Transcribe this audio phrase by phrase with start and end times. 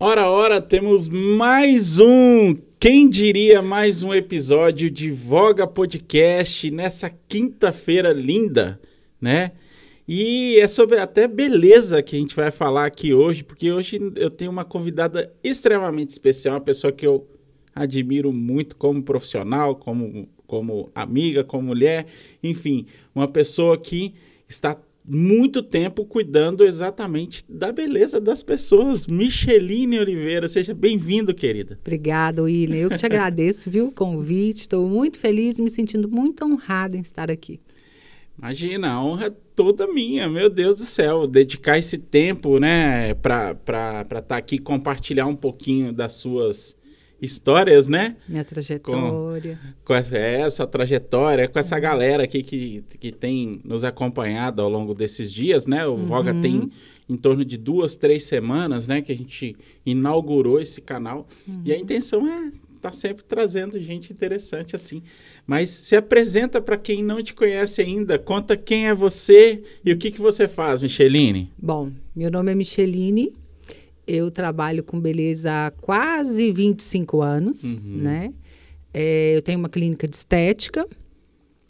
[0.00, 8.12] Ora, ora, temos mais um, quem diria, mais um episódio de Voga Podcast nessa quinta-feira
[8.12, 8.80] linda,
[9.20, 9.52] né?
[10.06, 14.28] E é sobre até beleza que a gente vai falar aqui hoje, porque hoje eu
[14.30, 17.24] tenho uma convidada extremamente especial, uma pessoa que eu
[17.72, 22.06] admiro muito como profissional, como, como amiga, como mulher,
[22.42, 22.84] enfim,
[23.14, 24.12] uma pessoa que
[24.48, 24.76] está
[25.06, 29.06] muito tempo cuidando exatamente da beleza das pessoas.
[29.06, 31.78] Micheline Oliveira, seja bem-vindo, querida.
[31.82, 32.76] Obrigada, William.
[32.76, 34.62] Eu que te agradeço, viu, o convite.
[34.62, 37.60] Estou muito feliz e me sentindo muito honrada em estar aqui.
[38.38, 41.26] Imagina, a honra é toda minha, meu Deus do céu.
[41.26, 46.74] Dedicar esse tempo, né, para estar tá aqui compartilhar um pouquinho das suas
[47.20, 48.16] histórias, né?
[48.28, 49.58] Minha trajetória.
[49.84, 54.62] Com, com essa, é, essa trajetória, com essa galera aqui que, que tem nos acompanhado
[54.62, 55.86] ao longo desses dias, né?
[55.86, 56.06] O uhum.
[56.06, 56.70] Voga tem
[57.08, 59.02] em torno de duas, três semanas, né?
[59.02, 61.26] Que a gente inaugurou esse canal.
[61.46, 61.62] Uhum.
[61.64, 65.02] E a intenção é estar tá sempre trazendo gente interessante assim.
[65.46, 68.18] Mas se apresenta para quem não te conhece ainda.
[68.18, 71.50] Conta quem é você e o que, que você faz, Micheline.
[71.58, 73.32] Bom, meu nome é Micheline.
[74.06, 77.80] Eu trabalho com beleza há quase 25 anos, uhum.
[77.84, 78.34] né?
[78.92, 80.86] É, eu tenho uma clínica de estética.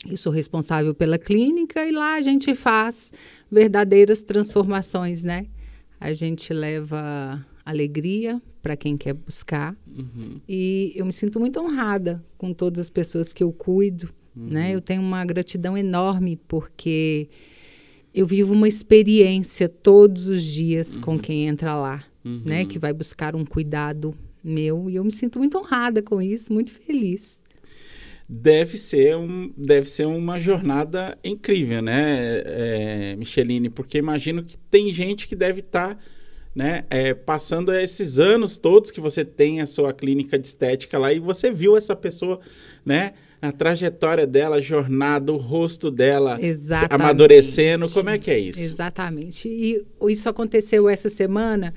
[0.07, 3.11] Eu sou responsável pela clínica e lá a gente faz
[3.51, 5.47] verdadeiras transformações, né?
[5.99, 9.75] A gente leva alegria para quem quer buscar.
[9.87, 10.41] Uhum.
[10.47, 14.49] E eu me sinto muito honrada com todas as pessoas que eu cuido, uhum.
[14.51, 14.75] né?
[14.75, 17.29] Eu tenho uma gratidão enorme porque
[18.13, 21.19] eu vivo uma experiência todos os dias com uhum.
[21.19, 22.43] quem entra lá uhum.
[22.45, 22.65] né?
[22.65, 24.89] Que vai buscar um cuidado meu.
[24.89, 27.41] E eu me sinto muito honrada com isso, muito feliz.
[28.29, 33.69] Deve ser, um, deve ser uma jornada incrível, né, é, Micheline?
[33.69, 35.95] Porque imagino que tem gente que deve estar.
[35.95, 36.01] Tá
[36.55, 41.13] né, é, passando esses anos todos que você tem a sua clínica de estética lá
[41.13, 42.39] e você viu essa pessoa,
[42.87, 46.95] né, a trajetória dela, a jornada, o rosto dela Exatamente.
[46.95, 48.61] amadurecendo, como é que é isso?
[48.61, 49.49] Exatamente.
[49.49, 51.75] E isso aconteceu essa semana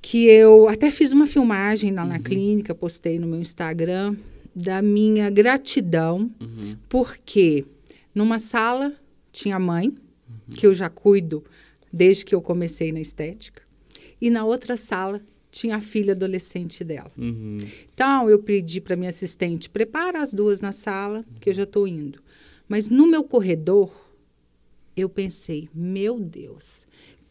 [0.00, 2.08] que eu até fiz uma filmagem lá uhum.
[2.08, 4.16] na clínica, postei no meu Instagram,
[4.54, 6.76] da minha gratidão, uhum.
[6.88, 7.64] porque
[8.14, 8.92] numa sala
[9.32, 10.56] tinha a mãe, uhum.
[10.56, 11.44] que eu já cuido
[11.92, 13.62] desde que eu comecei na estética,
[14.20, 17.10] e na outra sala tinha a filha adolescente dela.
[17.18, 17.58] Uhum.
[17.92, 21.86] Então eu pedi para minha assistente prepara as duas na sala, que eu já estou
[21.86, 22.22] indo.
[22.68, 23.90] Mas no meu corredor
[24.96, 26.86] eu pensei, meu Deus,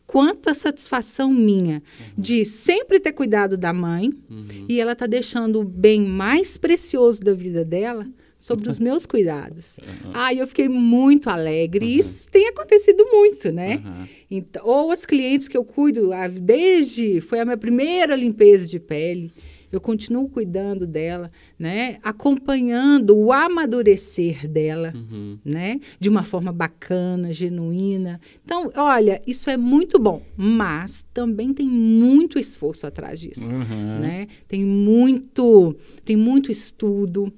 [0.10, 2.06] quanta satisfação minha uhum.
[2.18, 4.66] de sempre ter cuidado da mãe uhum.
[4.68, 8.08] e ela tá deixando o bem mais precioso da vida dela
[8.40, 9.78] sobre os meus cuidados.
[9.78, 10.12] Uhum.
[10.12, 11.86] Ah, eu fiquei muito alegre.
[11.86, 13.84] E isso tem acontecido muito, né?
[14.32, 16.10] Então, ou as clientes que eu cuido,
[16.42, 19.32] desde foi a minha primeira limpeza de pele
[19.72, 22.00] eu continuo cuidando dela, né?
[22.04, 25.38] Acompanhando o amadurecer dela, uhum.
[25.44, 25.80] né?
[26.00, 28.20] De uma forma bacana, genuína.
[28.44, 34.00] Então, olha, isso é muito bom, mas também tem muito esforço atrás disso, uhum.
[34.00, 34.28] né?
[34.48, 37.32] Tem muito, tem muito estudo,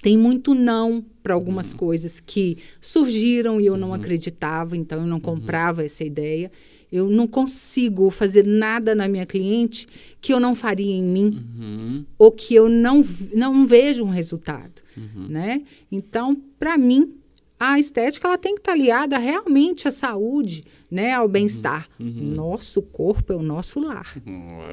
[0.00, 1.78] tem muito não para algumas uhum.
[1.78, 3.94] coisas que surgiram e eu não uhum.
[3.94, 5.22] acreditava, então eu não uhum.
[5.22, 6.52] comprava essa ideia.
[6.94, 9.84] Eu não consigo fazer nada na minha cliente
[10.20, 12.04] que eu não faria em mim uhum.
[12.16, 13.02] ou que eu não,
[13.34, 15.26] não vejo um resultado, uhum.
[15.28, 15.62] né?
[15.90, 17.12] Então, para mim,
[17.58, 21.88] a estética ela tem que estar tá aliada realmente à saúde, né, ao bem-estar.
[21.98, 22.06] Uhum.
[22.06, 22.34] uhum.
[22.36, 24.14] Nosso corpo é o nosso lar,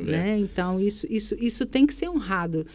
[0.03, 0.37] né?
[0.37, 2.67] Então isso, isso, isso tem que ser honrado.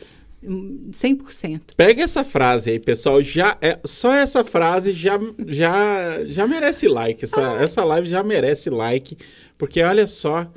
[0.44, 1.60] 100%.
[1.76, 3.22] Pega essa frase aí, pessoal.
[3.22, 7.24] Já é, só essa frase já, já, já merece like.
[7.24, 7.62] Essa, ah.
[7.62, 9.16] essa live já merece like.
[9.58, 10.50] Porque olha só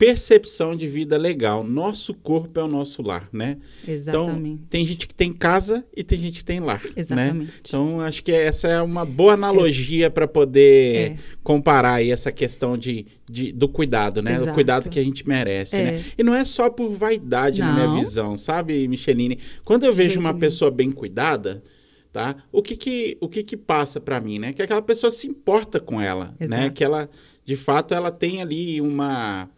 [0.00, 1.62] percepção de vida legal.
[1.62, 3.58] Nosso corpo é o nosso lar, né?
[3.86, 4.48] Exatamente.
[4.48, 6.82] Então, tem gente que tem casa e tem gente que tem lar.
[6.82, 6.90] Né?
[6.96, 7.44] Exatamente.
[7.44, 7.52] Né?
[7.60, 10.08] Então, acho que essa é uma boa analogia é.
[10.08, 11.16] para poder é.
[11.42, 14.36] comparar aí essa questão de, de do cuidado, né?
[14.36, 14.46] Exato.
[14.46, 15.82] Do cuidado que a gente merece, né?
[15.82, 15.92] é.
[15.92, 16.04] né?
[16.16, 17.68] E não é só por vaidade, não.
[17.68, 19.38] na minha visão, sabe, Micheline?
[19.66, 21.62] Quando eu vejo uma pessoa bem cuidada
[22.10, 22.34] tá?
[22.50, 24.52] O que que, o que, que passa para mim, né?
[24.52, 26.46] Que aquela pessoa se importa com ela, né?
[26.46, 26.62] Exato.
[26.62, 26.70] né?
[26.70, 27.08] Que ela,
[27.44, 29.48] de fato, ela tem ali uma,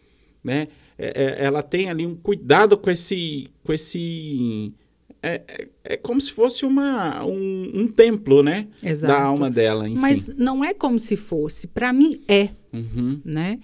[0.42, 0.68] né?
[0.98, 4.72] É, é, ela tem ali um cuidado com esse, com esse
[5.22, 8.66] é, é, é, como se fosse uma, um, um templo, né?
[8.82, 9.12] Exato.
[9.12, 9.88] Da alma dela.
[9.88, 10.00] Enfim.
[10.00, 11.68] Mas não é como se fosse.
[11.68, 13.20] Para mim é, uhum.
[13.24, 13.60] né?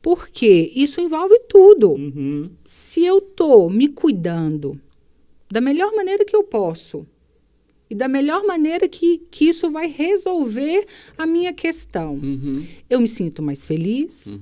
[0.00, 1.92] Porque isso envolve tudo.
[1.92, 2.50] Uhum.
[2.64, 4.80] Se eu tô me cuidando
[5.50, 7.06] da melhor maneira que eu posso
[7.90, 10.86] e da melhor maneira que, que isso vai resolver
[11.18, 12.66] a minha questão, uhum.
[12.88, 14.38] eu me sinto mais feliz.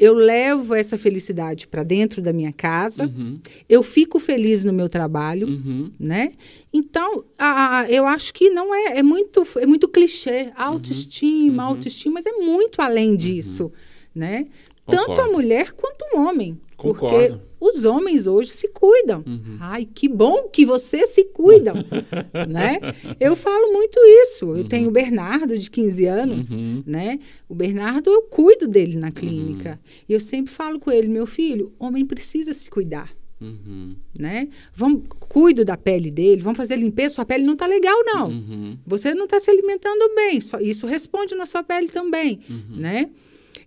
[0.00, 3.38] eu levo essa felicidade para dentro da minha casa, uhum.
[3.68, 5.92] eu fico feliz no meu trabalho, uhum.
[6.00, 6.32] né?
[6.72, 11.68] Então, a, a, eu acho que não é, é muito, é muito clichê, autoestima, uhum.
[11.68, 13.70] autoestima, mas é muito além disso,
[14.14, 14.46] né?
[14.86, 15.14] Concordo.
[15.14, 16.58] Tanto a mulher quanto o homem.
[16.78, 17.38] Concordo.
[17.38, 19.22] Porque os homens hoje se cuidam.
[19.26, 19.58] Uhum.
[19.60, 21.74] Ai, que bom que vocês se cuidam,
[22.48, 22.78] né?
[23.20, 24.46] Eu falo muito isso.
[24.46, 24.68] Eu uhum.
[24.68, 26.82] tenho o Bernardo, de 15 anos, uhum.
[26.86, 27.18] né?
[27.48, 29.72] O Bernardo, eu cuido dele na clínica.
[29.72, 30.04] Uhum.
[30.08, 33.14] E eu sempre falo com ele, meu filho, homem precisa se cuidar.
[33.40, 33.96] Uhum.
[34.18, 34.48] Né?
[34.74, 38.28] Vamos, cuido da pele dele, vamos fazer limpeza, sua pele não está legal, não.
[38.28, 38.78] Uhum.
[38.86, 43.08] Você não está se alimentando bem, só, isso responde na sua pele também, né?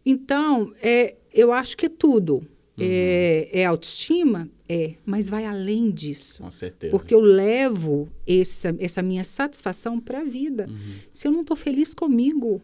[0.05, 2.45] Então, é, eu acho que é tudo.
[2.77, 2.85] Uhum.
[2.87, 4.49] É, é, autoestima?
[4.67, 6.41] É, mas vai além disso.
[6.41, 6.91] Com certeza.
[6.91, 10.65] Porque eu levo essa, essa minha satisfação para a vida.
[10.67, 10.95] Uhum.
[11.11, 12.61] Se eu não estou feliz comigo,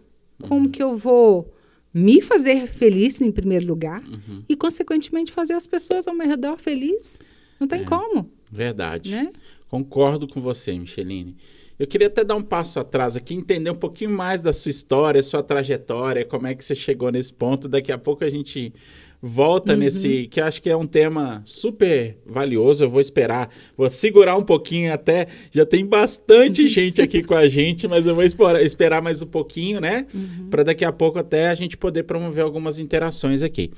[0.48, 0.72] como uhum.
[0.72, 1.54] que eu vou
[1.94, 4.44] me fazer feliz em primeiro lugar uhum.
[4.48, 7.20] e, consequentemente, fazer as pessoas ao meu redor felizes?
[7.60, 8.32] Não tem é, como.
[8.52, 9.12] Verdade.
[9.12, 9.32] Né?
[9.68, 11.36] Concordo com você, Micheline.
[11.78, 15.24] Eu queria até dar um passo atrás aqui, entender um pouquinho mais da sua história,
[15.24, 17.70] sua trajetória, como é que você chegou nesse ponto.
[17.70, 18.74] Daqui a pouco a gente
[19.22, 19.80] volta uhum.
[19.80, 22.84] nesse, que acho que é um tema super valioso.
[22.84, 25.28] Eu vou esperar, vou segurar um pouquinho até.
[25.52, 29.28] Já tem bastante gente aqui com a gente, mas eu vou esperar, esperar mais um
[29.28, 30.08] pouquinho, né?
[30.14, 30.50] Uhum.
[30.50, 33.72] Para daqui a pouco até a gente poder promover algumas interações aqui.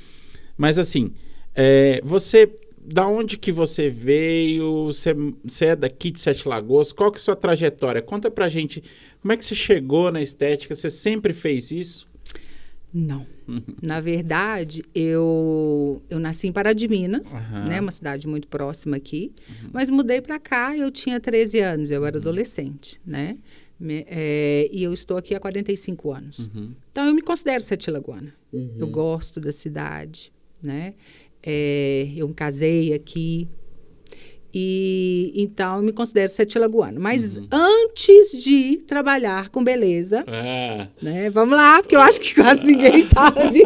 [0.58, 1.12] Mas assim,
[1.56, 2.50] é, você.
[2.84, 4.86] Da onde que você veio?
[4.86, 6.92] Você, você é daqui de Sete Lagoas?
[6.92, 8.02] Qual que é a sua trajetória?
[8.02, 8.82] Conta pra gente
[9.22, 10.76] como é que você chegou na estética.
[10.76, 12.11] Você sempre fez isso?
[12.94, 13.26] Não.
[13.82, 17.66] Na verdade, eu, eu nasci em Pará de Minas, uhum.
[17.68, 19.70] né, uma cidade muito próxima aqui, uhum.
[19.74, 22.22] mas mudei para cá, eu tinha 13 anos, eu era uhum.
[22.22, 23.38] adolescente, né?
[23.80, 26.40] Me, é, e eu estou aqui há 45 anos.
[26.40, 26.76] Uhum.
[26.92, 28.32] Então, eu me considero sete lagoana.
[28.54, 28.92] Eu uhum.
[28.92, 30.94] gosto da cidade, né?
[31.42, 33.50] É, eu me casei aqui,
[34.54, 37.00] e então eu me considero sete lagoana.
[37.00, 37.48] Mas uhum.
[37.92, 40.88] Antes de trabalhar com beleza, é.
[41.02, 41.30] né?
[41.30, 43.64] Vamos lá, porque eu acho que quase ninguém sabe.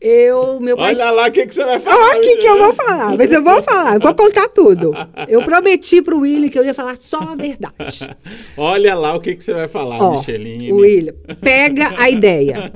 [0.00, 0.94] Eu, meu pai...
[0.94, 1.96] Olha lá o que, que você vai falar.
[1.96, 4.92] Olha o que, que eu vou falar, mas eu vou falar, eu vou contar tudo.
[5.28, 8.10] Eu prometi para o William que eu ia falar só a verdade.
[8.56, 10.72] Olha lá o que, que você vai falar, Ó, Micheline.
[10.72, 12.72] William, pega a ideia.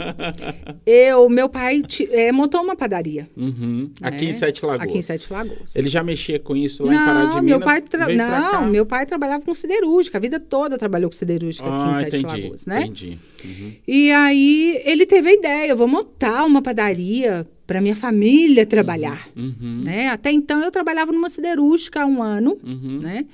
[0.85, 3.27] Eu, meu pai é, montou uma padaria.
[3.35, 3.91] Uhum.
[4.01, 4.09] Né?
[4.09, 4.89] Aqui em Sete Lagoas.
[4.89, 5.77] Aqui em Sete Lagoas.
[5.77, 7.45] Ele já mexia com isso lá não, em Pará de Minas?
[7.45, 8.09] Meu pai tra...
[8.09, 11.95] Não, meu pai trabalhava com siderúrgica, a vida toda trabalhou com siderúrgica ah, aqui em
[11.95, 12.81] Sete entendi, Lagoas, né?
[12.83, 13.19] Entendi.
[13.45, 13.73] Uhum.
[13.87, 19.29] E aí ele teve a ideia, eu vou montar uma padaria para minha família trabalhar,
[19.37, 19.83] uhum, uhum.
[19.85, 20.09] né?
[20.09, 23.01] Até então eu trabalhava numa siderúrgica há um ano, uhum.
[23.01, 23.27] né?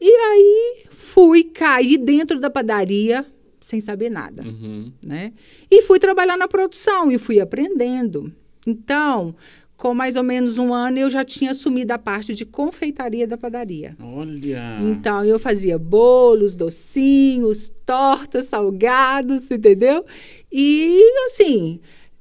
[0.00, 3.24] E aí fui cair dentro da padaria
[3.60, 4.92] sem saber nada, uhum.
[5.02, 5.32] né?
[5.70, 8.32] E fui trabalhar na produção e fui aprendendo.
[8.66, 9.34] Então,
[9.76, 13.36] com mais ou menos um ano, eu já tinha assumido a parte de confeitaria da
[13.36, 13.96] padaria.
[14.00, 14.78] Olha!
[14.80, 20.04] Então, eu fazia bolos, docinhos, tortas, salgados, entendeu?
[20.50, 21.80] E, assim,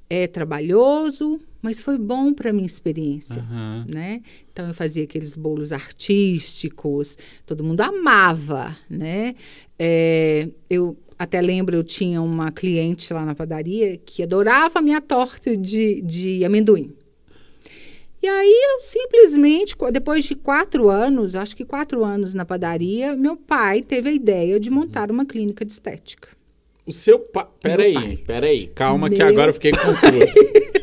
[0.09, 3.85] é trabalhoso, mas foi bom para minha experiência, uhum.
[3.91, 4.21] né?
[4.51, 9.33] Então eu fazia aqueles bolos artísticos, todo mundo amava, né?
[9.79, 14.99] É, eu até lembro, eu tinha uma cliente lá na padaria que adorava a minha
[14.99, 16.91] torta de, de amendoim.
[18.23, 23.35] E aí eu simplesmente, depois de quatro anos, acho que quatro anos na padaria, meu
[23.35, 26.29] pai teve a ideia de montar uma clínica de estética.
[26.85, 27.47] O seu pai.
[27.61, 28.67] Peraí, peraí.
[28.67, 29.17] Calma, Meu...
[29.17, 30.35] que agora eu fiquei confuso.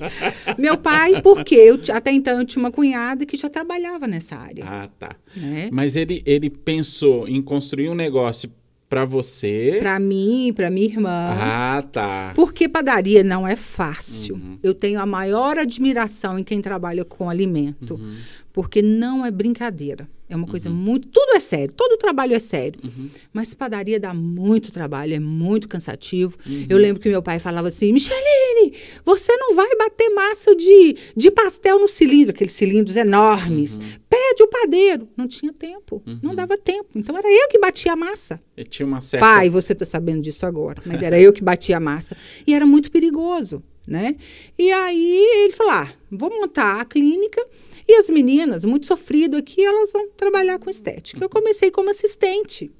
[0.58, 4.64] Meu pai, porque eu, até então eu tinha uma cunhada que já trabalhava nessa área.
[4.66, 5.16] Ah, tá.
[5.34, 5.70] Né?
[5.72, 8.50] Mas ele, ele pensou em construir um negócio
[8.90, 9.78] para você.
[9.80, 11.36] Para mim, para minha irmã.
[11.38, 12.32] Ah, tá.
[12.34, 14.34] Porque padaria não é fácil.
[14.34, 14.58] Uhum.
[14.60, 17.94] Eu tenho a maior admiração em quem trabalha com alimento.
[17.94, 18.16] Uhum.
[18.52, 20.08] Porque não é brincadeira.
[20.30, 20.76] É uma coisa uhum.
[20.76, 21.08] muito.
[21.08, 22.78] Tudo é sério, todo trabalho é sério.
[22.84, 23.10] Uhum.
[23.32, 26.38] Mas padaria dá muito trabalho, é muito cansativo.
[26.46, 26.66] Uhum.
[26.68, 28.72] Eu lembro que meu pai falava assim: Micheline,
[29.04, 33.76] você não vai bater massa de, de pastel no cilindro, aqueles cilindros enormes.
[33.76, 33.84] Uhum.
[34.08, 35.08] Pede o padeiro.
[35.16, 36.36] Não tinha tempo, não uhum.
[36.36, 36.90] dava tempo.
[36.94, 38.40] Então era eu que batia a massa.
[38.56, 39.26] E tinha uma certa.
[39.26, 42.16] Pai, você está sabendo disso agora, mas era eu que batia a massa.
[42.46, 44.14] E era muito perigoso, né?
[44.56, 47.44] E aí ele falou: ah, vou montar a clínica
[47.90, 51.24] e as meninas, muito sofrido aqui, elas vão trabalhar com estética.
[51.24, 52.70] Eu comecei como assistente.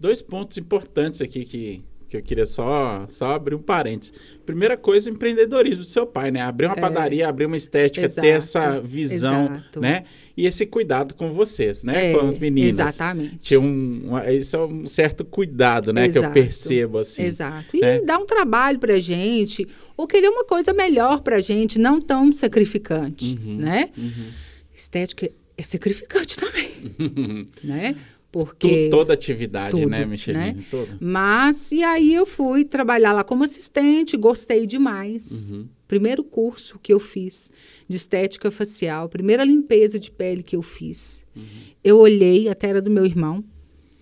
[0.00, 4.12] Dois pontos importantes aqui que, que eu queria só, só abrir um parênteses.
[4.44, 6.42] Primeira coisa, o empreendedorismo do seu pai, né?
[6.42, 9.80] Abrir uma é, padaria, abrir uma estética, exato, ter essa visão, exato.
[9.80, 10.04] né?
[10.36, 12.10] E esse cuidado com vocês, né?
[12.10, 12.74] É, com as meninas.
[12.74, 13.38] Exatamente.
[13.38, 16.06] Tinha um, isso é um certo cuidado, né?
[16.06, 17.22] Exato, que eu percebo, assim.
[17.22, 17.74] Exato.
[17.74, 18.00] E né?
[18.02, 19.66] dá um trabalho pra gente,
[19.96, 23.88] ou querer uma coisa melhor pra gente, não tão sacrificante, uhum, né?
[23.96, 24.26] Uhum.
[24.74, 26.72] Estética é sacrificante também,
[27.64, 27.96] né?
[28.32, 30.54] Porque tu, toda atividade, tudo, né, Micheline?
[30.54, 30.64] Né?
[30.70, 30.96] Toda.
[30.98, 35.50] Mas e aí eu fui trabalhar lá como assistente, gostei demais.
[35.50, 35.68] Uhum.
[35.86, 37.50] Primeiro curso que eu fiz
[37.86, 41.22] de estética facial, primeira limpeza de pele que eu fiz.
[41.36, 41.42] Uhum.
[41.84, 43.44] Eu olhei, até era do meu irmão,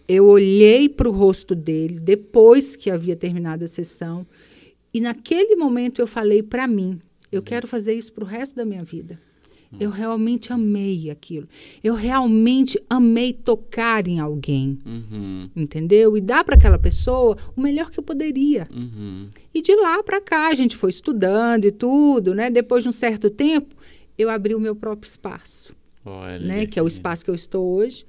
[0.06, 4.25] eu olhei para o rosto dele depois que havia terminado a sessão
[4.94, 7.00] e naquele momento eu falei para mim,
[7.32, 7.44] eu uhum.
[7.44, 9.18] quero fazer isso para o resto da minha vida.
[9.71, 9.85] Nossa.
[9.85, 11.49] Eu realmente amei aquilo.
[11.83, 14.79] Eu realmente amei tocar em alguém.
[14.85, 15.49] Uhum.
[15.55, 16.17] Entendeu?
[16.17, 18.67] E dar para aquela pessoa o melhor que eu poderia.
[18.75, 19.29] Uhum.
[19.55, 22.50] E de lá para cá, a gente foi estudando e tudo, né?
[22.50, 23.75] Depois de um certo tempo,
[24.19, 25.75] eu abri o meu próprio espaço.
[26.05, 26.67] Olha né?
[26.67, 28.05] Que é o espaço que eu estou hoje,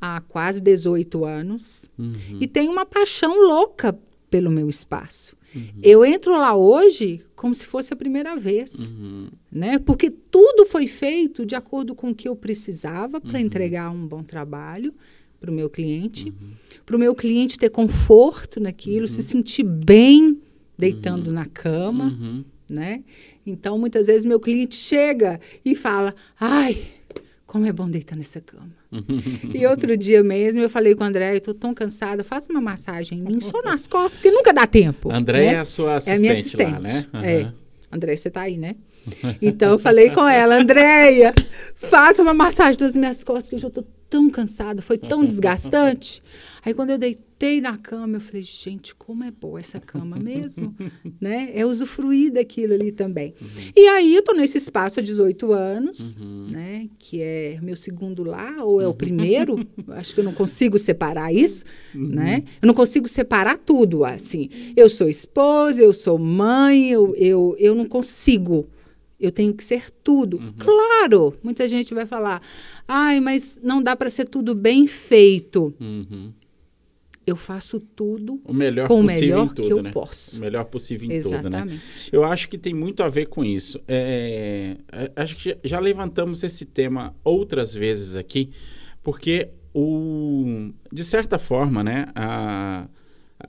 [0.00, 1.86] há quase 18 anos.
[1.98, 2.38] Uhum.
[2.40, 3.98] E tenho uma paixão louca
[4.30, 5.35] pelo meu espaço.
[5.56, 5.80] Uhum.
[5.82, 9.28] Eu entro lá hoje como se fosse a primeira vez, uhum.
[9.50, 9.78] né?
[9.78, 13.44] Porque tudo foi feito de acordo com o que eu precisava para uhum.
[13.44, 14.94] entregar um bom trabalho
[15.40, 16.52] para o meu cliente, uhum.
[16.84, 19.26] para o meu cliente ter conforto naquilo, se uhum.
[19.26, 20.40] sentir bem
[20.78, 23.02] deitando na cama, né?
[23.46, 26.76] Então muitas vezes meu cliente chega e fala, ai
[27.46, 28.70] como é bom deitar nessa cama.
[29.54, 32.60] E outro dia mesmo eu falei com o André, eu tô tão cansada, faz uma
[32.60, 35.12] massagem em mim, só nas costas, porque nunca dá tempo.
[35.12, 35.54] André né?
[35.54, 37.06] é a sua assistente, é a minha assistente lá, né?
[37.12, 37.20] Uhum.
[37.20, 37.52] É.
[37.90, 38.76] André, você tá aí, né?
[39.40, 41.34] Então eu falei com ela, Andréia,
[41.74, 46.22] faça uma massagem das minhas costas, que eu já tô tão cansada, foi tão desgastante.
[46.64, 50.74] Aí quando eu deitei na cama, eu falei, gente, como é boa essa cama mesmo,
[51.20, 51.50] né?
[51.54, 53.34] É usufruir daquilo ali também.
[53.40, 53.72] Uhum.
[53.76, 56.46] E aí eu tô nesse espaço há 18 anos, uhum.
[56.50, 56.88] né?
[56.98, 61.32] Que é meu segundo lar, ou é o primeiro, acho que eu não consigo separar
[61.32, 62.08] isso, uhum.
[62.08, 62.44] né?
[62.60, 64.48] Eu não consigo separar tudo, assim.
[64.76, 68.68] Eu sou esposa, eu sou mãe, eu, eu, eu não consigo
[69.18, 70.38] eu tenho que ser tudo.
[70.38, 70.54] Uhum.
[70.58, 72.42] Claro, muita gente vai falar,
[72.86, 75.74] ai, mas não dá para ser tudo bem feito.
[75.80, 76.32] Uhum.
[77.26, 79.90] Eu faço tudo o melhor com o melhor tudo, que eu né?
[79.90, 80.36] posso.
[80.36, 81.62] O melhor possível em Exatamente.
[81.62, 81.80] tudo, né?
[82.12, 83.80] Eu acho que tem muito a ver com isso.
[83.88, 88.50] É, é, acho que já levantamos esse tema outras vezes aqui,
[89.02, 92.86] porque o, de certa forma, né, a,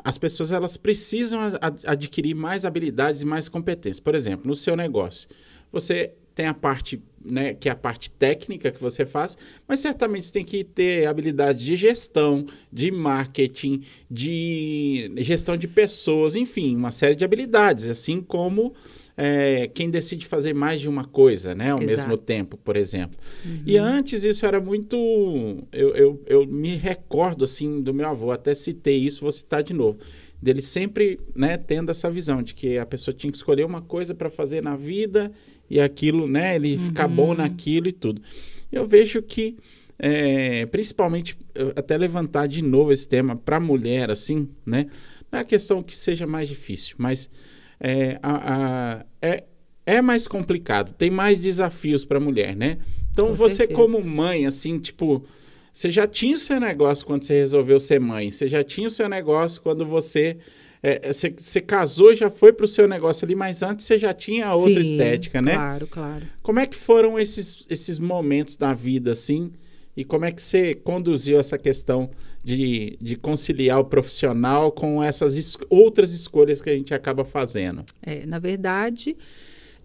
[0.04, 1.40] as pessoas elas precisam
[1.86, 4.00] adquirir mais habilidades e mais competências.
[4.00, 5.30] Por exemplo, no seu negócio,
[5.72, 9.36] você tem a parte, né, que é a parte técnica que você faz,
[9.68, 16.36] mas certamente você tem que ter habilidades de gestão, de marketing, de gestão de pessoas,
[16.36, 18.72] enfim, uma série de habilidades, assim como
[19.18, 22.08] é, quem decide fazer mais de uma coisa, né, ao Exato.
[22.08, 23.18] mesmo tempo, por exemplo.
[23.44, 23.64] Uhum.
[23.66, 24.96] E antes isso era muito,
[25.72, 29.74] eu, eu, eu me recordo assim do meu avô, até citei isso, vou citar de
[29.74, 29.98] novo
[30.42, 34.14] dele sempre né, tendo essa visão de que a pessoa tinha que escolher uma coisa
[34.14, 35.32] para fazer na vida
[35.70, 36.86] e aquilo, né, ele uhum.
[36.86, 38.22] ficar bom naquilo e tudo.
[38.72, 39.58] Eu vejo que,
[40.00, 41.38] é, principalmente,
[41.76, 44.88] até levantar de novo esse tema para a mulher, assim, né,
[45.32, 47.30] não é a questão que seja mais difícil, mas
[47.80, 49.44] é, a, a, é,
[49.86, 52.78] é mais complicado, tem mais desafios para a mulher, né?
[53.12, 53.80] Então, Com você certeza.
[53.80, 55.26] como mãe, assim, tipo,
[55.74, 58.92] você já tinha o seu negócio quando você resolveu ser mãe, você já tinha o
[58.92, 60.38] seu negócio quando você
[60.81, 63.86] é, é, você, você casou e já foi para o seu negócio ali, mas antes
[63.86, 65.53] você já tinha outra Sim, estética, né?
[65.53, 66.25] Claro, claro.
[66.41, 69.51] Como é que foram esses, esses momentos da vida, assim?
[69.96, 72.12] E como é que você conduziu essa questão
[72.43, 77.84] de, de conciliar o profissional com essas es outras escolhas que a gente acaba fazendo?
[78.03, 79.17] É, na verdade,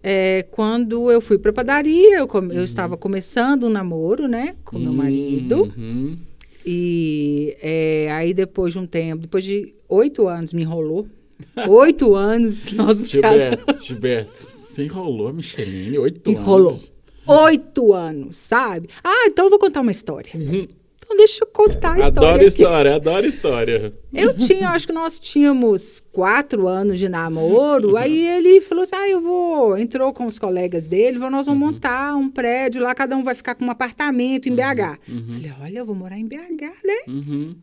[0.03, 2.51] é, quando eu fui para a padaria, eu, uhum.
[2.51, 4.55] eu estava começando um namoro, né?
[4.63, 5.73] Com meu marido.
[5.75, 6.17] Uhum.
[6.65, 11.07] E é, aí, depois de um tempo, depois de oito anos, me enrolou.
[11.67, 16.41] Oito anos, nós nos Gilberto, Gilberto, você enrolou a Micheline, oito anos.
[16.41, 16.79] Enrolou.
[17.25, 18.87] Oito anos, sabe?
[19.03, 20.31] Ah, então eu vou contar uma história.
[20.35, 20.67] Uhum.
[21.13, 22.05] Então deixa eu contar a história.
[22.07, 23.93] Adoro história, adoro história.
[24.11, 27.91] Eu tinha, acho que nós tínhamos quatro anos de namoro.
[27.91, 27.97] Uhum.
[27.97, 29.77] Aí ele falou assim: ah, eu vou.
[29.77, 31.55] Entrou com os colegas dele, nós vamos uhum.
[31.55, 34.57] montar um prédio lá, cada um vai ficar com um apartamento em uhum.
[34.57, 34.99] BH.
[35.07, 35.27] Uhum.
[35.33, 36.99] Falei, olha, eu vou morar em BH, né?
[37.07, 37.55] Uhum.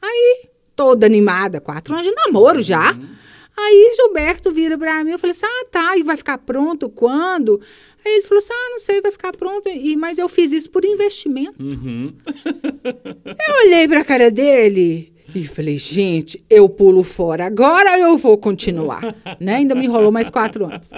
[0.00, 2.92] Aí, toda animada, quatro anos de namoro já.
[2.92, 3.08] Uhum.
[3.56, 7.60] Aí Gilberto vira para mim, eu falei assim: ah, tá, e vai ficar pronto quando?
[8.04, 9.68] Aí ele falou assim: ah, não sei, vai ficar pronto.
[9.68, 11.62] E, mas eu fiz isso por investimento.
[11.62, 12.12] Uhum.
[13.24, 18.38] eu olhei para a cara dele E falei, gente, eu pulo fora agora eu vou
[18.38, 19.02] continuar.
[19.40, 19.56] né?
[19.56, 20.90] Ainda me enrolou mais quatro anos.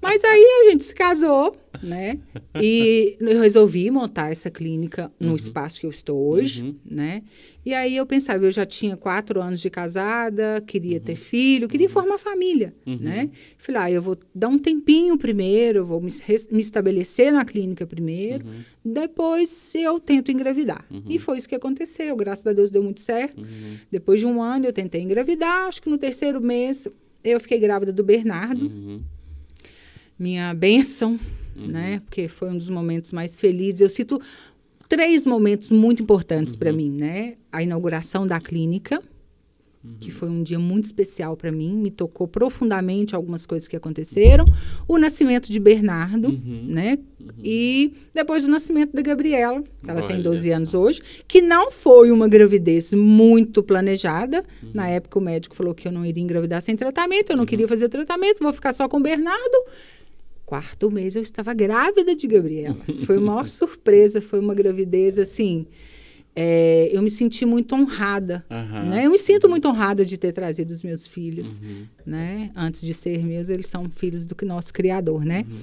[0.00, 2.18] Mas aí a gente se casou, né?
[2.60, 5.36] E eu resolvi montar essa clínica no uhum.
[5.36, 6.76] espaço que eu estou hoje, uhum.
[6.84, 7.22] né?
[7.68, 11.04] E aí eu pensava, eu já tinha quatro anos de casada, queria uhum.
[11.04, 11.92] ter filho, queria uhum.
[11.92, 12.96] formar família, uhum.
[12.98, 13.28] né?
[13.58, 16.08] Falei, ah, eu vou dar um tempinho primeiro, vou me,
[16.50, 18.62] me estabelecer na clínica primeiro, uhum.
[18.82, 20.82] depois eu tento engravidar.
[20.90, 21.02] Uhum.
[21.10, 23.42] E foi isso que aconteceu, graças a Deus deu muito certo.
[23.42, 23.76] Uhum.
[23.90, 26.88] Depois de um ano eu tentei engravidar, acho que no terceiro mês
[27.22, 29.02] eu fiquei grávida do Bernardo.
[30.18, 31.20] Minha bênção,
[31.54, 32.00] né?
[32.04, 33.80] Porque foi um dos momentos mais felizes.
[33.80, 34.20] Eu cito
[34.88, 36.58] três momentos muito importantes uhum.
[36.58, 37.34] para mim, né?
[37.52, 39.00] A inauguração da clínica,
[39.84, 39.96] uhum.
[40.00, 44.46] que foi um dia muito especial para mim, me tocou profundamente algumas coisas que aconteceram.
[44.88, 46.64] O nascimento de Bernardo, uhum.
[46.66, 46.98] né?
[47.20, 47.28] Uhum.
[47.44, 51.70] E depois o nascimento da Gabriela, que ela Olha tem 12 anos hoje, que não
[51.70, 54.42] foi uma gravidez muito planejada.
[54.62, 54.70] Uhum.
[54.72, 57.46] Na época o médico falou que eu não iria engravidar sem tratamento, eu não uhum.
[57.46, 59.58] queria fazer tratamento, vou ficar só com Bernardo
[60.48, 62.78] quarto mês eu estava grávida de Gabriela.
[63.04, 65.66] Foi uma maior surpresa, foi uma gravidez assim.
[66.34, 68.88] É, eu me senti muito honrada, uhum.
[68.88, 69.04] né?
[69.04, 71.84] Eu me sinto muito honrada de ter trazido os meus filhos, uhum.
[72.06, 72.50] né?
[72.56, 75.44] Antes de ser meus, eles são filhos do nosso Criador, né?
[75.46, 75.58] Uhum.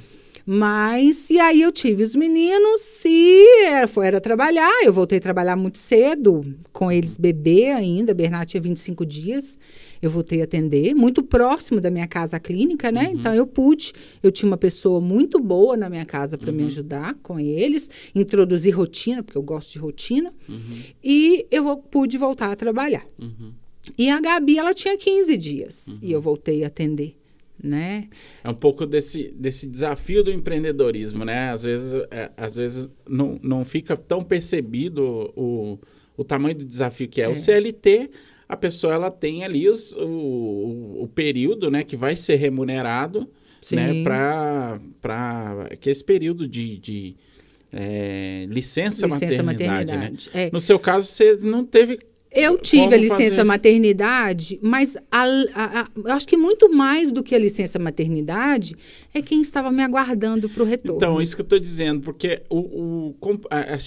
[0.46, 4.84] Mas, e aí eu tive os meninos e era, foi, era trabalhar.
[4.84, 8.14] Eu voltei a trabalhar muito cedo, com eles bebê ainda.
[8.14, 9.58] Bernardo tinha 25 dias
[10.02, 13.08] eu voltei a atender, muito próximo da minha casa clínica, né?
[13.08, 13.20] Uhum.
[13.20, 16.58] Então eu pude, eu tinha uma pessoa muito boa na minha casa para uhum.
[16.58, 20.82] me ajudar com eles, introduzir rotina, porque eu gosto de rotina, uhum.
[21.04, 23.06] e eu pude voltar a trabalhar.
[23.20, 23.54] Uhum.
[23.98, 27.16] E a Gabi, ela tinha 15 dias e eu voltei a atender.
[27.62, 28.10] Né?
[28.44, 31.52] É um pouco desse, desse desafio do empreendedorismo, né?
[31.52, 35.80] Às vezes, é, às vezes não, não fica tão percebido o,
[36.18, 37.26] o tamanho do desafio que é.
[37.26, 37.30] é.
[37.30, 38.12] O CLT,
[38.48, 43.28] a pessoa ela tem ali os, o, o período né, que vai ser remunerado
[43.72, 44.80] né, para
[45.80, 47.16] que esse período de, de
[47.74, 49.44] é, licença, licença maternidade.
[49.44, 49.98] Né?
[49.98, 50.30] maternidade.
[50.34, 50.44] Né?
[50.46, 50.50] É.
[50.52, 52.00] No seu caso, você não teve
[52.36, 57.24] eu tive a licença maternidade, mas a, a, a, eu acho que muito mais do
[57.24, 58.76] que a licença maternidade
[59.14, 60.98] é quem estava me aguardando para o retorno.
[60.98, 63.16] Então, isso que eu estou dizendo, porque o, o,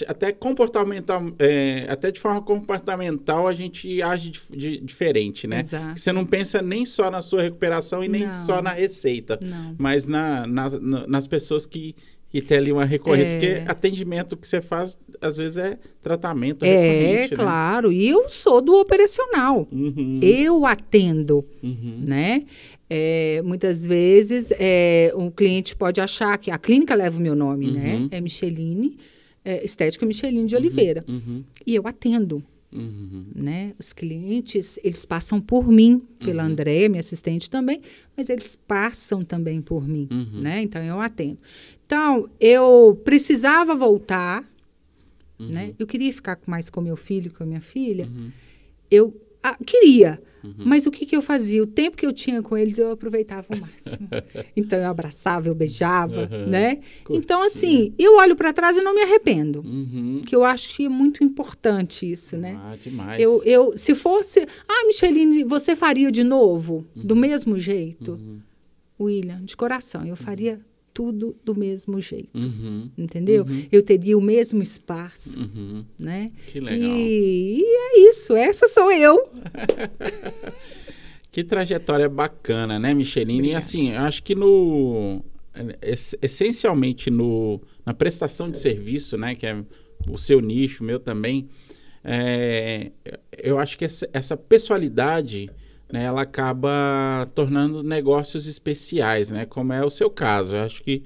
[0.07, 5.61] até comportamental, é, até de forma comportamental a gente age de, de, diferente, né?
[5.61, 6.01] Exato.
[6.01, 8.33] Você não pensa nem só na sua recuperação e nem não.
[8.33, 9.75] só na receita, não.
[9.77, 11.95] mas na, na, na, nas pessoas que
[12.33, 13.39] e ter ali uma recorrência, é.
[13.39, 17.29] porque atendimento que você faz, às vezes, é tratamento É, né?
[17.29, 17.91] claro.
[17.91, 19.67] E eu sou do operacional.
[19.73, 20.21] Uhum.
[20.23, 22.03] Eu atendo, uhum.
[22.07, 22.45] né?
[22.91, 27.71] É, muitas vezes, é, um cliente pode achar que a clínica leva o meu nome,
[27.71, 27.95] né?
[27.95, 28.01] uhum.
[28.03, 28.09] né?
[28.13, 28.99] É Micheline,
[29.45, 30.61] é, Estética Micheline de uhum.
[30.61, 31.05] Oliveira.
[31.09, 31.43] Uhum.
[31.67, 32.43] E eu atendo.
[32.71, 33.25] Uhum.
[33.35, 33.73] Né?
[33.79, 36.51] Os clientes, eles passam por mim, pela uhum.
[36.51, 37.81] Andréia, minha assistente também,
[38.15, 40.43] mas eles passam também por mim, uhum.
[40.43, 40.61] né?
[40.61, 41.39] Então, eu atendo.
[41.89, 44.45] Então, eu precisava voltar,
[45.39, 45.49] uhum.
[45.49, 45.75] né?
[45.79, 48.05] Eu queria ficar mais com meu filho, com a minha filha.
[48.05, 48.31] Uhum.
[48.91, 50.53] Eu ah, queria, uhum.
[50.67, 51.63] mas o que, que eu fazia?
[51.63, 54.07] O tempo que eu tinha com eles, eu aproveitava o máximo.
[54.55, 56.81] então, eu abraçava, eu beijava, né?
[57.09, 59.63] Então, assim, eu olho para trás e não me arrependo.
[59.63, 60.21] Uhum.
[60.27, 62.55] Que eu acho que é muito importante isso, né?
[62.61, 63.19] Ah, demais.
[63.19, 64.47] Eu, eu, se fosse...
[64.69, 66.87] Ah, Micheline, você faria de novo?
[66.95, 67.21] Do uhum.
[67.23, 68.13] mesmo jeito?
[68.13, 68.41] Uhum.
[69.01, 70.61] William, de coração, eu faria
[70.93, 72.37] tudo do mesmo jeito.
[72.37, 73.45] Uhum, entendeu?
[73.45, 73.67] Uhum.
[73.71, 75.85] Eu teria o mesmo espaço, uhum.
[75.99, 76.33] né?
[76.49, 76.91] Que legal.
[76.91, 79.31] E, e, é isso, essa sou eu.
[81.31, 83.51] que trajetória bacana, né, Micheline?
[83.51, 85.23] E assim, acho que no
[86.23, 89.61] essencialmente no, na prestação de serviço, né, que é
[90.09, 91.49] o seu nicho, o meu também,
[92.05, 92.93] é,
[93.37, 95.51] eu acho que essa, essa pessoalidade
[95.93, 100.57] né, ela acaba tornando negócios especiais, né, como é o seu caso.
[100.57, 101.03] Eu acho que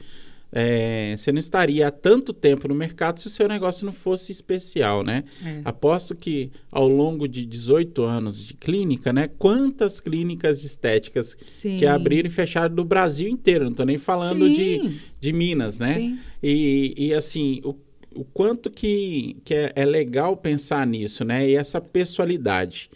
[0.55, 4.31] é, você não estaria há tanto tempo no mercado se o seu negócio não fosse
[4.31, 5.25] especial, né?
[5.43, 5.63] É.
[5.65, 9.31] Aposto que ao longo de 18 anos de clínica, né?
[9.39, 11.79] Quantas clínicas estéticas Sim.
[11.79, 16.19] que abriram e fecharam do Brasil inteiro, não estou nem falando de, de Minas, né?
[16.43, 17.75] E, e assim, o,
[18.15, 21.49] o quanto que, que é, é legal pensar nisso, né?
[21.49, 22.91] E essa pessoalidade.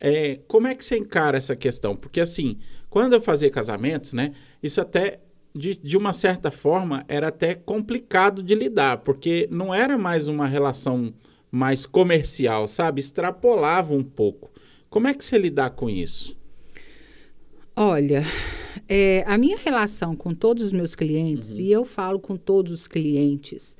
[0.00, 1.94] É, como é que você encara essa questão?
[1.94, 2.58] Porque assim,
[2.88, 4.32] quando eu fazia casamentos, né,
[4.62, 5.20] isso até
[5.54, 10.46] de, de uma certa forma era até complicado de lidar, porque não era mais uma
[10.46, 11.12] relação
[11.50, 13.00] mais comercial, sabe?
[13.00, 14.50] Extrapolava um pouco.
[14.88, 16.36] Como é que você lidar com isso?
[17.76, 18.24] Olha,
[18.88, 21.60] é, a minha relação com todos os meus clientes, uhum.
[21.60, 23.76] e eu falo com todos os clientes,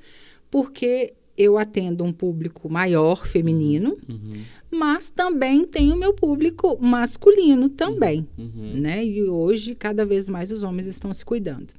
[0.49, 4.43] porque eu atendo um público maior, feminino, uhum.
[4.71, 8.73] Mas também tenho meu público masculino também, uhum.
[8.75, 9.05] né?
[9.05, 11.73] E hoje, cada vez mais, os homens estão se cuidando.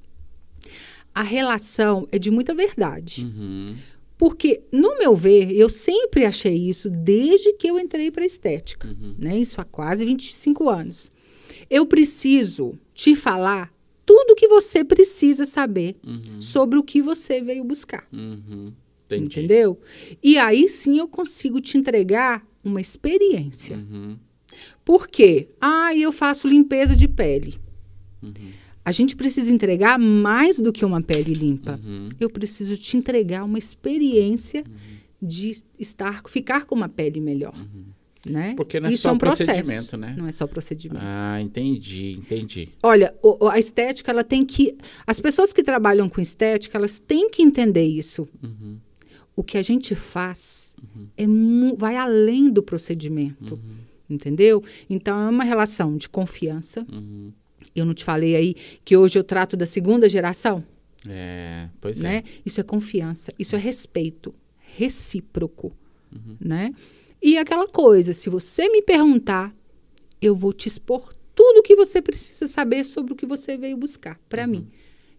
[1.14, 3.24] A relação é de muita verdade.
[3.24, 3.76] Uhum.
[4.18, 8.88] Porque, no meu ver, eu sempre achei isso desde que eu entrei para a estética,
[8.88, 9.14] uhum.
[9.18, 9.38] né?
[9.38, 11.10] Isso há quase 25 anos.
[11.68, 13.72] Eu preciso te falar
[14.04, 16.40] tudo o que você precisa saber uhum.
[16.40, 18.06] sobre o que você veio buscar.
[18.12, 18.72] Uhum.
[19.10, 19.78] Entendeu?
[20.22, 23.76] E aí sim eu consigo te entregar uma experiência.
[23.76, 24.16] Uhum.
[24.84, 25.48] Por quê?
[25.60, 27.58] Ah, eu faço limpeza de pele.
[28.22, 28.50] Uhum.
[28.84, 31.80] A gente precisa entregar mais do que uma pele limpa.
[31.82, 32.08] Uhum.
[32.18, 34.96] Eu preciso te entregar uma experiência uhum.
[35.20, 37.54] de estar, ficar com uma pele melhor.
[37.56, 37.84] Uhum.
[38.24, 38.54] Né?
[38.56, 40.14] Porque não é Isso só é um procedimento, processo, né?
[40.16, 41.04] Não é só procedimento.
[41.04, 42.68] Ah, entendi, entendi.
[42.80, 44.76] Olha, o, a estética, ela tem que.
[45.04, 48.28] As pessoas que trabalham com estética, elas têm que entender isso.
[48.40, 48.78] Uhum
[49.34, 51.08] o que a gente faz uhum.
[51.16, 53.54] é vai além do procedimento.
[53.54, 53.76] Uhum.
[54.08, 54.62] Entendeu?
[54.90, 56.86] Então é uma relação de confiança.
[56.92, 57.32] Uhum.
[57.74, 60.64] Eu não te falei aí que hoje eu trato da segunda geração?
[61.08, 62.16] É, pois né?
[62.18, 62.24] é.
[62.44, 65.76] Isso é confiança, isso é respeito recíproco,
[66.40, 66.72] né?
[67.20, 69.54] E aquela coisa, se você me perguntar,
[70.20, 73.76] eu vou te expor tudo o que você precisa saber sobre o que você veio
[73.76, 74.68] buscar para mim.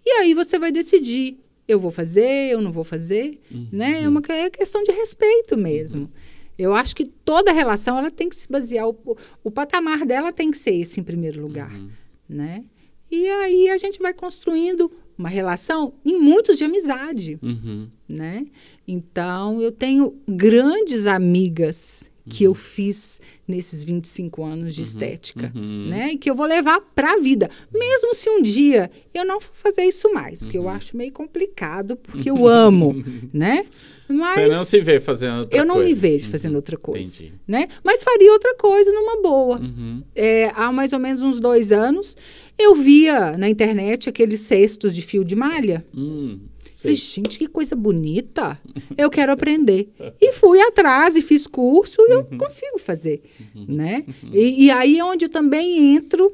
[0.06, 3.68] E aí você vai decidir eu vou fazer, eu não vou fazer, uhum.
[3.72, 4.04] né?
[4.04, 6.02] É uma é questão de respeito mesmo.
[6.02, 6.10] Uhum.
[6.58, 10.52] Eu acho que toda relação ela tem que se basear o, o patamar dela tem
[10.52, 11.90] que ser esse em primeiro lugar, uhum.
[12.30, 12.64] né?
[13.10, 17.88] E aí a gente vai construindo uma relação em muitos de amizade, uhum.
[18.08, 18.46] né?
[18.88, 22.56] Então eu tenho grandes amigas que eu uhum.
[22.56, 25.88] fiz nesses 25 anos de uhum, estética, uhum.
[25.90, 26.12] né?
[26.14, 29.54] E que eu vou levar para a vida, mesmo se um dia eu não for
[29.54, 30.48] fazer isso mais, uhum.
[30.48, 33.66] porque eu acho meio complicado, porque eu amo, né?
[34.08, 35.90] Mas Você não se vê fazendo outra Eu não coisa.
[35.90, 36.58] me vejo fazendo uhum.
[36.58, 37.34] outra coisa, Entendi.
[37.48, 37.68] né?
[37.84, 39.60] Mas faria outra coisa numa boa.
[39.60, 40.04] Uhum.
[40.14, 42.16] É, há mais ou menos uns dois anos,
[42.58, 45.86] eu via na internet aqueles cestos de fio de malha.
[45.96, 46.40] Hum.
[46.84, 48.60] Falei, gente, que coisa bonita.
[48.98, 49.90] Eu quero aprender.
[50.20, 52.38] E fui atrás e fiz curso e eu uhum.
[52.38, 53.24] consigo fazer,
[53.56, 53.66] uhum.
[53.70, 54.04] né?
[54.22, 54.30] Uhum.
[54.34, 56.30] E, e, aí é onde eu também entro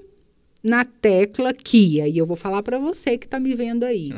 [0.64, 4.12] na tecla que, aí eu vou falar para você que está me vendo aí.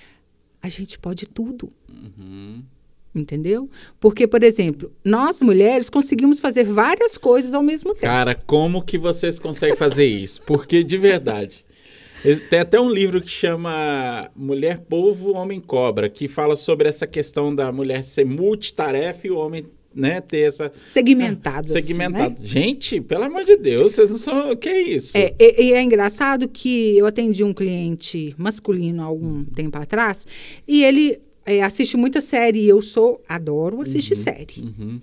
[0.62, 1.72] A gente pode tudo.
[1.88, 2.62] Uhum.
[3.14, 3.68] Entendeu?
[3.98, 8.06] Porque, por exemplo, nós mulheres conseguimos fazer várias coisas ao mesmo tempo.
[8.06, 10.42] Cara, como que vocês conseguem fazer isso?
[10.42, 11.64] Porque, de verdade,
[12.50, 17.54] tem até um livro que chama Mulher Povo, Homem Cobra, que fala sobre essa questão
[17.54, 20.72] da mulher ser multitarefa e o homem né, ter essa.
[20.76, 21.68] Segmentado.
[21.70, 22.34] Ah, segmentado.
[22.34, 22.48] Assim, né?
[22.48, 24.52] Gente, pelo amor de Deus, vocês não são.
[24.52, 25.16] O que é isso?
[25.16, 30.26] É, e, e, é engraçado que eu atendi um cliente masculino há algum tempo atrás
[30.66, 32.60] e ele é, assiste muita série.
[32.60, 33.20] E eu sou.
[33.28, 34.60] Adoro assistir uhum, série.
[34.60, 35.00] Uhum.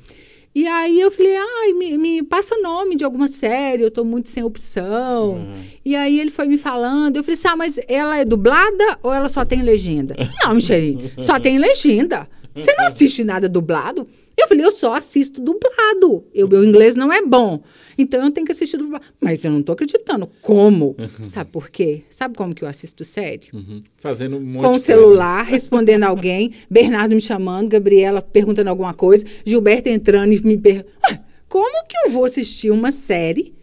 [0.57, 4.27] E aí eu falei, ai, me, me, passa nome de alguma série, eu tô muito
[4.27, 5.33] sem opção.
[5.33, 5.63] Uhum.
[5.85, 9.13] E aí ele foi me falando, eu falei assim, ah, mas ela é dublada ou
[9.13, 10.15] ela só tem legenda?
[10.43, 12.27] não, Michele, só tem legenda.
[12.55, 14.07] Você não assiste nada dublado?
[14.39, 16.23] Eu falei, eu só assisto dublado.
[16.33, 17.61] Eu, meu inglês não é bom.
[17.97, 19.03] Então eu tenho que assistir dublado.
[19.19, 20.29] Mas eu não estou acreditando.
[20.41, 20.95] Como?
[20.99, 21.23] Uhum.
[21.25, 22.03] Sabe por quê?
[22.09, 23.47] Sabe como que eu assisto série?
[23.51, 23.81] Uhum.
[23.97, 29.25] Fazendo um monte Com o celular, respondendo alguém, Bernardo me chamando, Gabriela perguntando alguma coisa,
[29.43, 30.93] Gilberto entrando e me perguntando.
[31.03, 31.19] Ah,
[31.49, 33.55] como que eu vou assistir uma série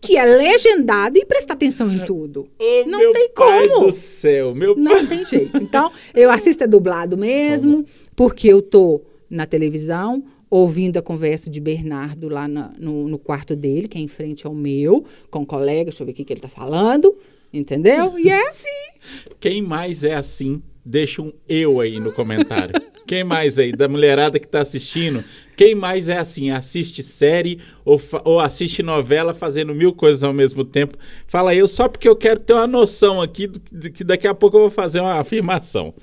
[0.00, 2.48] que é legendada e prestar atenção em tudo.
[2.58, 3.86] Oh, não meu tem pai como.
[3.86, 5.06] do céu, meu Não pai.
[5.06, 5.56] tem jeito.
[5.62, 7.86] Então, eu assisto é dublado mesmo, como?
[8.16, 13.56] porque eu tô na televisão, ouvindo a conversa de Bernardo lá na, no, no, quarto
[13.56, 16.30] dele, que é em frente ao meu, com um colega, deixa eu ver o que
[16.30, 17.16] ele está falando,
[17.50, 18.18] entendeu?
[18.18, 18.68] E é assim.
[19.40, 22.74] Quem mais é assim, deixa um eu aí no comentário.
[23.06, 25.24] Quem mais aí, da mulherada que está assistindo,
[25.56, 30.64] quem mais é assim, assiste série ou, ou, assiste novela fazendo mil coisas ao mesmo
[30.64, 30.96] tempo?
[31.26, 34.34] Fala eu só porque eu quero ter uma noção aqui do, de que daqui a
[34.34, 35.94] pouco eu vou fazer uma afirmação.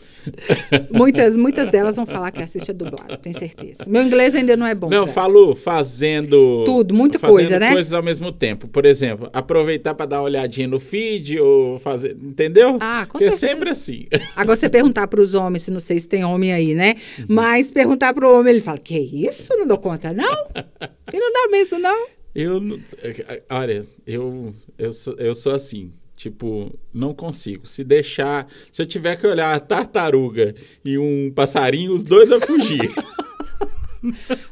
[0.91, 3.85] Muitas, muitas delas vão falar que assiste a dublado, tenho certeza.
[3.88, 4.89] Meu inglês ainda não é bom.
[4.89, 6.63] Não, falo fazendo.
[6.65, 7.71] Tudo, muita fazendo coisa, né?
[7.71, 8.67] coisas ao mesmo tempo.
[8.67, 12.15] Por exemplo, aproveitar para dar uma olhadinha no feed ou fazer.
[12.21, 12.77] Entendeu?
[12.79, 13.45] Ah, com Porque certeza.
[13.45, 14.07] é sempre assim.
[14.35, 16.95] Agora você perguntar para os homens, se não sei se tem homem aí, né?
[17.17, 17.25] Uhum.
[17.29, 19.38] Mas perguntar para o homem, ele fala: Que isso?
[19.39, 20.47] Isso não dou conta, não?
[21.12, 22.08] E não dá mesmo, não?
[22.36, 22.62] Eu,
[23.49, 27.67] olha, eu, eu, sou, eu sou assim, tipo, não consigo.
[27.67, 30.54] Se deixar, se eu tiver que olhar a tartaruga
[30.86, 32.93] e um passarinho, os dois vão fugir.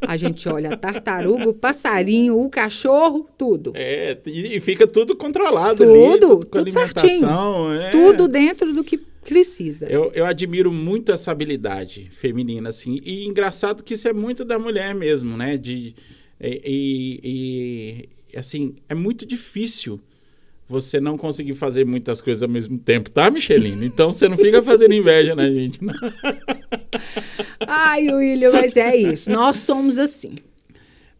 [0.01, 3.71] A gente olha a tartaruga, o passarinho, o cachorro, tudo.
[3.75, 6.19] É, e, fica tudo controlado tudo, ali.
[6.19, 7.29] Tudo, tudo certinho.
[7.73, 7.91] É.
[7.91, 8.97] Tudo dentro do que
[9.27, 9.87] Precisa.
[9.87, 13.01] Eu, eu admiro muito essa habilidade feminina, assim.
[13.03, 15.57] E engraçado que isso é muito da mulher mesmo, né?
[15.57, 15.93] De,
[16.39, 19.99] e, e, assim, é muito difícil
[20.65, 23.83] você não conseguir fazer muitas coisas ao mesmo tempo, tá, Michelino?
[23.83, 25.93] Então você não fica fazendo inveja na gente, não.
[27.67, 29.29] Ai, William, mas é isso.
[29.29, 30.35] Nós somos assim.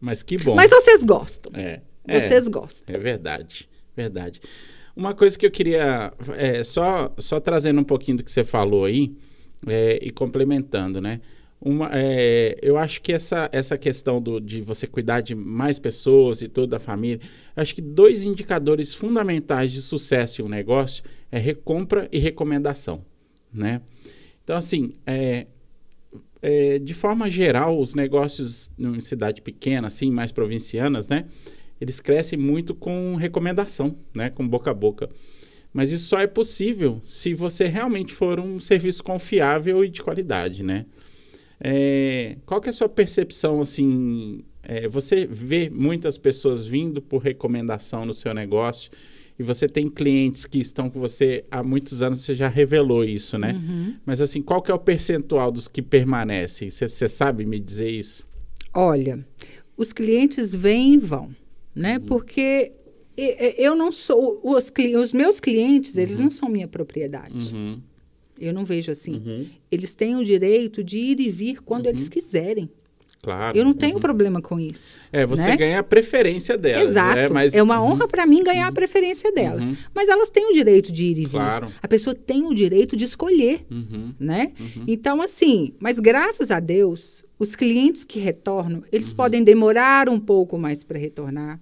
[0.00, 0.54] Mas que bom.
[0.54, 1.52] Mas vocês gostam.
[1.54, 1.82] É.
[2.08, 2.96] Vocês é, gostam.
[2.96, 3.68] É verdade.
[3.94, 4.40] Verdade.
[4.98, 8.84] Uma coisa que eu queria, é, só, só trazendo um pouquinho do que você falou
[8.84, 9.14] aí,
[9.64, 11.20] é, e complementando, né?
[11.60, 16.42] Uma, é, eu acho que essa, essa questão do, de você cuidar de mais pessoas
[16.42, 17.20] e toda a família,
[17.54, 23.04] acho que dois indicadores fundamentais de sucesso em um negócio é recompra e recomendação,
[23.54, 23.80] né?
[24.42, 25.46] Então, assim, é,
[26.42, 31.26] é, de forma geral, os negócios em cidade pequena, assim, mais provincianas, né?
[31.80, 34.30] Eles crescem muito com recomendação, né?
[34.30, 35.08] Com boca a boca.
[35.72, 40.62] Mas isso só é possível se você realmente for um serviço confiável e de qualidade,
[40.62, 40.86] né?
[41.60, 47.18] É, qual que é a sua percepção, assim, é, você vê muitas pessoas vindo por
[47.18, 48.90] recomendação no seu negócio
[49.38, 53.38] e você tem clientes que estão com você há muitos anos, você já revelou isso,
[53.38, 53.52] né?
[53.52, 53.94] Uhum.
[54.04, 56.68] Mas, assim, qual que é o percentual dos que permanecem?
[56.70, 58.26] Você sabe me dizer isso?
[58.74, 59.24] Olha,
[59.76, 61.30] os clientes vêm e vão,
[61.78, 61.98] né?
[61.98, 62.04] Uhum.
[62.04, 62.72] Porque
[63.16, 64.40] eu não sou...
[64.42, 66.00] Os, os meus clientes, uhum.
[66.02, 67.54] eles não são minha propriedade.
[67.54, 67.80] Uhum.
[68.38, 69.14] Eu não vejo assim.
[69.14, 69.46] Uhum.
[69.70, 71.90] Eles têm o direito de ir e vir quando uhum.
[71.90, 72.70] eles quiserem.
[73.20, 73.58] Claro.
[73.58, 74.00] Eu não tenho uhum.
[74.00, 74.94] problema com isso.
[75.10, 75.56] É, você né?
[75.56, 76.90] ganha a preferência delas.
[76.90, 77.16] Exato.
[77.16, 77.28] Né?
[77.28, 77.88] Mas, é uma uhum.
[77.88, 78.74] honra para mim ganhar a uhum.
[78.74, 79.64] preferência delas.
[79.64, 79.76] Uhum.
[79.92, 81.30] Mas elas têm o direito de ir e vir.
[81.30, 81.72] Claro.
[81.82, 83.66] A pessoa tem o direito de escolher,
[84.20, 84.52] né?
[84.86, 90.58] Então, assim, mas graças a Deus, os clientes que retornam, eles podem demorar um pouco
[90.58, 91.60] mais para retornar.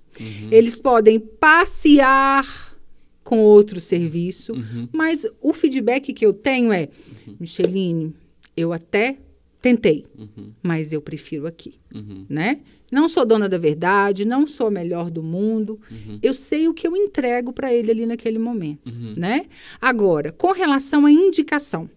[0.51, 2.77] Eles podem passear
[3.23, 4.55] com outro serviço.
[4.55, 4.89] Uhum.
[4.93, 6.89] Mas o feedback que eu tenho é,
[7.27, 7.37] uhum.
[7.41, 8.15] Micheline,
[8.57, 9.19] eu até
[9.61, 10.53] tentei, uhum.
[10.63, 12.25] mas eu prefiro aqui, uhum.
[12.29, 12.61] né?
[12.91, 15.81] Não sou dona da verdade, não sou a melhor do mundo.
[15.91, 16.19] Uhum.
[16.23, 19.15] Eu sei o que eu entrego para ele ali naquele momento, uhum.
[19.17, 19.47] né?
[19.81, 21.91] Agora, com relação à indicação,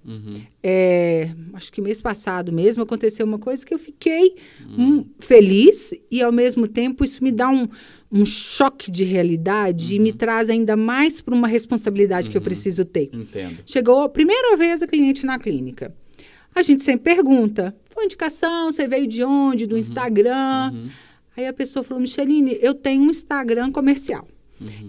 [0.63, 4.36] é, acho que mês passado mesmo aconteceu uma coisa que eu fiquei
[4.78, 7.67] um, feliz e ao mesmo tempo isso me dá um
[8.12, 9.95] um choque de realidade uhum.
[9.95, 10.17] e me uhum.
[10.17, 12.32] traz ainda mais para uma responsabilidade uhum.
[12.32, 12.45] que eu uhum.
[12.45, 13.10] preciso ter.
[13.13, 13.60] Entendo.
[13.65, 15.93] Chegou a primeira vez a cliente na clínica.
[16.56, 18.72] A gente sempre pergunta: foi indicação?
[18.72, 19.66] Você veio de onde?
[19.66, 19.80] Do uhum.
[19.80, 20.72] Instagram?
[20.74, 20.90] Uhum.
[21.38, 24.28] Aí a pessoa falou: Micheline, eu tenho um Instagram comercial.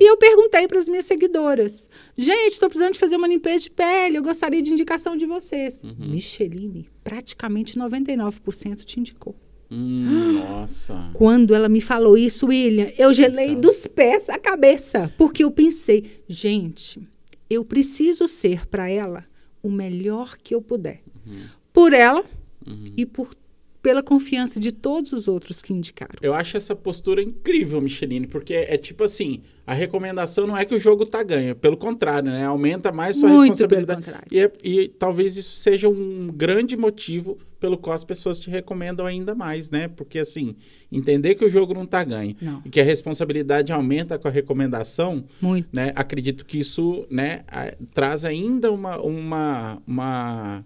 [0.01, 3.71] E eu perguntei para as minhas seguidoras: gente, estou precisando de fazer uma limpeza de
[3.71, 5.81] pele, eu gostaria de indicação de vocês.
[5.99, 9.37] Micheline, praticamente 99% te indicou.
[9.71, 11.11] Hum, nossa.
[11.13, 13.61] Quando ela me falou isso, William, eu gelei Nossa.
[13.61, 17.01] dos pés à cabeça, porque eu pensei, gente,
[17.49, 19.25] eu preciso ser para ela
[19.63, 21.03] o melhor que eu puder.
[21.31, 21.45] Uhum.
[21.73, 22.25] Por ela
[22.67, 22.93] uhum.
[22.97, 23.35] e por
[23.83, 26.17] pela confiança de todos os outros que indicaram.
[26.21, 30.75] Eu acho essa postura incrível, Micheline, porque é, tipo assim, a recomendação não é que
[30.75, 32.45] o jogo tá ganho, pelo contrário, né?
[32.45, 34.03] Aumenta mais sua Muito responsabilidade.
[34.03, 34.29] Pelo contrário.
[34.31, 39.07] E, é, e talvez isso seja um grande motivo pelo qual as pessoas te recomendam
[39.07, 39.89] ainda mais, né?
[39.89, 40.57] Porque assim,
[40.91, 42.63] entender que o jogo não tá ganho não.
[42.65, 45.69] e que a responsabilidade aumenta com a recomendação, Muito.
[45.73, 45.93] né?
[45.95, 50.65] Acredito que isso, né, a, traz ainda uma, uma, uma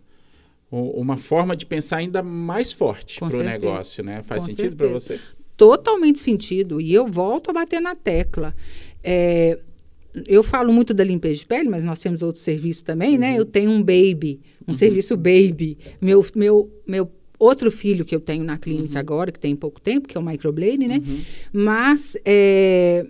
[0.75, 4.23] uma forma de pensar ainda mais forte para o negócio, né?
[4.23, 5.21] Faz Com sentido para você?
[5.57, 6.81] Totalmente sentido.
[6.81, 8.55] E eu volto a bater na tecla.
[9.03, 9.59] É,
[10.27, 13.29] eu falo muito da limpeza de pele, mas nós temos outros serviços também, né?
[13.29, 13.33] uhum.
[13.35, 13.39] né?
[13.41, 14.75] Eu tenho um baby, um uhum.
[14.75, 15.79] serviço baby.
[16.01, 19.01] Meu, meu, meu outro filho que eu tenho na clínica uhum.
[19.01, 21.01] agora, que tem pouco tempo, que é o microblade, né?
[21.05, 21.21] Uhum.
[21.53, 23.07] Mas é,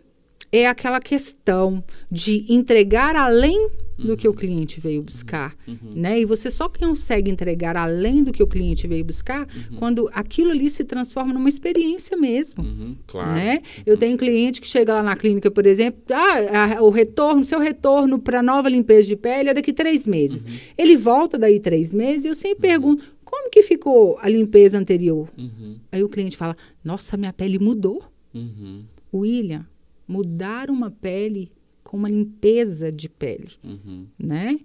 [0.50, 4.16] é aquela questão de entregar além do uhum.
[4.16, 4.36] que o uhum.
[4.36, 5.92] cliente veio buscar, uhum.
[5.94, 6.20] né?
[6.20, 9.76] E você só consegue entregar além do que o cliente veio buscar uhum.
[9.78, 12.96] quando aquilo ali se transforma numa experiência mesmo, uhum.
[13.06, 13.34] claro.
[13.34, 13.60] né?
[13.86, 17.60] Eu tenho cliente que chega lá na clínica, por exemplo, ah, a, o retorno, seu
[17.60, 20.44] retorno para nova limpeza de pele é daqui três meses.
[20.44, 20.50] Uhum.
[20.76, 25.28] Ele volta daí três meses e eu sempre pergunto como que ficou a limpeza anterior.
[25.90, 28.02] Aí o cliente fala, nossa, minha pele mudou.
[29.12, 29.66] William,
[30.06, 31.50] mudar uma pele
[31.94, 34.08] com uma limpeza de pele, uhum.
[34.18, 34.58] né?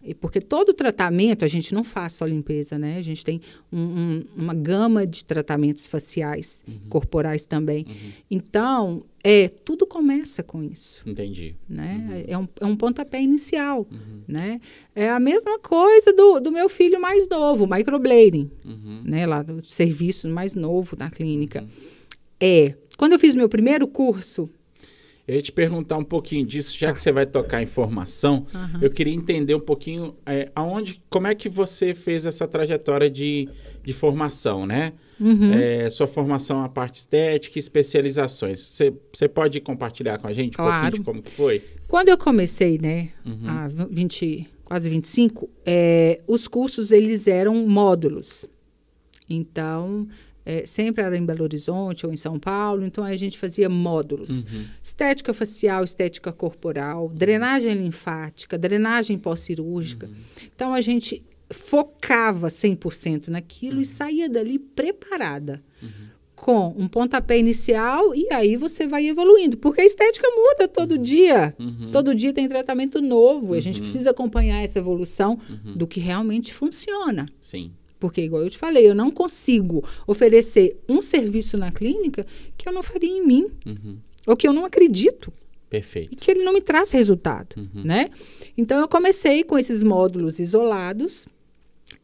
[0.00, 2.96] E porque todo tratamento, a gente não faz só limpeza, né?
[2.96, 3.40] A gente tem
[3.72, 6.88] um, um, uma gama de tratamentos faciais, uhum.
[6.88, 7.86] corporais também.
[7.88, 8.12] Uhum.
[8.30, 11.02] Então, é, tudo começa com isso.
[11.04, 11.56] Entendi.
[11.68, 12.06] Né?
[12.08, 12.24] Uhum.
[12.28, 14.20] É, um, é um pontapé inicial, uhum.
[14.28, 14.60] né?
[14.94, 19.02] É a mesma coisa do, do meu filho mais novo, microblading, uhum.
[19.04, 19.26] né?
[19.26, 21.66] Lá do serviço mais novo na clínica.
[22.40, 24.48] É, quando eu fiz meu primeiro curso,
[25.26, 28.80] Eu ia te perguntar um pouquinho disso, já que você vai tocar em formação, uhum.
[28.80, 33.48] eu queria entender um pouquinho é, aonde, como é que você fez essa trajetória de,
[33.82, 34.92] de formação, né?
[35.18, 35.52] Uhum.
[35.52, 38.60] É, sua formação a parte estética e especializações.
[38.60, 40.70] Você, você pode compartilhar com a gente claro.
[40.70, 41.64] um pouquinho de como que foi?
[41.88, 43.48] Quando eu comecei, né, uhum.
[43.48, 48.48] há 20, quase 25, é, os cursos eles eram módulos.
[49.28, 50.06] Então,
[50.46, 54.42] é, sempre era em Belo Horizonte ou em São Paulo, então a gente fazia módulos.
[54.42, 54.64] Uhum.
[54.80, 60.06] Estética facial, estética corporal, drenagem linfática, drenagem pós-cirúrgica.
[60.06, 60.14] Uhum.
[60.54, 63.80] Então a gente focava 100% naquilo uhum.
[63.82, 65.60] e saía dali preparada.
[65.82, 66.06] Uhum.
[66.36, 69.56] Com um pontapé inicial e aí você vai evoluindo.
[69.56, 71.02] Porque a estética muda todo uhum.
[71.02, 71.56] dia.
[71.58, 71.88] Uhum.
[71.90, 73.54] Todo dia tem tratamento novo.
[73.54, 77.26] A gente precisa acompanhar essa evolução do que realmente funciona.
[77.40, 77.72] Sim.
[77.98, 82.72] Porque, igual eu te falei, eu não consigo oferecer um serviço na clínica que eu
[82.72, 83.46] não faria em mim.
[83.64, 83.96] Uhum.
[84.26, 85.32] Ou que eu não acredito.
[85.70, 86.12] Perfeito.
[86.12, 87.82] E que ele não me traz resultado, uhum.
[87.84, 88.10] né?
[88.56, 91.26] Então, eu comecei com esses módulos isolados.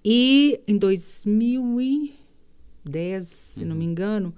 [0.05, 3.91] E em 2010, se não me uhum.
[3.91, 4.35] engano,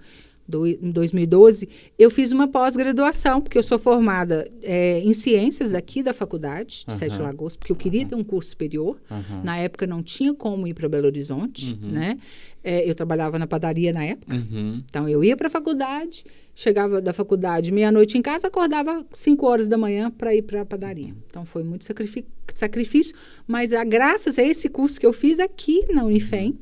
[0.47, 6.03] do, em 2012, eu fiz uma pós-graduação, porque eu sou formada é, em ciências daqui
[6.03, 6.99] da faculdade, de uhum.
[6.99, 8.09] Sete Lagoas, porque eu queria uhum.
[8.09, 9.01] ter um curso superior.
[9.11, 9.43] Uhum.
[9.43, 11.91] Na época não tinha como ir para Belo Horizonte, uhum.
[11.91, 12.19] né?
[12.63, 14.37] É, eu trabalhava na padaria na época.
[14.37, 14.83] Uhum.
[14.89, 19.69] Então, eu ia para a faculdade, chegava da faculdade meia-noite em casa, acordava 5 horas
[19.69, 21.09] da manhã para ir para a padaria.
[21.09, 21.23] Uhum.
[21.29, 21.85] Então, foi muito
[22.55, 23.15] sacrifício,
[23.47, 26.59] mas a, graças a esse curso que eu fiz aqui na Unifem,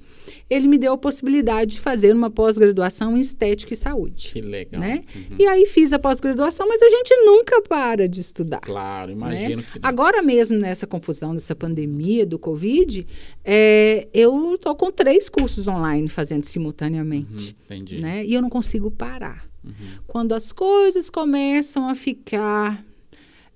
[0.49, 4.33] ele me deu a possibilidade de fazer uma pós-graduação em estética e saúde.
[4.33, 4.81] Que legal.
[4.81, 5.05] Né?
[5.15, 5.37] Uhum.
[5.39, 8.61] E aí fiz a pós-graduação, mas a gente nunca para de estudar.
[8.61, 9.67] Claro, imagino né?
[9.73, 9.79] que.
[9.83, 13.07] Agora mesmo, nessa confusão, dessa pandemia do Covid,
[13.45, 17.57] é, eu estou com três cursos online fazendo simultaneamente.
[17.71, 18.01] Uhum, entendi.
[18.01, 18.25] Né?
[18.25, 19.52] E eu não consigo parar.
[19.65, 19.73] Uhum.
[20.07, 22.85] Quando as coisas começam a ficar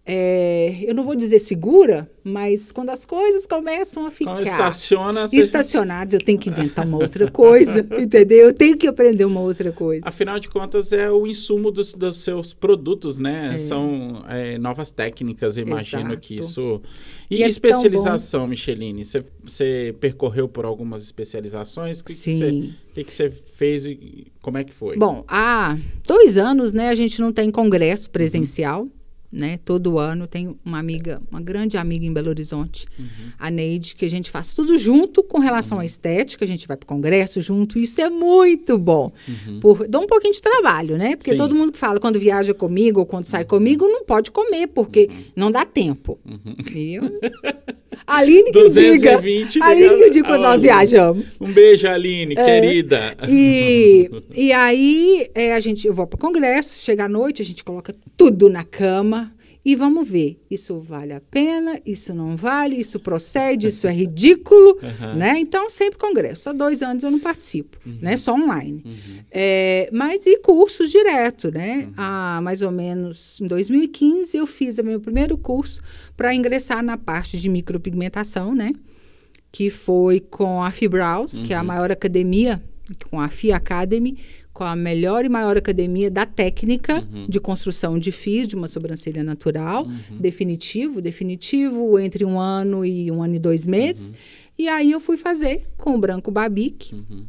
[0.08, 6.14] é, eu não vou dizer segura, mas quando as coisas começam a ficar estaciona, estacionadas,
[6.14, 8.46] eu tenho que inventar uma outra coisa, entendeu?
[8.46, 10.08] Eu tenho que aprender uma outra coisa.
[10.08, 13.56] Afinal de contas, é o insumo dos, dos seus produtos, né?
[13.56, 13.58] É.
[13.58, 16.20] São é, novas técnicas, imagino Exato.
[16.20, 16.80] que isso...
[17.28, 19.02] E, e é especialização, Micheline?
[19.42, 22.00] Você percorreu por algumas especializações?
[22.00, 22.74] Que Sim.
[22.92, 24.96] O que você fez e como é que foi?
[24.96, 28.82] Bom, há dois anos, né, a gente não tem congresso presencial.
[28.82, 28.95] Uhum
[29.36, 29.58] né?
[29.64, 33.06] Todo ano tem uma amiga, uma grande amiga em Belo Horizonte, uhum.
[33.38, 35.82] a Neide, que a gente faz tudo junto com relação uhum.
[35.82, 39.12] à estética, a gente vai para o congresso junto, isso é muito bom.
[39.28, 39.60] Uhum.
[39.60, 41.16] Por, dá um pouquinho de trabalho, né?
[41.16, 41.36] Porque Sim.
[41.36, 43.48] todo mundo que fala quando viaja comigo ou quando sai uhum.
[43.48, 45.24] comigo não pode comer, porque uhum.
[45.36, 46.18] não dá tempo.
[46.24, 46.56] Uhum.
[46.74, 47.02] Eu...
[48.06, 49.66] Aline que 220, diga.
[49.66, 51.40] Aline que diga quando nós viajamos.
[51.40, 53.16] Um beijo, Aline, é, querida.
[53.28, 57.44] E, e aí é, a gente, eu vou para o congresso, chega à noite, a
[57.44, 59.25] gente coloca tudo na cama
[59.66, 64.78] e vamos ver, isso vale a pena, isso não vale, isso procede, isso é ridículo,
[64.80, 65.16] uhum.
[65.16, 65.40] né?
[65.40, 66.48] Então, sempre congresso.
[66.48, 67.98] Há dois anos eu não participo, uhum.
[68.00, 68.16] né?
[68.16, 68.80] Só online.
[68.86, 69.18] Uhum.
[69.28, 71.78] É, mas e cursos direto, né?
[71.88, 71.94] Uhum.
[71.96, 75.82] Há mais ou menos, em 2015, eu fiz o meu primeiro curso
[76.16, 78.70] para ingressar na parte de micropigmentação, né?
[79.50, 81.66] Que foi com a Fibraus, que é a uhum.
[81.66, 82.62] maior academia,
[83.10, 84.16] com a FI Academy,
[84.56, 87.26] com a melhor e maior academia da técnica uhum.
[87.28, 90.16] de construção de fios de uma sobrancelha natural, uhum.
[90.18, 94.08] definitivo, definitivo entre um ano e um ano e dois meses.
[94.08, 94.16] Uhum.
[94.58, 96.94] E aí eu fui fazer com o branco Babic.
[96.94, 97.26] Uhum.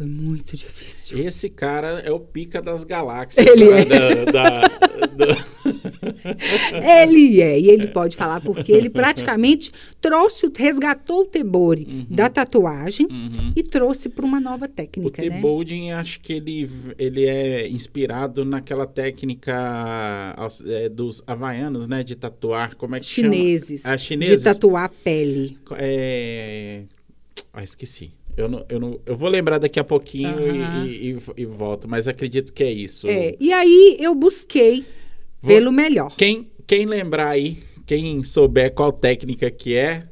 [0.00, 1.18] Foi muito difícil.
[1.18, 3.46] Esse cara é o pica das galáxias.
[3.46, 3.84] Ele é.
[3.84, 5.36] Da, da,
[7.04, 7.60] ele é.
[7.60, 12.06] E ele pode falar porque ele praticamente trouxe, resgatou o tebore uhum.
[12.08, 13.52] da tatuagem uhum.
[13.54, 15.20] e trouxe para uma nova técnica.
[15.20, 15.92] O tebolding, né?
[15.96, 20.34] acho que ele, ele é inspirado naquela técnica
[20.64, 22.02] é, dos havaianos, né?
[22.02, 22.74] De tatuar.
[22.74, 23.94] Como é que chineses, chama?
[23.96, 24.38] Ah, chineses.
[24.38, 25.58] De tatuar a pele.
[25.72, 26.84] É...
[27.52, 28.18] Ah, esqueci.
[28.36, 30.86] Eu, não, eu, não, eu vou lembrar daqui a pouquinho uhum.
[30.86, 33.08] e, e, e, volto, mas acredito que é isso.
[33.08, 34.84] É, e aí eu busquei
[35.40, 36.14] vou, pelo melhor.
[36.16, 40.04] Quem, quem lembrar aí, quem souber qual técnica que é,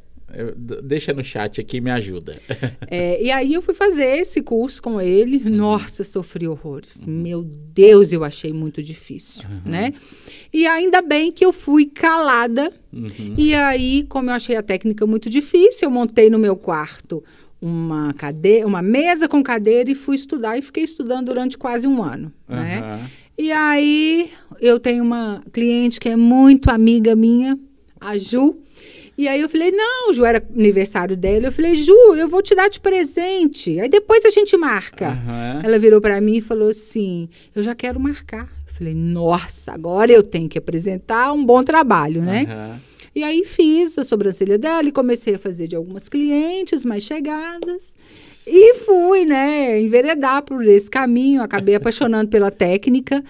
[0.83, 2.39] deixa no chat aqui me ajuda.
[2.91, 5.43] É, e aí eu fui fazer esse curso com ele.
[5.45, 5.55] Uhum.
[5.57, 6.97] Nossa, sofri horrores.
[6.97, 7.13] Uhum.
[7.13, 9.71] Meu Deus, eu achei muito difícil, uhum.
[9.71, 9.93] né?
[10.51, 12.73] E ainda bem que eu fui calada.
[12.91, 13.35] Uhum.
[13.37, 17.23] E aí, como eu achei a técnica muito difícil, eu montei no meu quarto
[17.61, 22.03] uma cadeira, uma mesa com cadeira e fui estudar e fiquei estudando durante quase um
[22.03, 22.57] ano, uhum.
[22.57, 23.09] né?
[23.37, 27.59] E aí eu tenho uma cliente que é muito amiga minha,
[28.01, 28.57] a Ju.
[29.17, 31.47] E aí eu falei, não, Ju, era aniversário dela.
[31.47, 33.79] Eu falei, Ju, eu vou te dar de presente.
[33.81, 35.11] Aí depois a gente marca.
[35.11, 35.61] Uhum.
[35.65, 38.49] Ela virou para mim e falou assim, eu já quero marcar
[38.79, 42.47] Falei, nossa, agora eu tenho que apresentar um bom trabalho, né?
[42.49, 42.81] Uhum.
[43.13, 47.93] E aí fiz a sobrancelha dela e comecei a fazer de algumas clientes mais chegadas.
[48.47, 51.43] E fui, né, enveredar por esse caminho.
[51.43, 53.25] Acabei apaixonando pela técnica.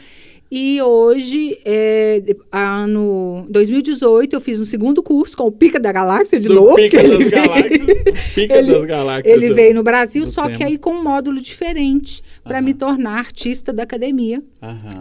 [0.51, 6.41] E hoje, é, ano 2018, eu fiz um segundo curso com o Pica da Galáxia
[6.41, 6.75] de Do novo.
[6.75, 7.83] Pica das veio, Galáxias.
[8.35, 9.37] Pica ele, das Galáxias.
[9.37, 10.57] Ele do, veio no Brasil, só tema.
[10.57, 14.43] que aí com um módulo diferente, para me tornar artista da academia.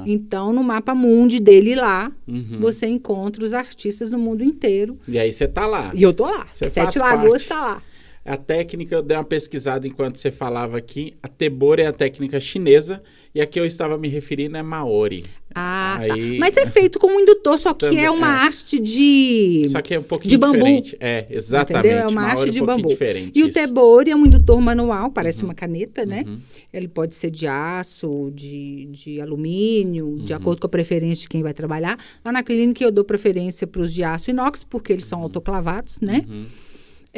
[0.06, 2.60] Então, no mapa mundi dele lá, uhum.
[2.60, 5.00] você encontra os artistas do mundo inteiro.
[5.08, 5.92] E aí você tá lá.
[5.96, 6.46] E eu tô lá.
[6.54, 7.82] Sete Lagoas está lá.
[8.28, 11.14] A técnica, eu dei uma pesquisada enquanto você falava aqui.
[11.24, 13.02] A Tebor é a técnica chinesa
[13.34, 15.24] e a que eu estava me referindo é Maori.
[15.56, 16.14] Ah, tá.
[16.14, 16.34] Aí...
[16.34, 16.40] tá.
[16.40, 18.48] Mas é feito com um indutor, só que Também, é uma é.
[18.48, 19.64] haste de.
[19.70, 20.58] Só que é um pouquinho de bambu.
[20.58, 20.98] diferente.
[21.00, 21.88] É, exatamente.
[21.88, 22.04] Entendeu?
[22.04, 22.90] É uma haste de um bambu.
[22.90, 23.50] Diferente, e isso.
[23.50, 25.50] o Tebori é um indutor manual, parece uhum.
[25.50, 26.26] uma caneta, né?
[26.28, 26.40] Uhum.
[26.74, 30.26] Ele pode ser de aço, de, de alumínio, uhum.
[30.26, 31.98] de acordo com a preferência de quem vai trabalhar.
[32.26, 35.26] Lá na clínica eu dou preferência para os de aço inox, porque eles são uhum.
[35.26, 36.26] autoclavados, né?
[36.28, 36.46] Uhum.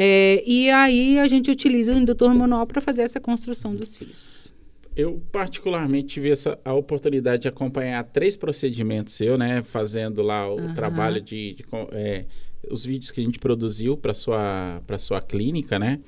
[0.01, 4.47] É, e aí a gente utiliza o indutor manual para fazer essa construção dos fios.
[4.95, 9.61] Eu particularmente tive essa, a oportunidade de acompanhar três procedimentos seu, né?
[9.61, 10.73] Fazendo lá o uhum.
[10.73, 12.25] trabalho de, de é,
[12.71, 15.99] os vídeos que a gente produziu para sua para sua clínica, né?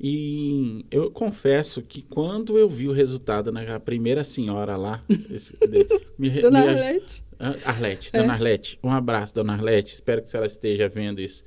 [0.00, 5.02] E eu confesso que quando eu vi o resultado na né, primeira senhora lá,
[5.32, 5.84] esse, de,
[6.16, 7.24] me, Dona me, Arlete.
[7.64, 8.20] Arlete, é.
[8.20, 9.94] Dona Arlete, um abraço, Dona Arlete.
[9.94, 11.42] Espero que ela esteja vendo isso.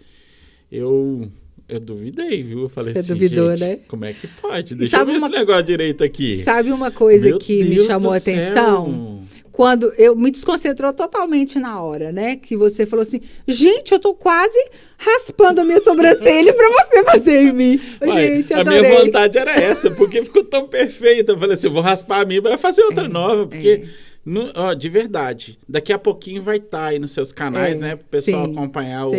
[0.69, 1.31] Eu
[1.69, 2.63] eu duvidei, viu?
[2.63, 3.79] Eu falei Você assim, duvidou, né?
[3.87, 4.73] Como é que pode?
[4.75, 5.27] Deixa sabe eu ver uma...
[5.27, 6.43] esse negócio direito aqui.
[6.43, 9.19] Sabe uma coisa Meu que Deus me chamou a atenção?
[9.51, 12.37] Quando eu me desconcentrou totalmente na hora, né?
[12.37, 14.57] Que você falou assim, gente, eu tô quase
[14.97, 17.81] raspando a minha sobrancelha para você fazer em mim.
[18.01, 18.79] Uai, gente, adorei.
[18.79, 21.33] A minha vontade era essa, porque ficou tão perfeita.
[21.33, 23.83] Eu falei assim, eu vou raspar a minha, vai fazer outra é, nova, porque...
[24.05, 25.57] É no, ó, de verdade.
[25.67, 27.95] Daqui a pouquinho vai estar tá aí nos seus canais, é, né?
[27.95, 29.11] Para o pessoal sim, acompanhar o,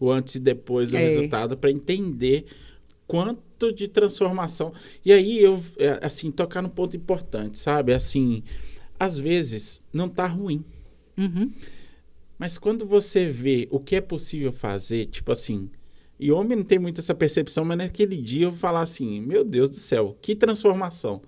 [0.00, 1.08] o, antes e depois do é.
[1.08, 2.46] resultado, para entender
[3.06, 4.72] quanto de transformação.
[5.04, 7.94] E aí eu, é, assim, tocar num ponto importante, sabe?
[7.94, 8.42] Assim,
[8.98, 10.64] às vezes não tá ruim.
[11.16, 11.52] Uhum.
[12.36, 15.70] Mas quando você vê o que é possível fazer, tipo assim,
[16.18, 19.44] e homem não tem muito essa percepção, mas naquele dia eu vou falar assim: meu
[19.44, 21.22] Deus do céu, que transformação.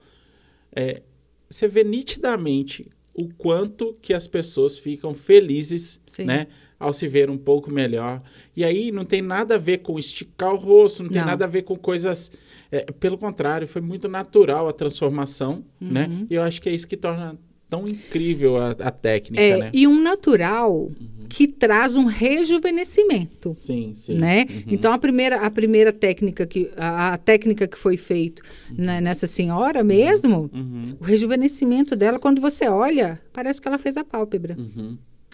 [0.74, 1.03] É,
[1.49, 6.25] você vê nitidamente o quanto que as pessoas ficam felizes, Sim.
[6.25, 6.47] né?
[6.79, 8.23] Ao se ver um pouco melhor.
[8.57, 11.27] E aí não tem nada a ver com esticar o rosto, não tem não.
[11.27, 12.31] nada a ver com coisas.
[12.71, 16.05] É, pelo contrário, foi muito natural a transformação, né?
[16.05, 16.19] uhum.
[16.21, 16.27] né?
[16.31, 17.37] E eu acho que é isso que torna
[17.69, 19.71] tão incrível a, a técnica, é, né?
[19.73, 21.27] E um natural uhum.
[21.29, 23.55] que traz um rejuvenescimento.
[23.55, 24.14] Sim, sim.
[24.14, 24.47] Né?
[24.49, 24.62] Uhum.
[24.69, 28.85] Então a primeira, a primeira técnica que a, a técnica que foi feita uhum.
[28.85, 30.97] né, nessa senhora mesmo, uhum.
[30.99, 34.57] o rejuvenescimento dela quando você olha, parece que ela fez a pálpebra.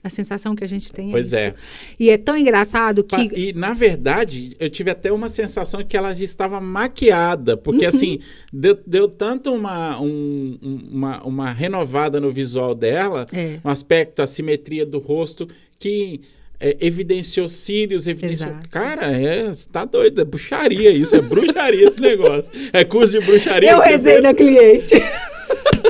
[0.04, 1.56] A sensação que a gente tem é pois é isso.
[1.98, 3.16] E é tão engraçado que.
[3.34, 7.88] E, na verdade, eu tive até uma sensação que ela já estava maquiada, porque, uhum.
[7.88, 8.18] assim,
[8.52, 10.58] deu, deu tanto uma, um,
[10.92, 13.58] uma, uma renovada no visual dela, é.
[13.64, 15.48] um aspecto, a simetria do rosto,
[15.78, 16.20] que.
[16.60, 18.50] É, evidenciou cílios, evidenciou.
[18.50, 18.68] Exato.
[18.68, 22.50] Cara, é, tá doido, é bruxaria isso, é bruxaria esse negócio.
[22.72, 23.72] É curso de bruxaria.
[23.72, 24.94] Eu rezei na cliente.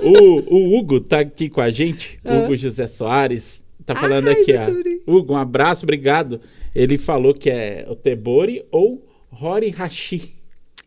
[0.02, 2.38] O, o Hugo tá aqui com a gente, ah.
[2.38, 5.12] Hugo José Soares, Tá falando aqui, ó.
[5.12, 6.40] Hugo, um abraço, obrigado.
[6.74, 10.34] Ele falou que é o Tebori ou Hori Hashi.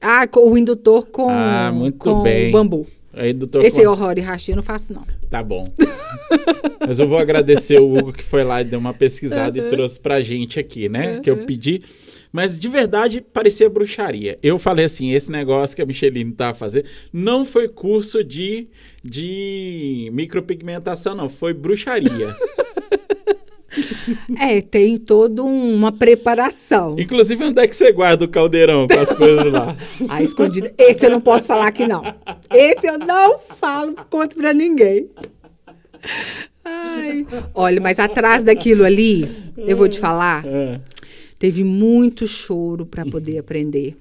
[0.01, 2.51] Ah, o indutor com, ah, muito com bem.
[2.51, 2.87] bambu.
[3.13, 3.85] É indutor Esse com...
[3.85, 5.03] é o Hori Hashi, eu não faço, não.
[5.29, 5.67] Tá bom.
[6.87, 9.67] Mas eu vou agradecer o Hugo que foi lá e deu uma pesquisada uhum.
[9.67, 11.15] e trouxe pra gente aqui, né?
[11.15, 11.21] Uhum.
[11.21, 11.81] Que eu pedi.
[12.31, 14.37] Mas de verdade parecia bruxaria.
[14.43, 18.67] Eu falei assim: esse negócio que a Micheline tá fazendo não foi curso de,
[19.03, 21.29] de micropigmentação, não.
[21.29, 22.35] Foi bruxaria.
[24.39, 26.95] É, tem toda uma preparação.
[26.97, 29.75] Inclusive, onde é que você guarda o caldeirão com as coisas lá?
[30.09, 30.71] Ah, escondido.
[30.77, 32.01] Esse eu não posso falar aqui, não.
[32.49, 35.09] Esse eu não falo, conto pra ninguém.
[36.63, 37.25] Ai.
[37.53, 40.45] Olha, mas atrás daquilo ali, eu vou te falar.
[40.45, 40.79] É.
[41.39, 43.95] Teve muito choro para poder aprender,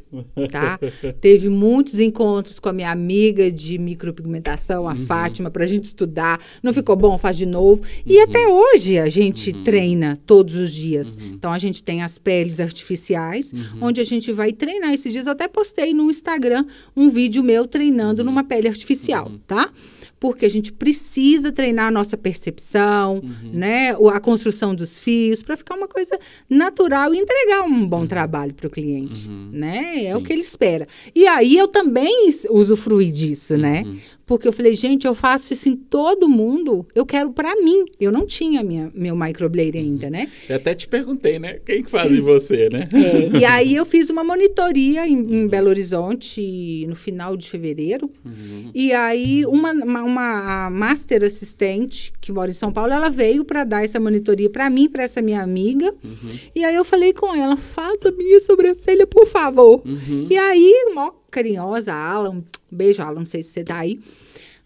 [0.51, 0.78] tá?
[1.20, 5.07] Teve muitos encontros com a minha amiga de micropigmentação, a uhum.
[5.07, 6.41] Fátima, para a gente estudar.
[6.62, 7.18] Não ficou bom?
[7.18, 7.82] Faz de novo.
[8.05, 8.22] E uhum.
[8.22, 9.64] até hoje a gente uhum.
[9.64, 11.16] treina todos os dias.
[11.16, 11.32] Uhum.
[11.34, 13.78] Então a gente tem as peles artificiais, uhum.
[13.82, 14.93] onde a gente vai treinar.
[14.95, 16.64] Esses dias eu até postei no Instagram
[16.97, 18.26] um vídeo meu treinando uhum.
[18.26, 19.70] numa pele artificial, tá?
[20.19, 23.51] Porque a gente precisa treinar a nossa percepção, uhum.
[23.53, 23.91] né?
[24.12, 28.07] A construção dos fios, para ficar uma coisa natural e entregar um bom uhum.
[28.07, 29.51] trabalho para o cliente, uhum.
[29.53, 29.99] né?
[29.99, 30.14] É Sim.
[30.14, 30.89] o que ele espera.
[31.14, 33.85] E aí eu também usufruí disso, né?
[34.27, 34.37] Uhum.
[34.37, 37.85] Porque eu falei, gente, eu faço isso em todo mundo, eu quero para mim.
[38.01, 40.29] Eu não tinha minha, meu microblading ainda, né?
[40.49, 41.61] Eu até te perguntei, né?
[41.64, 42.89] Quem que faz em você, né?
[42.93, 48.11] É, e aí eu fiz uma monitoria em, em, Belo Horizonte no final de fevereiro.
[48.24, 48.70] Uhum.
[48.74, 53.62] E aí uma, uma, uma master assistente que mora em São Paulo, ela veio para
[53.64, 55.95] dar essa monitoria para mim, para essa minha amiga.
[56.03, 56.39] Uhum.
[56.55, 59.83] E aí eu falei com ela, faça minha sobrancelha, por favor.
[59.87, 60.27] Uhum.
[60.29, 64.01] E aí, mó carinhosa, Alan, beijo, Alan, não sei se você tá aí.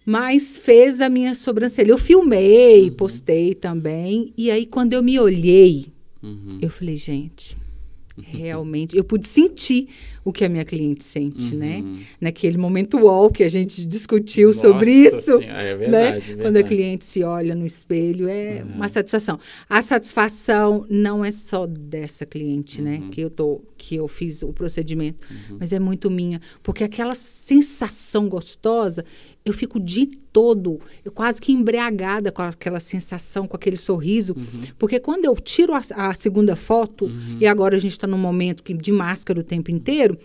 [0.06, 1.90] Mas fez a minha sobrancelha.
[1.90, 2.96] Eu filmei, uhum.
[2.96, 4.32] postei também.
[4.36, 5.88] E aí, quando eu me olhei,
[6.22, 6.58] uhum.
[6.62, 7.56] eu falei, gente,
[8.16, 9.88] realmente, eu pude sentir
[10.24, 11.78] o que a minha cliente sente, né?
[11.78, 11.94] uhum.
[11.94, 12.06] né?
[12.20, 16.12] Naquele momento UOL que a gente discutiu Nossa sobre isso, é verdade, né?
[16.12, 16.42] Verdade.
[16.42, 18.74] Quando a cliente se olha no espelho, é uhum.
[18.76, 19.38] uma satisfação.
[19.68, 22.96] A satisfação não é só dessa cliente, né?
[22.96, 23.06] uhum.
[23.06, 23.10] né?
[23.10, 25.56] Que eu tô, que eu fiz o procedimento, uhum.
[25.58, 29.04] mas é muito minha, porque aquela sensação gostosa,
[29.44, 34.34] eu fico o dia todo, eu quase que embriagada com aquela sensação, com aquele sorriso,
[34.36, 34.64] uhum.
[34.78, 37.38] porque quando eu tiro a, a segunda foto uhum.
[37.40, 40.18] e agora a gente está num momento que, de máscara o tempo inteiro inteiro.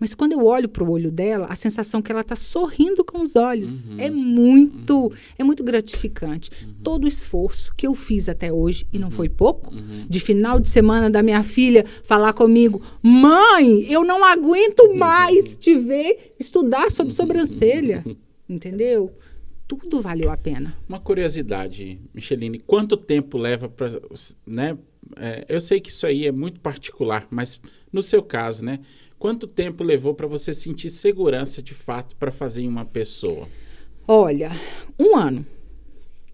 [0.00, 3.20] Mas quando eu olho para o olho dela, a sensação que ela está sorrindo com
[3.20, 3.96] os olhos uhum.
[3.98, 5.10] é muito, uhum.
[5.36, 6.50] é muito gratificante.
[6.62, 6.74] Uhum.
[6.84, 9.12] Todo o esforço que eu fiz até hoje e não uhum.
[9.12, 10.06] foi pouco, uhum.
[10.08, 14.96] de final de semana da minha filha falar comigo, mãe, eu não aguento uhum.
[14.96, 18.04] mais te ver estudar sobre sobrancelha,
[18.48, 19.12] entendeu?
[19.66, 20.76] Tudo valeu a pena.
[20.88, 24.00] Uma curiosidade, Micheline, quanto tempo leva para,
[24.46, 24.78] né?
[25.16, 27.60] É, eu sei que isso aí é muito particular, mas
[27.92, 28.80] no seu caso, né?
[29.18, 33.48] Quanto tempo levou para você sentir segurança de fato para fazer em uma pessoa?
[34.06, 34.52] Olha,
[34.98, 35.44] um ano.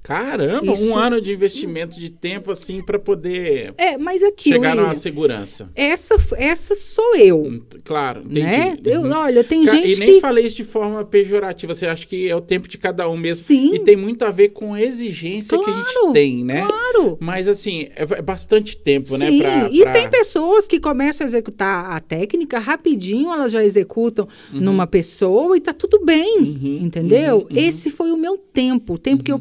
[0.04, 0.84] Caramba, Isso...
[0.84, 5.70] um ano de investimento de tempo assim para poder é, mas aqui, chegar numa segurança.
[5.74, 7.62] Essa, essa sou eu.
[7.82, 8.42] Claro, entendi.
[8.42, 8.76] Né?
[8.84, 9.12] Eu, uhum.
[9.12, 10.20] olha, tem Ca gente E nem que...
[10.20, 13.44] falei isso de forma pejorativa, você acha que é o tempo de cada um mesmo.
[13.44, 13.76] Sim.
[13.76, 16.66] E tem muito a ver com a exigência claro, que a gente tem, né?
[16.66, 17.16] Claro.
[17.18, 19.38] Mas assim, é, é bastante tempo, né, Sim.
[19.38, 19.60] né?
[19.60, 24.60] Pra, e tem pessoas que começam a executar a técnica rapidinho, elas já executam uhum.
[24.60, 26.78] numa pessoa e tá tudo bem, uhum.
[26.82, 27.46] entendeu?
[27.50, 27.56] Uhum.
[27.56, 29.40] Esse foi o meu tempo, o tempo que eu uhum.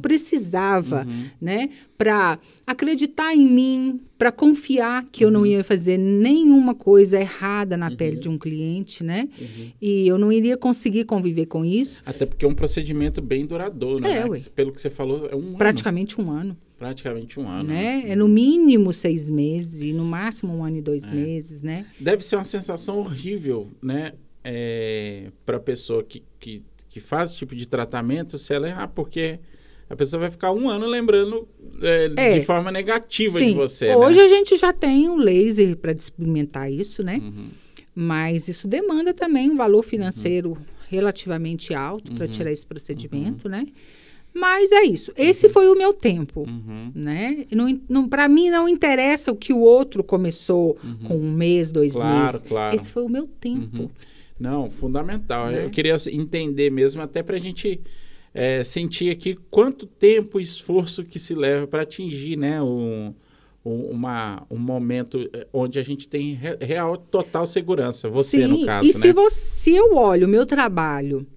[0.54, 1.26] Precisava uhum.
[1.42, 1.70] né?
[1.98, 2.38] Para
[2.68, 5.46] acreditar em mim, para confiar que eu não uhum.
[5.48, 7.96] ia fazer nenhuma coisa errada na uhum.
[7.96, 9.28] pele de um cliente, né?
[9.40, 9.72] Uhum.
[9.82, 12.02] E eu não iria conseguir conviver com isso.
[12.06, 14.20] Até porque é um procedimento bem duradouro, né?
[14.20, 16.30] É, Pelo que você falou, é um Praticamente ano.
[16.30, 16.58] um ano.
[16.78, 17.70] Praticamente um ano.
[17.70, 18.04] Né?
[18.10, 21.12] É no mínimo seis meses no máximo um ano e dois é.
[21.12, 21.86] meses, né?
[22.00, 24.14] Deve ser uma sensação horrível, né?
[24.44, 28.90] É, para a pessoa que, que, que faz esse tipo de tratamento, se ela errar,
[28.90, 29.40] porque
[29.90, 31.48] a pessoa vai ficar um ano lembrando
[31.82, 33.50] é, é, de forma negativa sim.
[33.50, 33.88] de você.
[33.88, 33.98] Né?
[33.98, 34.26] Hoje né?
[34.26, 37.20] a gente já tem um laser para experimentar isso, né?
[37.22, 37.48] Uhum.
[37.96, 40.58] Mas isso demanda também um valor financeiro uhum.
[40.90, 42.32] relativamente alto para uhum.
[42.32, 43.52] tirar esse procedimento, uhum.
[43.52, 43.68] né?
[44.34, 45.14] Mas é isso.
[45.16, 45.54] Esse uhum.
[45.54, 46.92] foi o meu tempo, uhum.
[46.96, 47.46] né?
[47.52, 50.76] Não, não, para mim não interessa o que o outro começou
[51.08, 52.42] com um mês, dois claro, meses.
[52.42, 52.76] Claro.
[52.76, 53.92] Esse foi o meu tempo.
[54.40, 55.52] Não, fundamental.
[55.52, 55.66] Né?
[55.66, 57.80] Eu queria entender mesmo até para a gente
[58.34, 63.14] é, sentir aqui quanto tempo e esforço que se leva para atingir né, um,
[63.64, 68.10] um, uma, um momento é, onde a gente tem real, total segurança.
[68.10, 68.94] Você, Sim, no caso, e né?
[68.94, 71.28] se, você, se eu olho o meu trabalho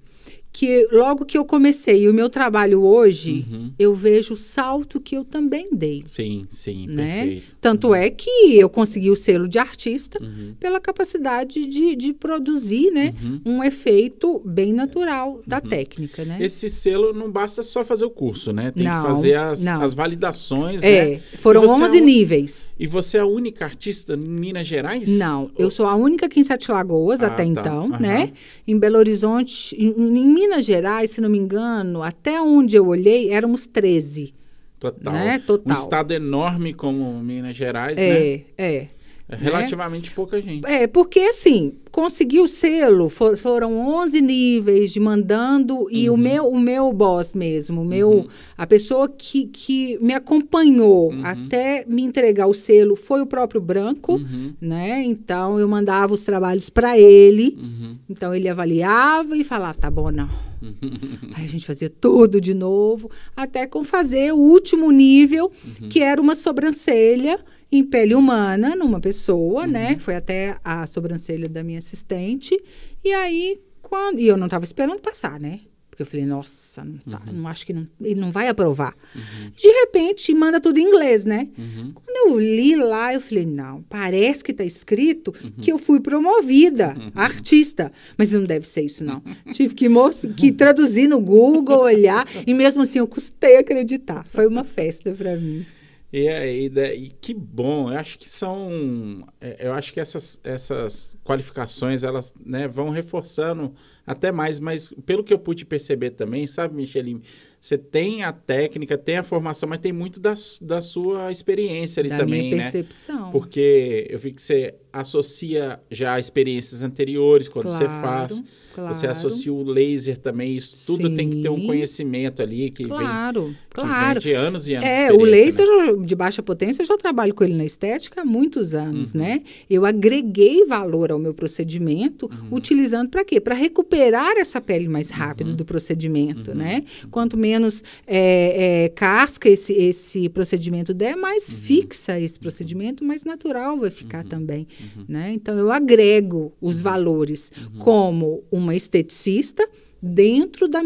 [0.57, 3.73] que logo que eu comecei o meu trabalho hoje, uhum.
[3.79, 6.03] eu vejo o salto que eu também dei.
[6.07, 7.25] Sim, sim, né?
[7.25, 7.57] perfeito.
[7.61, 7.95] Tanto uhum.
[7.95, 10.55] é que eu consegui o selo de artista uhum.
[10.59, 13.41] pela capacidade de, de produzir, né, uhum.
[13.45, 15.69] um efeito bem natural da uhum.
[15.69, 16.39] técnica, né?
[16.41, 18.71] Esse selo não basta só fazer o curso, né?
[18.71, 21.21] Tem não, que fazer as, as validações, é, né?
[21.37, 22.75] Foram 11 é níveis.
[22.79, 25.07] E você é a única artista em Minas Gerais?
[25.19, 27.45] Não, eu sou a única aqui em Sete Lagoas ah, até tá.
[27.45, 28.33] então, né?
[28.67, 33.31] Em Belo Horizonte, em, em Minas Gerais, se não me engano, até onde eu olhei,
[33.31, 34.33] éramos 13.
[34.79, 35.13] Total.
[35.13, 35.39] Né?
[35.45, 35.77] Total.
[35.77, 38.45] Um estado enorme como Minas Gerais, é, né?
[38.57, 38.89] É, é.
[39.29, 40.13] É relativamente né?
[40.15, 40.65] pouca gente.
[40.67, 45.89] É, porque assim, conseguiu o selo, for, foram 11 níveis de mandando, uhum.
[45.91, 46.19] e o uhum.
[46.19, 48.29] meu, o meu boss mesmo, o meu, uhum.
[48.57, 51.23] a pessoa que, que me acompanhou uhum.
[51.25, 54.55] até me entregar o selo foi o próprio Branco, uhum.
[54.61, 55.03] né?
[55.05, 57.97] Então eu mandava os trabalhos para ele, uhum.
[58.09, 60.31] então ele avaliava e falava, tá bom, não.
[61.35, 65.51] Aí a gente fazia tudo de novo, até com fazer o último nível,
[65.91, 67.41] que era uma sobrancelha
[67.71, 69.85] em pele humana, numa pessoa, né?
[69.85, 69.91] uhum.
[69.91, 69.99] né?
[69.99, 72.59] Foi até a sobrancelha da minha assistente.
[73.05, 74.19] E aí, quando.
[74.21, 75.61] E eu não estava esperando passar, né?
[75.97, 77.33] Porque eu falei, nossa, não, tá, uhum.
[77.33, 78.95] não acho que não, ele não vai aprovar.
[79.15, 79.51] Uhum.
[79.57, 81.49] De repente, manda tudo em inglês, né?
[81.57, 81.93] Uhum.
[81.95, 85.53] Quando eu li lá, eu falei, não, parece que está escrito uhum.
[85.53, 87.13] que eu fui promovida, uhum.
[87.15, 87.91] artista.
[88.19, 89.23] Mas não deve ser isso, não.
[89.53, 89.89] Tive que,
[90.37, 94.27] que traduzir no Google, olhar, e mesmo assim eu custei acreditar.
[94.29, 95.65] Foi uma festa para mim.
[96.13, 99.27] E, e, e, que bom, eu acho que são.
[99.41, 103.75] É, eu acho que essas, essas qualificações elas né, vão reforçando
[104.07, 107.23] até mais, mas pelo que eu pude perceber também, sabe, Micheline?
[107.61, 112.11] Você tem a técnica, tem a formação, mas tem muito da, da sua experiência ali
[112.11, 113.27] da também, minha percepção.
[113.27, 113.33] né?
[113.33, 118.45] Porque eu vi que você associa já experiências anteriores quando claro, você faz.
[118.77, 118.95] Claro.
[118.95, 121.17] Você associa o laser também, isso tudo Sim.
[121.17, 124.21] tem que ter um conhecimento ali que claro, vem, claro.
[124.21, 124.87] Que vem de anos e anos.
[124.87, 126.05] É, o laser né?
[126.05, 129.21] de baixa potência, eu já trabalho com ele na estética há muitos anos, uhum.
[129.21, 129.43] né?
[129.71, 132.55] Eu agreguei valor ao meu procedimento, uhum.
[132.55, 133.41] utilizando para quê?
[133.41, 135.57] Para recuperar essa pele mais rápido uhum.
[135.57, 136.59] do procedimento, uhum.
[136.59, 136.85] né?
[137.11, 141.57] Quanto menos é, é, casca esse, esse procedimento der, mais uhum.
[141.57, 144.29] fixa esse procedimento, mais natural vai ficar uhum.
[144.29, 144.69] também.
[144.97, 145.05] Uhum.
[145.09, 145.33] Né?
[145.33, 146.83] Então, eu agrego os uhum.
[146.83, 147.79] valores uhum.
[147.79, 149.67] como uma esteticista
[150.01, 150.81] dentro, da,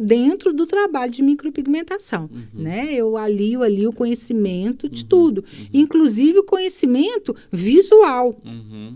[0.00, 2.28] dentro do trabalho de micropigmentação.
[2.32, 2.62] Uhum.
[2.62, 2.92] Né?
[2.94, 5.08] Eu alio ali o conhecimento de uhum.
[5.08, 5.66] tudo, uhum.
[5.72, 8.34] inclusive o conhecimento visual.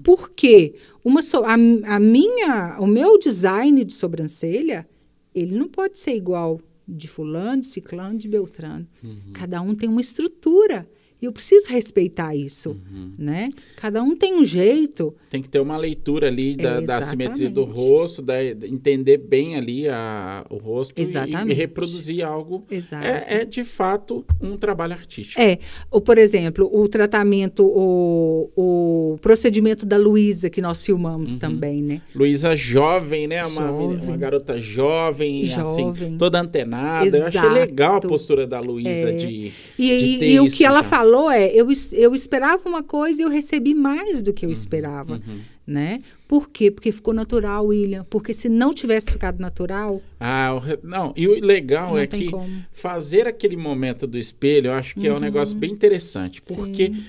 [0.02, 0.74] Por quê?
[1.04, 4.86] Uma so, a, a minha, o meu design de sobrancelha,
[5.34, 8.86] ele não pode ser igual de fulano, de ciclano, de beltrano.
[9.32, 10.88] Cada um tem uma estrutura.
[11.22, 13.12] E eu preciso respeitar isso, uhum.
[13.18, 13.50] né?
[13.76, 15.14] Cada um tem um jeito.
[15.28, 19.86] Tem que ter uma leitura ali da, da simetria do rosto, da, entender bem ali
[19.86, 22.64] a, o rosto e, e, reproduzir algo.
[22.70, 25.38] É, é, de fato um trabalho artístico.
[25.38, 25.58] É.
[25.90, 31.38] Ou, por exemplo, o tratamento, o, o procedimento da Luísa que nós filmamos uhum.
[31.38, 32.00] também, né?
[32.14, 33.44] Luísa jovem, né?
[33.44, 33.98] Uma, jovem.
[33.98, 35.90] uma garota jovem, assim, jovem.
[35.90, 37.06] assim, toda antenada.
[37.06, 37.22] Exato.
[37.22, 39.16] Eu achei legal a postura da Luísa é.
[39.16, 43.20] de, e, de e, o que ela fala falou é, eu, eu esperava uma coisa
[43.20, 45.40] e eu recebi mais do que eu uhum, esperava, uhum.
[45.66, 46.02] né?
[46.28, 46.70] Por quê?
[46.70, 48.04] Porque ficou natural, William.
[48.08, 50.00] Porque se não tivesse ficado natural...
[50.20, 50.50] Ah,
[50.82, 51.12] não.
[51.16, 52.64] E o legal é que como.
[52.70, 55.16] fazer aquele momento do espelho, eu acho que uhum.
[55.16, 56.40] é um negócio bem interessante.
[56.40, 56.86] Porque...
[56.88, 57.04] Sim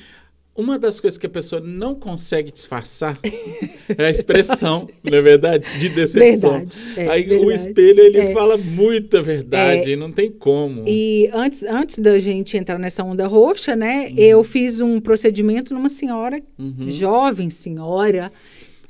[0.55, 3.17] uma das coisas que a pessoa não consegue disfarçar
[3.97, 5.79] é a expressão, não é verdade?
[5.79, 6.51] De decepção.
[6.51, 7.45] Verdade, é, Aí verdade.
[7.45, 8.33] o espelho ele é.
[8.33, 10.83] fala muita verdade, é, não tem como.
[10.85, 14.07] E antes, antes da gente entrar nessa onda roxa, né?
[14.09, 14.15] Uhum.
[14.17, 16.89] Eu fiz um procedimento numa senhora, uhum.
[16.89, 18.31] jovem senhora,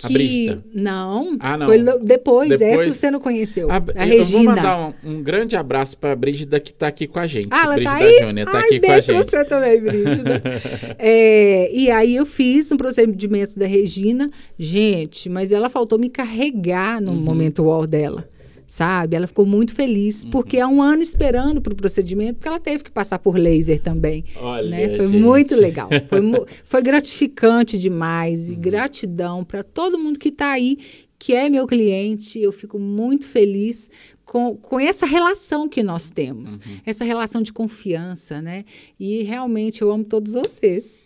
[0.08, 1.66] que a não, ah, não.
[1.66, 3.70] Foi depois, depois, essa você não conheceu.
[3.72, 4.16] A, a Regina.
[4.16, 7.28] Eu vou mandar um, um grande abraço para a Brígida que está aqui com a
[7.28, 7.48] gente.
[7.52, 8.20] Ah, ela Brígida tá aí?
[8.20, 9.24] Júnior tá Ai, aqui com a gente.
[9.24, 10.42] você também, Brígida.
[11.00, 17.02] é, e aí eu fiz um procedimento da Regina, gente, mas ela faltou me carregar
[17.02, 17.22] no uhum.
[17.22, 18.28] momento wall dela
[18.72, 19.18] sabe?
[19.18, 20.30] Ela ficou muito feliz, uhum.
[20.30, 23.82] porque há um ano esperando para o procedimento, porque ela teve que passar por laser
[23.82, 24.24] também.
[24.38, 24.96] Olha, né?
[24.96, 25.20] Foi gente.
[25.20, 25.90] muito legal.
[26.08, 26.22] Foi,
[26.64, 28.62] foi gratificante demais e uhum.
[28.62, 30.78] gratidão para todo mundo que está aí,
[31.20, 32.40] que é meu cliente.
[32.40, 33.90] Eu fico muito feliz
[34.24, 36.80] com, com essa relação que nós temos, uhum.
[36.86, 38.64] essa relação de confiança, né?
[38.98, 40.98] E realmente eu amo todos vocês.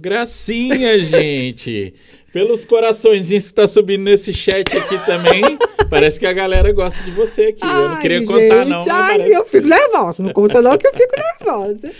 [0.00, 1.94] Gracinha, gente!
[2.36, 5.40] Pelos coraçõezinhos que tá subindo nesse chat aqui também,
[5.88, 7.60] parece que a galera gosta de você aqui.
[7.62, 8.80] Ai, eu não queria gente, contar, não.
[8.80, 9.32] Ai, parece...
[9.32, 10.22] eu fico nervosa.
[10.22, 11.90] Não conta, não, que eu fico nervosa.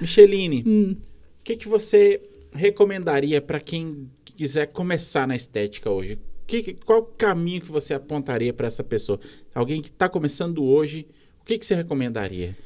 [0.00, 0.70] Micheline, hum.
[0.70, 0.96] o hum.
[1.42, 2.20] que, que você
[2.54, 6.20] recomendaria para quem quiser começar na estética hoje?
[6.46, 9.18] Que, qual o caminho que você apontaria para essa pessoa?
[9.52, 11.04] Alguém que está começando hoje,
[11.40, 12.56] o que, que você recomendaria?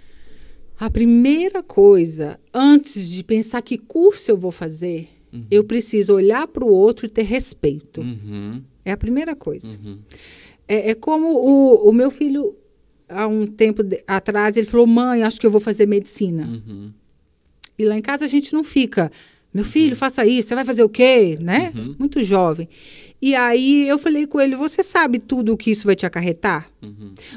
[0.78, 5.46] A primeira coisa, antes de pensar que curso eu vou fazer, uhum.
[5.50, 8.00] eu preciso olhar para o outro e ter respeito.
[8.00, 8.62] Uhum.
[8.84, 9.78] É a primeira coisa.
[9.84, 9.98] Uhum.
[10.68, 12.54] É, é, como o, o, meu filho,
[13.08, 16.46] há um tempo de, atrás, ele falou: Mãe, acho que eu vou fazer medicina.
[16.46, 16.92] Uhum.
[17.78, 19.10] E lá em casa a gente não fica.
[19.52, 19.70] Meu uhum.
[19.70, 21.38] filho, faça isso, você vai fazer o quê?
[21.40, 21.72] Né?
[21.74, 21.96] Uhum.
[21.98, 22.68] Muito jovem.
[23.20, 26.70] E aí eu falei com ele: Você sabe tudo o que isso vai te acarretar?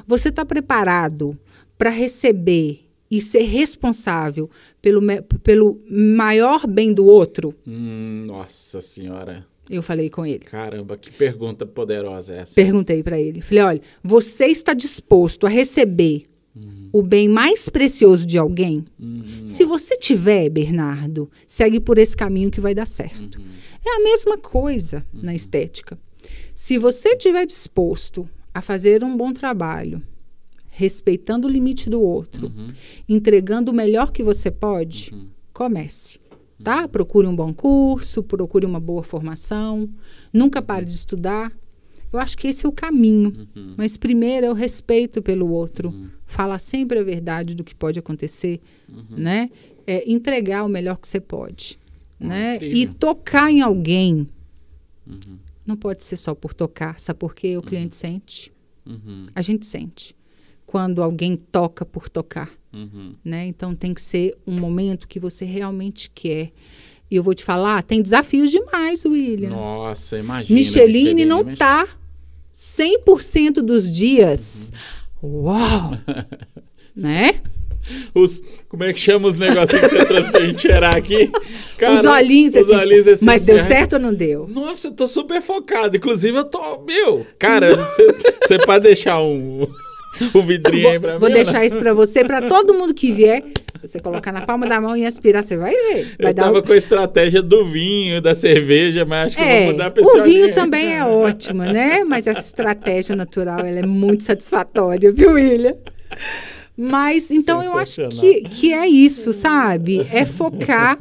[0.06, 1.38] Você está preparado
[1.78, 4.50] para receber e ser responsável
[4.82, 5.02] pelo,
[5.44, 7.56] pelo maior bem do outro?
[7.68, 9.46] Hum, nossa Senhora.
[9.70, 10.40] Eu falei com ele.
[10.40, 12.56] Caramba, que pergunta poderosa essa.
[12.56, 13.40] Perguntei para ele.
[13.40, 16.90] Falei: olha, você está disposto a receber uhum.
[16.92, 18.84] o bem mais precioso de alguém?
[19.00, 19.46] Uhum.
[19.46, 23.38] Se você tiver, Bernardo, segue por esse caminho que vai dar certo.
[23.38, 23.46] Uhum.
[23.86, 25.36] É a mesma coisa na uhum.
[25.36, 26.00] estética.
[26.56, 30.02] Se você estiver disposto a fazer um bom trabalho,
[30.80, 32.74] respeitando o limite do outro, uhum.
[33.08, 35.28] entregando o melhor que você pode, uhum.
[35.52, 36.20] comece.
[36.64, 36.88] Tá?
[36.88, 39.90] Procure um bom curso, procure uma boa formação,
[40.32, 41.52] nunca pare de estudar.
[42.12, 43.34] Eu acho que esse é o caminho.
[43.56, 43.76] Uhum.
[43.78, 45.90] Mas primeiro é o respeito pelo outro.
[45.90, 46.08] Uhum.
[46.26, 48.60] Falar sempre a verdade do que pode acontecer,
[48.90, 49.18] uhum.
[49.18, 49.50] né?
[49.90, 51.80] é, entregar o melhor que você pode.
[52.20, 52.58] né?
[52.62, 54.30] E tocar em alguém.
[55.08, 55.40] Uhum.
[55.66, 57.58] Não pode ser só por tocar, sabe por quê?
[57.58, 58.00] O cliente uhum.
[58.00, 58.54] sente.
[58.86, 59.28] Uhum.
[59.34, 60.16] A gente sente
[60.70, 62.52] quando alguém toca por tocar.
[62.72, 63.16] Uhum.
[63.26, 63.48] Né?
[63.48, 66.52] Então tem que ser um momento que você realmente quer.
[67.10, 69.50] E eu vou te falar, tem desafios demais, William.
[69.50, 70.60] Nossa, imagina.
[70.60, 71.88] Micheline, Micheline não está
[72.54, 74.72] 100% dos dias.
[75.24, 75.46] Uhum.
[75.46, 75.92] Uau!
[76.96, 77.42] né?
[78.14, 81.32] Os, como é que chama os negocinhos que você trouxe pra gente cheirar aqui?
[81.80, 84.48] Cara, os olhinhos, os assim, olhinhos assim, Mas deu certo ou não deu?
[84.48, 85.98] Nossa, eu tô super focado.
[85.98, 86.84] Inclusive, eu tô.
[86.84, 89.68] Meu, cara, você pode deixar um.
[90.34, 91.36] o vidrinho vou, aí pra vou mim.
[91.36, 93.44] Vou deixar isso pra você, pra todo mundo que vier.
[93.82, 96.16] Você colocar na palma da mão e aspirar, você vai ver.
[96.20, 96.62] Vai eu tava um...
[96.62, 100.22] com a estratégia do vinho, da cerveja, mas acho que é, vou mudar a pessoa.
[100.22, 102.04] O vinho também é ótimo, né?
[102.04, 105.76] Mas essa estratégia natural, ela é muito satisfatória, viu, William?
[106.82, 110.08] Mas, então, eu acho que, que é isso, sabe?
[110.12, 110.98] É focar.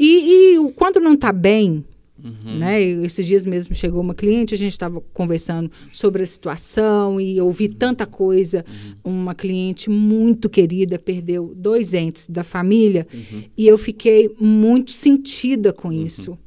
[0.00, 1.84] E, e quando não tá bem,
[2.24, 2.58] Uhum.
[2.58, 2.80] Né?
[2.80, 7.66] esses dias mesmo chegou uma cliente, a gente estava conversando sobre a situação e ouvi
[7.66, 7.72] uhum.
[7.72, 8.64] tanta coisa.
[9.04, 9.12] Uhum.
[9.22, 13.42] Uma cliente muito querida perdeu dois entes da família uhum.
[13.56, 16.04] e eu fiquei muito sentida com uhum.
[16.04, 16.38] isso.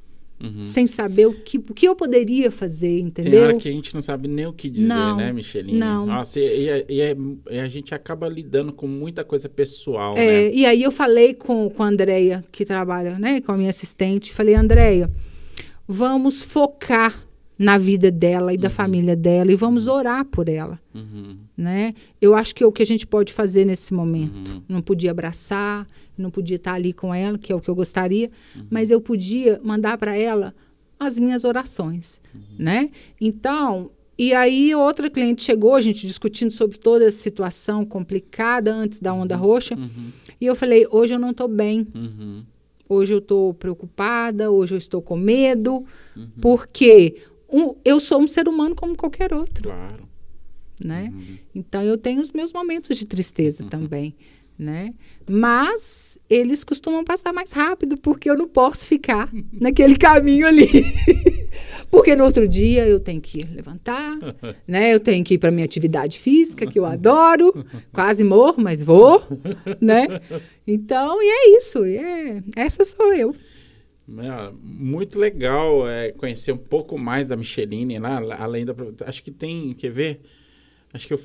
[0.42, 0.66] Uhum.
[0.66, 3.32] Sem saber o que, o que eu poderia fazer, entendeu?
[3.32, 5.80] Tem hora que a gente não sabe nem o que dizer, não, né, Micheline?
[5.80, 6.06] Não.
[6.06, 7.18] Nossa, e, e, e,
[7.52, 10.54] e, a gente acaba lidando com muita coisa pessoal, é, né?
[10.54, 14.34] E aí eu falei com, com a Andrea, que trabalha né, com a minha assistente,
[14.34, 15.10] falei, Andrea,
[15.88, 17.26] vamos focar
[17.58, 18.74] na vida dela e da uhum.
[18.74, 21.38] família dela e vamos orar por ela, uhum.
[21.56, 21.94] né?
[22.22, 24.52] Eu acho que é o que a gente pode fazer nesse momento.
[24.52, 24.62] Uhum.
[24.68, 28.30] Não podia abraçar, não podia estar ali com ela, que é o que eu gostaria,
[28.56, 28.66] uhum.
[28.70, 30.54] mas eu podia mandar para ela
[31.00, 32.42] as minhas orações, uhum.
[32.60, 32.90] né?
[33.22, 39.00] Então, e aí outra cliente chegou, a gente discutindo sobre toda essa situação complicada antes
[39.00, 39.42] da onda uhum.
[39.42, 39.78] roxa,
[40.40, 41.88] e eu falei: hoje eu não estou bem.
[42.88, 45.84] Hoje eu estou preocupada, hoje eu estou com medo,
[46.16, 46.30] uhum.
[46.42, 47.22] porque
[47.52, 49.64] um, eu sou um ser humano como qualquer outro.
[49.64, 50.08] Claro.
[50.84, 51.12] Né?
[51.14, 51.38] Uhum.
[51.54, 53.70] Então eu tenho os meus momentos de tristeza uhum.
[53.70, 54.16] também.
[54.58, 54.94] Né?
[55.30, 60.66] Mas eles costumam passar mais rápido porque eu não posso ficar naquele caminho ali.
[61.90, 64.18] porque no outro dia eu tenho que levantar,
[64.68, 64.94] né?
[64.94, 69.24] Eu tenho que ir para minha atividade física que eu adoro, quase morro, mas vou,
[69.82, 70.08] né?
[70.68, 71.84] Então, e é isso.
[71.84, 73.36] É, essa sou eu.
[74.08, 78.10] É, muito legal é, conhecer um pouco mais da Micheline, né?
[78.38, 78.76] além da.
[79.06, 80.22] Acho que tem, quer ver?
[80.94, 81.20] Acho que eu,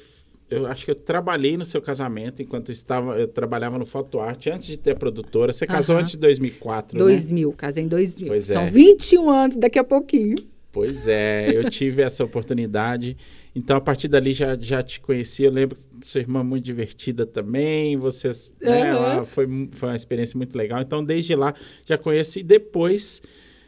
[0.51, 4.51] eu acho que eu trabalhei no seu casamento enquanto estava, eu trabalhava no Foto Arte
[4.51, 5.53] antes de ter a produtora.
[5.53, 7.55] Você casou antes de 2004, 2000, né?
[7.57, 8.29] casei em 2000.
[8.29, 8.71] Pois São é.
[8.71, 10.37] 21 anos daqui a pouquinho.
[10.73, 13.17] Pois é, eu tive essa oportunidade.
[13.55, 15.45] Então, a partir dali já, já te conheci.
[15.45, 17.97] Eu lembro que sua irmã muito divertida também.
[17.97, 18.71] Vocês, uhum.
[18.71, 20.81] né, foi, foi uma experiência muito legal.
[20.81, 21.55] Então, desde lá
[21.87, 22.39] já conheço.
[22.39, 23.23] E depois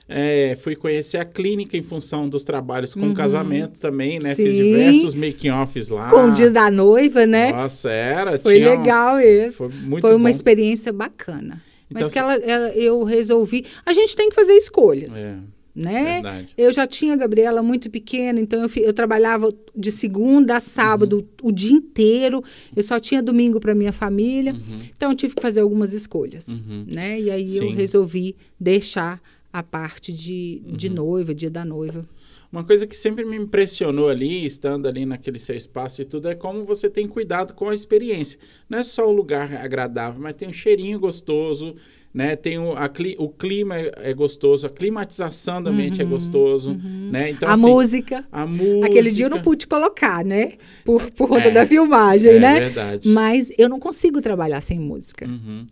[0.09, 3.15] é, fui conhecer a clínica em função dos trabalhos com uhum.
[3.15, 4.35] casamento também, né?
[4.35, 4.45] Sim.
[4.45, 6.11] Fiz diversos making-offs lá.
[6.11, 7.53] Com o dia da noiva, né?
[7.53, 8.39] Nossa, era.
[8.39, 9.59] Foi legal isso.
[9.59, 10.29] Foi muito Foi uma bom.
[10.29, 11.63] experiência bacana.
[11.91, 13.67] Então, Mas que ela, ela, eu resolvi.
[13.85, 15.17] A gente tem que fazer escolhas.
[15.17, 15.35] É
[15.75, 16.15] né?
[16.15, 16.49] Verdade.
[16.57, 21.19] Eu já tinha a Gabriela muito pequena, então eu, eu trabalhava de segunda a sábado
[21.19, 21.49] uhum.
[21.49, 22.45] o dia inteiro.
[22.77, 24.81] Eu só tinha domingo para minha família, uhum.
[24.95, 26.85] então eu tive que fazer algumas escolhas, uhum.
[26.91, 27.19] né?
[27.19, 27.71] E aí Sim.
[27.71, 29.21] eu resolvi deixar
[29.53, 30.95] a parte de, de uhum.
[30.95, 32.09] noiva, dia da noiva.
[32.51, 36.35] Uma coisa que sempre me impressionou ali, estando ali naquele seu espaço e tudo, é
[36.35, 38.39] como você tem cuidado com a experiência.
[38.69, 41.75] Não é só o lugar agradável, mas tem um cheirinho gostoso,
[42.13, 42.37] né?
[42.37, 46.73] Tem o, a, o clima é, é, gostoso, a climatização da mente é uhum, gostoso,
[46.73, 47.09] uhum.
[47.11, 47.31] né?
[47.31, 48.25] Então, a assim, música.
[48.31, 48.87] A música.
[48.87, 50.53] Aquele dia eu não pude colocar, né?
[50.85, 52.57] Por, por conta é, da filmagem, é, né?
[52.57, 53.09] É verdade.
[53.09, 55.27] Mas eu não consigo trabalhar sem música.
[55.27, 55.67] Uhum.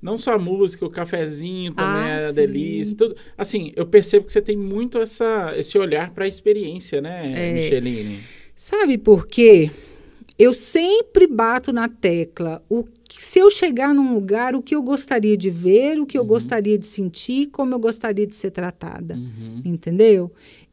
[0.00, 3.16] Não só a música, o cafezinho também ah, é delícia, tudo.
[3.36, 7.52] Assim, eu percebo que você tem muito essa, esse olhar para a experiência, né, é.
[7.52, 8.20] Micheline?
[8.54, 9.70] Sabe por quê?
[10.38, 12.62] Eu sempre bato na tecla.
[12.68, 12.84] O
[13.16, 16.28] se eu chegar num lugar, o que eu gostaria de ver, o que eu uhum.
[16.28, 19.62] gostaria de sentir, como eu gostaria de ser tratada, uhum.
[19.64, 20.30] entendeu?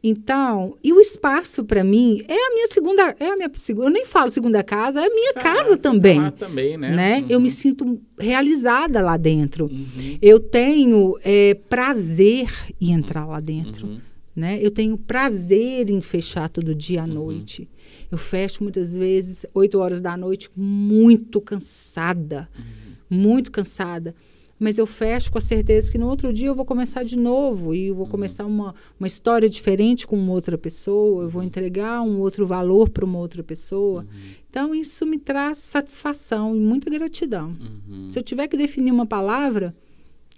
[0.08, 3.92] Então, e o espaço para mim é a minha segunda, é a minha segunda, eu
[3.92, 6.20] nem falo segunda casa, é a minha casa também.
[6.20, 6.96] Lá também, né?
[6.96, 7.20] né?
[7.22, 7.26] Uhum.
[7.28, 9.66] Eu me sinto realizada lá dentro.
[9.66, 10.20] Uhum.
[10.22, 13.88] Eu tenho é, prazer em entrar lá dentro.
[13.88, 14.00] Uhum.
[14.36, 14.60] Né?
[14.62, 17.14] Eu tenho prazer em fechar todo dia à uhum.
[17.14, 17.68] noite.
[18.12, 23.18] Eu fecho muitas vezes 8 horas da noite muito cansada, uhum.
[23.24, 24.14] muito cansada.
[24.60, 27.74] Mas eu fecho com a certeza que no outro dia eu vou começar de novo
[27.74, 28.12] e eu vou uhum.
[28.12, 31.48] começar uma, uma história diferente com uma outra pessoa, eu vou uhum.
[31.48, 34.02] entregar um outro valor para uma outra pessoa.
[34.02, 34.32] Uhum.
[34.50, 37.56] Então, isso me traz satisfação e muita gratidão.
[37.60, 38.10] Uhum.
[38.10, 39.76] Se eu tiver que definir uma palavra,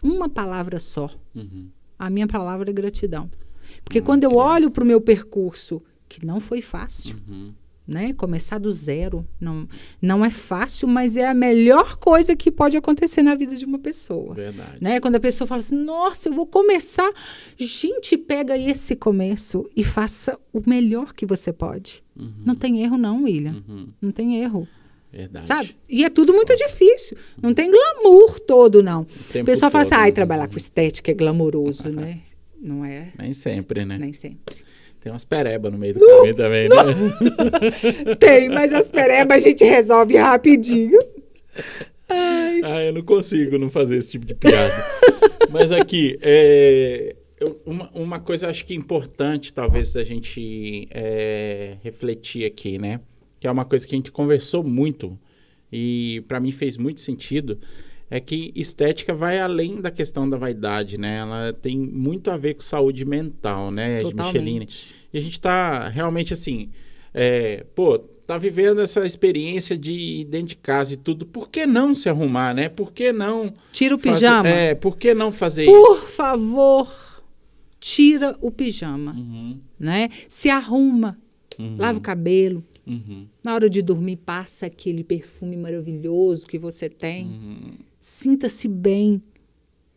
[0.03, 1.69] uma palavra só, uhum.
[1.99, 3.29] a minha palavra é gratidão.
[3.83, 7.53] Porque quando eu olho para o meu percurso, que não foi fácil, uhum
[7.87, 8.13] né?
[8.13, 9.67] Começar do zero não,
[10.01, 13.79] não é fácil, mas é a melhor coisa que pode acontecer na vida de uma
[13.79, 14.33] pessoa.
[14.33, 14.77] Verdade.
[14.81, 14.99] Né?
[14.99, 17.09] Quando a pessoa fala assim, nossa, eu vou começar.
[17.55, 22.03] Gente, pega esse começo e faça o melhor que você pode.
[22.15, 22.33] Uhum.
[22.45, 23.63] Não tem erro, não, William.
[23.67, 23.87] Uhum.
[24.01, 24.67] Não tem erro.
[25.11, 25.45] Verdade.
[25.45, 25.75] Sabe?
[25.87, 27.17] E é tudo muito difícil.
[27.41, 29.07] Não tem glamour todo, não.
[29.33, 32.19] O, o pessoal fala assim, ai, trabalhar com estética é glamouroso, né?
[32.59, 33.13] Não é?
[33.15, 33.99] Nem sempre, né?
[33.99, 34.55] Nem sempre.
[35.07, 36.83] Tem umas perebas no meio do caminho também, não.
[36.83, 36.93] né?
[38.19, 40.99] Tem, mas as perebas a gente resolve rapidinho.
[42.09, 42.61] Ai.
[42.61, 44.73] Ah, eu não consigo não fazer esse tipo de piada.
[45.49, 52.43] mas aqui, é, eu, uma, uma coisa acho que importante, talvez, da gente é, refletir
[52.43, 52.99] aqui, né?
[53.39, 55.17] Que é uma coisa que a gente conversou muito
[55.71, 57.57] e para mim fez muito sentido
[58.09, 61.17] é que estética vai além da questão da vaidade, né?
[61.17, 64.39] Ela tem muito a ver com saúde mental, né, Totalmente.
[64.39, 64.67] Micheline?
[65.13, 66.69] E a gente está realmente assim,
[67.13, 71.25] é, pô, tá vivendo essa experiência de dentro de casa e tudo.
[71.25, 72.67] Por que não se arrumar, né?
[72.67, 74.43] Por que não tira o pijama?
[74.43, 76.01] Fazer, é, por que não fazer Por isso?
[76.01, 76.95] Por favor,
[77.79, 79.59] tira o pijama, uhum.
[79.79, 80.09] né?
[80.27, 81.17] Se arruma,
[81.57, 81.77] uhum.
[81.77, 82.63] lava o cabelo.
[82.85, 83.27] Uhum.
[83.43, 87.25] Na hora de dormir, passa aquele perfume maravilhoso que você tem.
[87.25, 87.73] Uhum.
[87.99, 89.21] Sinta-se bem,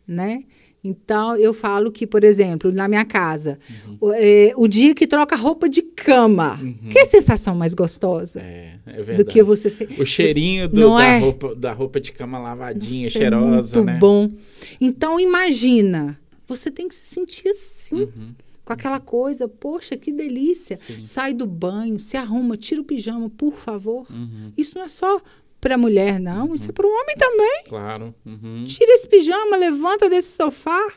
[0.07, 0.43] né?
[0.83, 3.97] Então, eu falo que, por exemplo, na minha casa, uhum.
[4.01, 6.89] o, é, o, dia que troca roupa de cama, uhum.
[6.89, 9.87] que sensação mais gostosa é, é do que você ser.
[9.99, 11.19] O cheirinho do, da, é?
[11.19, 13.45] roupa, da roupa de cama lavadinha, Nossa, é cheirosa.
[13.45, 13.97] É muito né?
[13.99, 14.31] bom.
[14.79, 18.01] Então, imagina, você tem que se sentir assim.
[18.01, 18.33] Uhum.
[18.65, 20.77] Com aquela coisa, poxa, que delícia.
[20.77, 21.03] Sim.
[21.03, 24.07] Sai do banho, se arruma, tira o pijama, por favor.
[24.09, 24.51] Uhum.
[24.57, 25.21] Isso não é só
[25.61, 26.53] para a mulher, não.
[26.53, 27.63] Isso é para o homem também.
[27.69, 28.15] Claro.
[28.25, 28.65] Uhum.
[28.65, 30.91] Tira esse pijama, levanta desse sofá.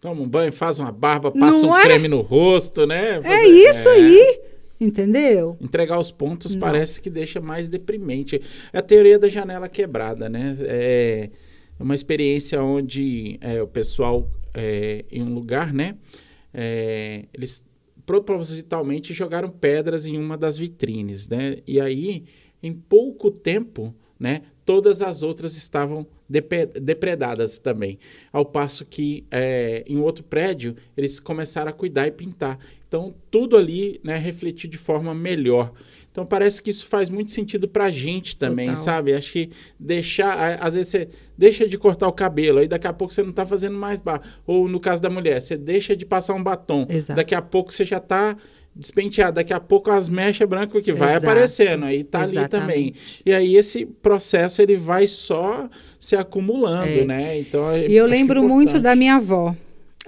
[0.00, 1.82] Toma um banho, faz uma barba, passa não um é?
[1.82, 3.22] creme no rosto, né?
[3.22, 3.34] Fazer...
[3.34, 3.92] É isso é.
[3.92, 4.40] aí.
[4.78, 5.56] Entendeu?
[5.58, 6.60] Entregar os pontos não.
[6.60, 8.42] parece que deixa mais deprimente.
[8.72, 10.56] É a teoria da janela quebrada, né?
[10.60, 11.30] É
[11.78, 15.96] uma experiência onde é, o pessoal, é, em um lugar, né?
[16.52, 17.64] É, eles
[18.04, 21.56] propositalmente jogaram pedras em uma das vitrines, né?
[21.66, 22.24] E aí
[22.66, 27.98] em pouco tempo, né, todas as outras estavam depredadas também.
[28.32, 32.58] Ao passo que é, em outro prédio eles começaram a cuidar e pintar.
[32.88, 35.72] Então tudo ali né, refletiu de forma melhor.
[36.10, 38.82] Então parece que isso faz muito sentido para a gente também, Total.
[38.82, 39.12] sabe?
[39.12, 43.12] Acho que deixar, às vezes você deixa de cortar o cabelo, aí daqui a pouco
[43.12, 44.24] você não está fazendo mais barba.
[44.46, 47.16] Ou no caso da mulher, você deixa de passar um batom, Exato.
[47.16, 48.34] daqui a pouco você já está
[48.76, 49.32] despentear.
[49.32, 51.26] Daqui a pouco as mechas brancas que vai Exato.
[51.26, 52.38] aparecendo, aí tá Exatamente.
[52.38, 52.94] ali também.
[53.24, 55.68] E aí esse processo ele vai só
[55.98, 57.04] se acumulando, é.
[57.04, 57.40] né?
[57.40, 59.54] Então E eu lembro muito da minha avó.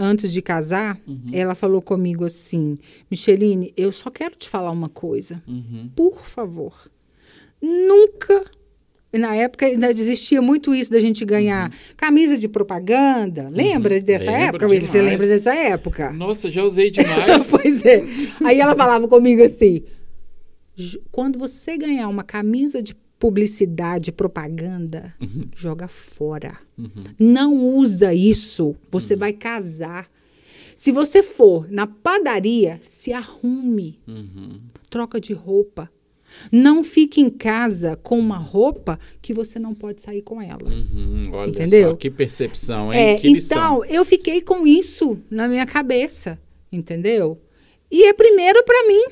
[0.00, 1.24] Antes de casar, uhum.
[1.32, 2.78] ela falou comigo assim:
[3.10, 5.42] Micheline, eu só quero te falar uma coisa.
[5.48, 5.90] Uhum.
[5.96, 6.88] Por favor,
[7.60, 8.44] nunca
[9.16, 11.76] na época ainda existia muito isso da gente ganhar uhum.
[11.96, 13.48] camisa de propaganda.
[13.50, 14.02] Lembra uhum.
[14.02, 14.86] dessa Lembro época, William?
[14.86, 16.12] Você lembra dessa época?
[16.12, 17.48] Nossa, já usei demais.
[17.50, 18.04] pois é.
[18.44, 19.82] Aí ela falava comigo assim:
[21.11, 25.48] quando você ganhar uma camisa de publicidade, propaganda, uhum.
[25.56, 26.59] joga fora.
[26.76, 27.04] Uhum.
[27.18, 28.76] Não usa isso.
[28.90, 29.20] Você uhum.
[29.20, 30.06] vai casar.
[30.76, 33.98] Se você for na padaria, se arrume.
[34.06, 34.61] Uhum.
[34.88, 35.90] Troca de roupa
[36.50, 40.68] não fique em casa com uma roupa que você não pode sair com ela.
[40.68, 41.90] Uhum, olha Entendeu?
[41.90, 43.00] só, que percepção, hein?
[43.00, 46.38] É, que então, eu fiquei com isso na minha cabeça,
[46.70, 47.40] entendeu?
[47.90, 49.04] E é primeiro para mim.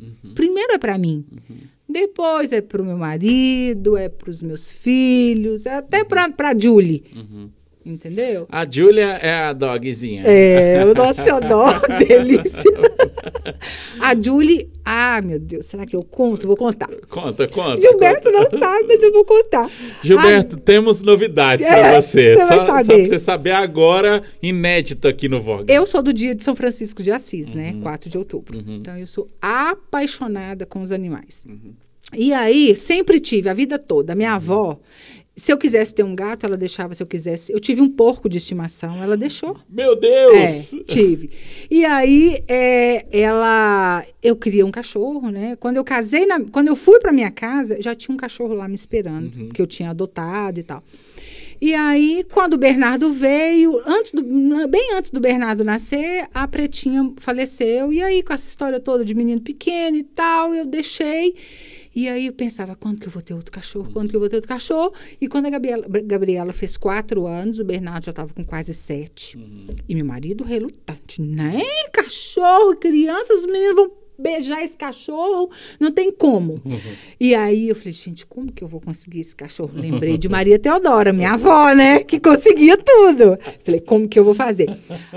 [0.00, 0.34] Uhum.
[0.34, 1.24] Primeiro é para mim.
[1.32, 1.56] Uhum.
[1.88, 6.58] Depois é para o meu marido, é para os meus filhos, é até para a
[6.58, 7.04] Julie.
[7.14, 7.50] Uhum.
[7.88, 8.46] Entendeu?
[8.50, 10.22] A Júlia é a dogzinha.
[10.26, 11.72] É, o nosso xodó,
[12.06, 12.60] delícia.
[14.00, 16.46] A Julie, ah, meu Deus, será que eu conto?
[16.46, 16.88] Vou contar.
[17.08, 17.80] Conta, conta.
[17.80, 18.50] Gilberto conta.
[18.50, 19.70] não sabe, mas eu vou contar.
[20.02, 22.36] Gilberto, ah, temos novidades é, para você.
[22.36, 25.72] você só, só para você saber agora, inédito aqui no Vogue.
[25.72, 27.70] Eu sou do dia de São Francisco de Assis, né?
[27.70, 27.76] uhum.
[27.78, 27.82] né?
[27.82, 28.56] 4 de outubro.
[28.56, 28.76] Uhum.
[28.76, 31.44] Então, eu sou apaixonada com os animais.
[31.46, 31.74] Uhum.
[32.14, 34.14] E aí, sempre tive, a vida toda.
[34.14, 34.36] Minha uhum.
[34.36, 34.80] avó,
[35.38, 36.94] se eu quisesse ter um gato, ela deixava.
[36.94, 37.52] Se eu quisesse.
[37.52, 39.56] Eu tive um porco de estimação, ela deixou.
[39.70, 40.74] Meu Deus!
[40.74, 41.30] É, tive.
[41.70, 44.04] E aí, é, ela.
[44.20, 45.56] Eu queria um cachorro, né?
[45.56, 48.66] Quando eu casei, na, quando eu fui para minha casa, já tinha um cachorro lá
[48.66, 49.48] me esperando, uhum.
[49.50, 50.82] que eu tinha adotado e tal.
[51.60, 54.22] E aí, quando o Bernardo veio, antes do,
[54.68, 57.92] bem antes do Bernardo nascer, a Pretinha faleceu.
[57.92, 61.34] E aí, com essa história toda de menino pequeno e tal, eu deixei.
[61.98, 63.90] E aí eu pensava, quando que eu vou ter outro cachorro?
[63.92, 64.92] Quando que eu vou ter outro cachorro?
[65.20, 69.36] E quando a Gabriela, Gabriela fez quatro anos, o Bernardo já estava com quase sete.
[69.36, 69.66] Uhum.
[69.88, 71.20] E meu marido relutante.
[71.20, 76.62] Nem cachorro, criança, os meninos vão beijar esse cachorro, não tem como.
[76.64, 76.78] Uhum.
[77.20, 79.72] E aí eu falei, gente, como que eu vou conseguir esse cachorro?
[79.74, 82.04] Lembrei de Maria Teodora, minha avó, né?
[82.04, 83.36] Que conseguia tudo.
[83.58, 84.68] Falei, como que eu vou fazer?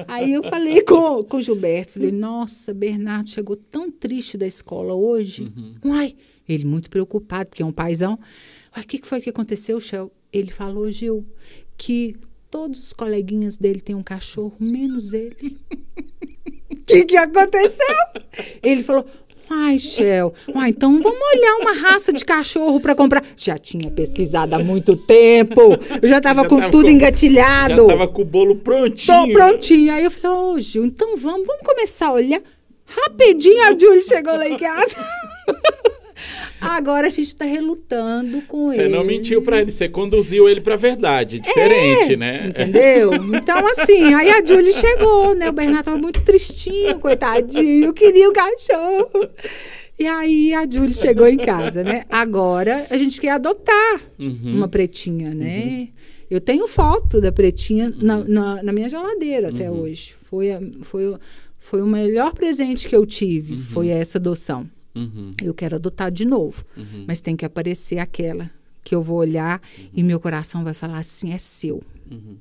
[0.07, 5.43] Aí eu falei com, o Gilberto, falei, nossa, Bernardo chegou tão triste da escola hoje.
[5.55, 5.91] Uhum.
[5.91, 6.15] Uai,
[6.51, 8.19] ele muito preocupado, porque é um paizão.
[8.75, 10.11] O que, que foi que aconteceu, Shell?
[10.31, 11.25] Ele falou, Gil,
[11.77, 12.15] que
[12.49, 15.57] todos os coleguinhas dele têm um cachorro, menos ele.
[16.69, 17.95] O que, que aconteceu?
[18.61, 19.05] Ele falou:
[19.53, 23.21] Ai, Shell, ai, então vamos olhar uma raça de cachorro para comprar.
[23.35, 25.61] Já tinha pesquisado há muito tempo.
[26.01, 27.75] Eu já estava com tudo com, engatilhado.
[27.75, 29.27] Já estava com o bolo prontinho.
[29.27, 29.93] Tô prontinho.
[29.93, 32.41] Aí eu falei, ô, oh, Gil, então vamos, vamos começar a olhar.
[32.85, 34.95] Rapidinho a Julie chegou lá em casa.
[36.61, 38.89] Agora a gente está relutando com você ele.
[38.89, 41.39] Você não mentiu para ele, você conduziu ele para a verdade.
[41.39, 42.47] Diferente, é, né?
[42.47, 43.11] Entendeu?
[43.33, 45.49] Então, assim, aí a Julie chegou, né?
[45.49, 49.27] O Bernardo tava muito tristinho, coitadinho, queria o cachorro.
[49.97, 52.05] E aí a Julie chegou em casa, né?
[52.09, 54.53] Agora a gente quer adotar uhum.
[54.55, 55.65] uma pretinha, né?
[55.65, 55.87] Uhum.
[56.29, 58.25] Eu tenho foto da pretinha na, uhum.
[58.27, 59.81] na, na minha geladeira até uhum.
[59.81, 60.15] hoje.
[60.29, 60.47] Foi,
[60.83, 61.15] foi,
[61.59, 63.59] foi o melhor presente que eu tive, uhum.
[63.59, 64.67] foi essa adoção.
[64.95, 65.31] Uhum.
[65.41, 66.65] Eu quero adotar de novo.
[66.75, 67.05] Uhum.
[67.07, 68.51] Mas tem que aparecer aquela
[68.83, 69.89] que eu vou olhar uhum.
[69.93, 71.81] e meu coração vai falar assim: é seu.
[72.09, 72.37] Uhum.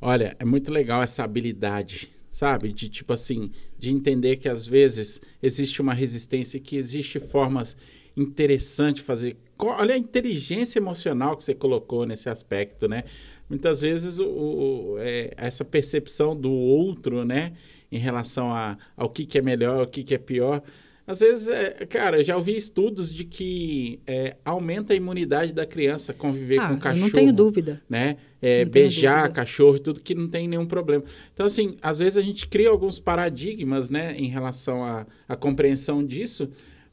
[0.00, 2.72] Olha, é muito legal essa habilidade, sabe?
[2.72, 7.76] De tipo assim, de entender que às vezes existe uma resistência, que existe formas
[8.16, 9.36] interessantes de fazer.
[9.58, 13.04] Olha a inteligência emocional que você colocou nesse aspecto, né?
[13.48, 17.52] Muitas vezes o, o é, essa percepção do outro, né?
[17.90, 20.62] Em relação a, ao que, que é melhor, o que, que é pior
[21.06, 25.66] às vezes, é, cara, eu já ouvi estudos de que é, aumenta a imunidade da
[25.66, 27.06] criança conviver ah, com cachorro.
[27.06, 27.82] não tenho dúvida.
[27.88, 28.16] Né?
[28.40, 29.34] É, beijar dúvida.
[29.34, 31.02] cachorro e tudo que não tem nenhum problema.
[31.34, 34.84] Então, assim, às vezes a gente cria alguns paradigmas, né, em relação
[35.28, 36.48] à compreensão disso,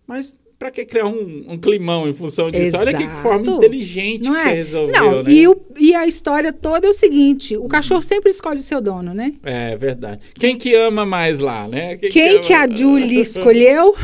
[0.07, 2.64] mas para que criar um, um, climão em função disso?
[2.64, 2.86] Exato.
[2.86, 4.43] Olha que forma inteligente não que é?
[4.43, 5.32] você resolveu, não, né?
[5.32, 8.82] E, o, e a história toda é o seguinte: o cachorro sempre escolhe o seu
[8.82, 9.34] dono, né?
[9.41, 10.20] É verdade.
[10.36, 11.95] Quem que ama mais lá, né?
[11.95, 13.95] Quem, Quem que, que, a Julie escolheu?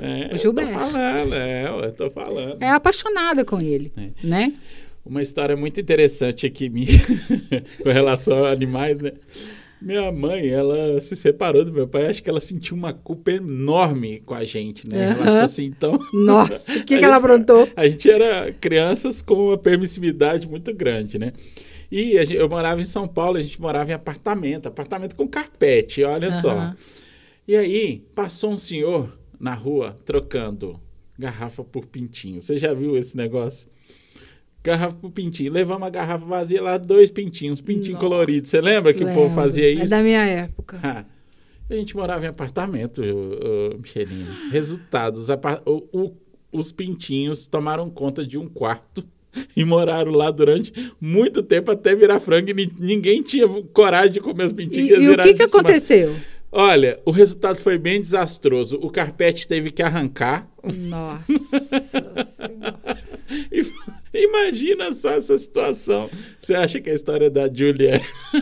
[0.00, 0.72] É, o Gilberto.
[0.72, 2.56] Eu tô falando, é, eu tô falando.
[2.60, 4.26] É apaixonada com ele, é.
[4.26, 4.52] né?
[5.06, 6.98] Uma história muito interessante aqui minha,
[7.82, 9.12] com relação a animais, né?
[9.80, 14.20] Minha mãe, ela se separou do meu pai, acho que ela sentiu uma culpa enorme
[14.20, 15.14] com a gente, né?
[15.14, 15.26] Uhum.
[15.26, 15.98] Ela assim, então...
[16.12, 17.68] Nossa, o que, que ela aprontou?
[17.74, 21.32] A gente era crianças com uma permissividade muito grande, né?
[21.90, 26.04] E gente, eu morava em São Paulo, a gente morava em apartamento, apartamento com carpete,
[26.04, 26.40] olha uhum.
[26.40, 26.74] só.
[27.48, 30.78] E aí, passou um senhor na rua trocando
[31.18, 32.42] garrafa por pintinho.
[32.42, 33.68] Você já viu esse negócio?
[34.62, 35.52] Garrafa pro pintinho.
[35.52, 38.46] Levar uma garrafa vazia lá, dois pintinhos, pintinho Nossa, colorido.
[38.46, 39.20] Você lembra que lembro.
[39.20, 39.84] o povo fazia isso?
[39.84, 40.78] É da minha época.
[40.82, 41.04] Ah,
[41.68, 44.50] a gente morava em apartamento, o, Michelino.
[44.50, 45.28] Resultados,
[45.64, 46.12] o, o,
[46.52, 49.04] os pintinhos tomaram conta de um quarto
[49.56, 54.44] e moraram lá durante muito tempo até virar frango e ninguém tinha coragem de comer
[54.44, 55.00] os pintinhos.
[55.00, 56.14] E, e o que, que aconteceu?
[56.52, 58.76] Olha, o resultado foi bem desastroso.
[58.82, 60.48] O carpete teve que arrancar.
[60.64, 61.22] Nossa
[64.12, 66.10] Imagina só essa situação.
[66.40, 68.00] Você acha que a história da Julia.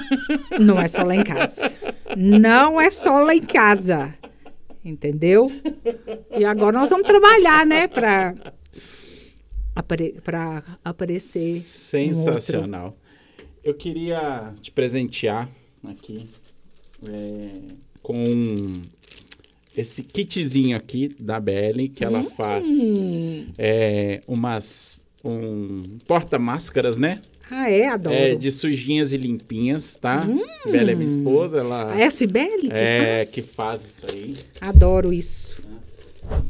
[0.58, 1.70] Não é só lá em casa.
[2.16, 4.14] Não é só lá em casa.
[4.82, 5.52] Entendeu?
[6.34, 7.86] E agora nós vamos trabalhar, né?
[7.86, 8.34] Para
[9.76, 10.16] apare
[10.82, 11.60] aparecer.
[11.60, 12.96] Sensacional.
[13.38, 15.46] Um Eu queria te presentear
[15.84, 16.26] aqui.
[17.06, 18.80] É com
[19.76, 22.30] esse kitzinho aqui da Belly, que ela hum.
[22.30, 22.66] faz
[23.58, 27.20] é, umas um porta-máscaras, né?
[27.50, 27.88] Ah, é?
[27.88, 28.16] Adoro.
[28.16, 30.24] É, de sujinhas e limpinhas, tá?
[30.26, 30.42] Hum.
[30.62, 31.92] Sibeli é minha esposa, ela...
[31.92, 33.30] Ah, é a Sibeli que é, faz?
[33.30, 34.34] que faz isso aí.
[34.58, 35.62] Adoro isso.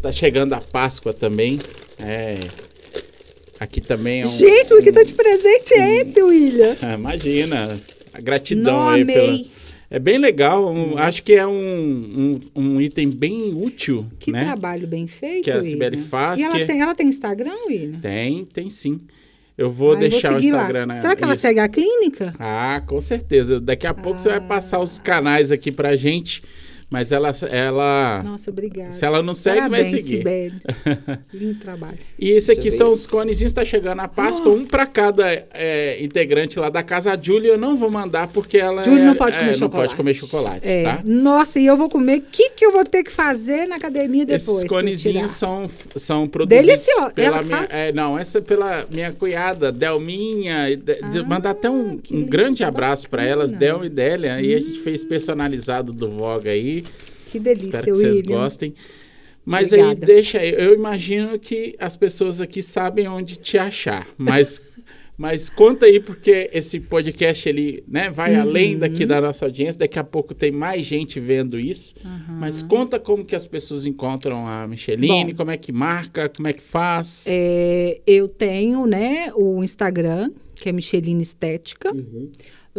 [0.01, 1.59] Tá chegando a Páscoa também,
[1.99, 2.39] é...
[3.59, 4.31] Aqui também é um...
[4.31, 6.77] Gente, o que tá de presente é esse, William?
[6.95, 7.81] Imagina,
[8.13, 9.15] a gratidão Não, aí amei.
[9.17, 9.59] pela
[9.91, 14.07] é bem legal, um, acho que é um, um, um, item bem útil.
[14.19, 14.45] Que né?
[14.45, 15.45] trabalho bem feito.
[15.45, 16.39] Que a Sibeli faz.
[16.39, 16.67] E ela, que...
[16.67, 17.99] tem, ela tem Instagram, William?
[17.99, 19.01] Tem, tem sim.
[19.57, 20.97] Eu vou deixar vou o Instagram na.
[20.97, 21.43] Será que ela Isso.
[21.43, 22.35] segue a clínica?
[22.39, 23.59] Ah, com certeza.
[23.59, 24.23] Daqui a pouco ah.
[24.23, 26.43] você vai passar os canais aqui pra gente
[26.91, 28.23] Mas ela, ela.
[28.25, 28.93] Nossa, obrigada.
[28.93, 30.25] Se ela não segue, Parabéns, vai seguir.
[31.35, 31.99] Lindo trabalho.
[32.19, 34.55] E esse aqui são os conezinhos, está chegando a Páscoa, oh.
[34.55, 37.13] um para cada é, integrante lá da casa.
[37.13, 38.83] A Júlia eu não vou mandar porque ela.
[38.83, 39.77] Júlia não pode é, comer é, chocolate.
[39.77, 40.83] Não pode comer chocolate, é.
[40.83, 41.03] tá?
[41.05, 42.21] Nossa, e eu vou comer.
[42.21, 44.49] O que, que eu vou ter que fazer na academia depois?
[44.49, 46.67] Esses conezinhos são, são produzidos.
[46.67, 47.11] Delicioso.
[47.11, 50.75] Pela minha, é, não, essa é pela minha cunhada, Delminha.
[50.75, 54.37] De, ah, mandar até um, um grande abraço para elas, Del e Délia.
[54.37, 54.41] Hum.
[54.41, 56.78] E a gente fez personalizado do Voga aí.
[57.31, 58.37] Que delícia, Espero que vocês William.
[58.39, 58.75] gostem.
[59.45, 59.91] Mas Obrigada.
[59.93, 60.53] aí deixa aí.
[60.57, 64.07] Eu imagino que as pessoas aqui sabem onde te achar.
[64.19, 64.61] Mas,
[65.17, 68.41] mas conta aí, porque esse podcast ele né, vai Uhum.
[68.43, 69.79] além daqui da nossa audiência.
[69.79, 71.95] Daqui a pouco tem mais gente vendo isso.
[72.05, 72.35] Uhum.
[72.41, 75.37] Mas conta como que as pessoas encontram a Micheline, Bom.
[75.39, 77.25] como é que marca, como é que faz.
[77.27, 81.91] É, eu tenho né, o Instagram, que é Micheline Estética.
[81.91, 82.31] Uhum.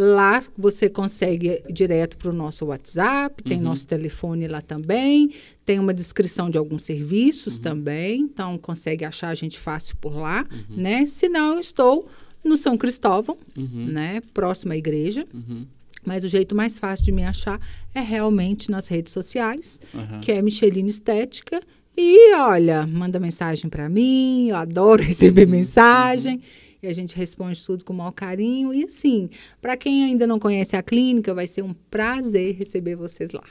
[0.01, 3.63] Lá você consegue ir direto para o nosso WhatsApp, tem Uhum.
[3.65, 5.31] nosso telefone lá também,
[5.65, 7.61] tem uma descrição de alguns serviços Uhum.
[7.61, 10.77] também, então consegue achar a gente fácil por lá, Uhum.
[10.77, 11.05] né?
[11.05, 12.07] Se não, eu estou
[12.45, 13.87] no São Cristóvão, Uhum.
[13.87, 14.21] né?
[14.33, 15.25] Próximo à igreja.
[15.33, 15.65] Uhum.
[16.05, 17.59] Mas o jeito mais fácil de me achar
[17.93, 19.81] é realmente nas redes sociais,
[20.21, 21.59] que é Micheline Estética.
[21.97, 26.39] E olha, manda mensagem para mim, eu adoro receber mensagem.
[26.81, 28.73] E a gente responde tudo com o maior carinho.
[28.73, 29.29] E assim,
[29.61, 33.43] para quem ainda não conhece a clínica, vai ser um prazer receber vocês lá.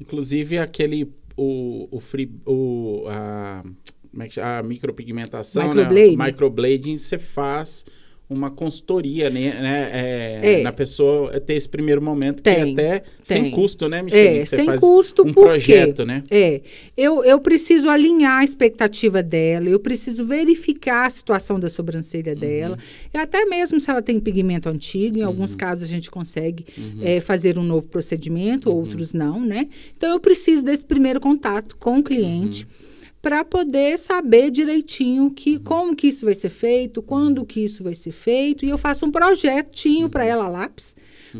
[0.00, 3.62] Inclusive aquele o, o free o a,
[4.10, 4.58] como é que chama?
[4.58, 6.16] a micropigmentação, Microblading.
[6.16, 6.26] né?
[6.26, 7.84] Microblading você faz
[8.30, 9.54] uma consultoria, né?
[9.60, 10.62] né, É, É.
[10.62, 13.50] Na pessoa ter esse primeiro momento Tem, que é até sem tem.
[13.52, 14.38] custo, né, Michele?
[14.40, 16.04] É, sem custo, um projeto, quê?
[16.04, 16.22] né?
[16.30, 16.60] É,
[16.96, 22.38] eu, eu preciso alinhar a expectativa dela, eu preciso verificar a situação da sobrancelha Uhum.
[22.38, 22.78] dela,
[23.14, 26.66] e até mesmo se ela tem pigmento antigo, em alguns casos a gente consegue
[27.00, 29.68] é, fazer um novo procedimento, outros não, né?
[29.96, 32.66] Então eu preciso desse primeiro contato com o cliente.
[33.28, 37.94] Para poder saber direitinho que como que isso vai ser feito, quando que isso vai
[37.94, 40.96] ser feito, e eu faço um projetinho para ela lápis,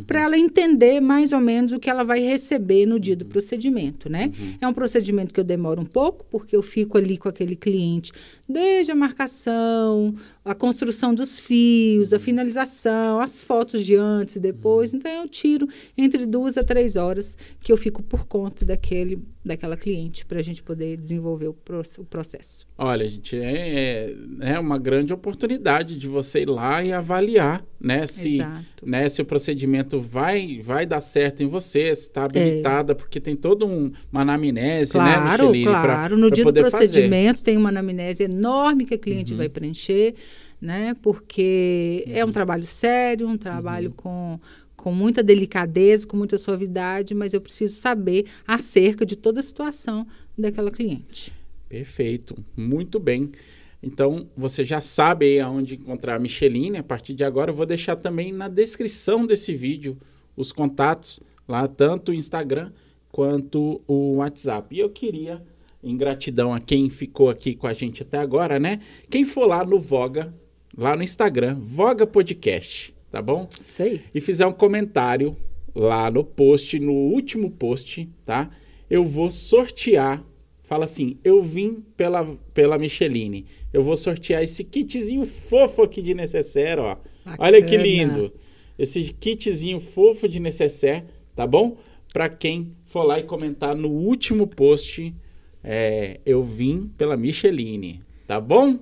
[0.06, 4.10] para ela entender mais ou menos o que ela vai receber no dia do procedimento,
[4.10, 4.30] né?
[4.60, 8.12] É um procedimento que eu demoro um pouco, porque eu fico ali com aquele cliente
[8.46, 10.14] desde a marcação,
[10.50, 14.94] a construção dos fios, a finalização, as fotos de antes e depois.
[14.94, 19.76] Então eu tiro entre duas a três horas que eu fico por conta daquele, daquela
[19.76, 22.66] cliente para a gente poder desenvolver o, pro- o processo.
[22.76, 28.06] Olha, gente, é, é é uma grande oportunidade de você ir lá e avaliar, né?
[28.06, 28.64] Se, Exato.
[28.86, 33.34] né, se o procedimento vai, vai dar certo em você, se está habilitada, porque tem
[33.34, 35.64] toda um, uma anamnese, né, Claro, Micheline?
[35.70, 36.16] pra- claro.
[36.16, 36.74] no pra dia do poder fazer.
[36.84, 36.88] Uhum.
[36.88, 40.14] procedimento tem uma anamnese enorme que a cliente vai preencher,
[40.60, 40.94] né?
[41.02, 42.30] Porque é Uhum.
[42.30, 44.38] um trabalho sério, um trabalho com,
[44.76, 50.06] com muita delicadeza, com muita suavidade, mas eu preciso saber acerca de toda a situação
[50.36, 51.32] daquela cliente.
[51.68, 53.30] Perfeito, muito bem.
[53.82, 56.78] Então, você já sabe aí aonde encontrar a Micheline.
[56.78, 59.96] A partir de agora, eu vou deixar também na descrição desse vídeo
[60.36, 62.72] os contatos lá, tanto o Instagram
[63.12, 64.74] quanto o WhatsApp.
[64.74, 65.42] E eu queria,
[65.82, 68.80] em gratidão a quem ficou aqui com a gente até agora, né?
[69.08, 70.34] Quem for lá no Voga,
[70.78, 73.48] lá no Instagram, Voga Podcast, tá bom?
[73.66, 74.00] Isso aí.
[74.14, 75.36] e fizer um comentário
[75.74, 78.48] lá no post, no último post, tá?
[78.88, 80.24] Eu vou sortear.
[80.62, 82.24] Fala assim, eu vim pela,
[82.54, 83.44] pela Micheline.
[83.72, 86.96] Eu vou sortear esse kitzinho fofo aqui de necessaire, ó.
[87.38, 87.82] Olha que Bacana.
[87.82, 88.32] lindo.
[88.78, 91.76] Esse kitzinho fofo de necessaire, tá bom?
[92.12, 95.12] Para quem for lá e comentar no último post,
[95.64, 98.78] é, eu vim pela Micheline, tá bom?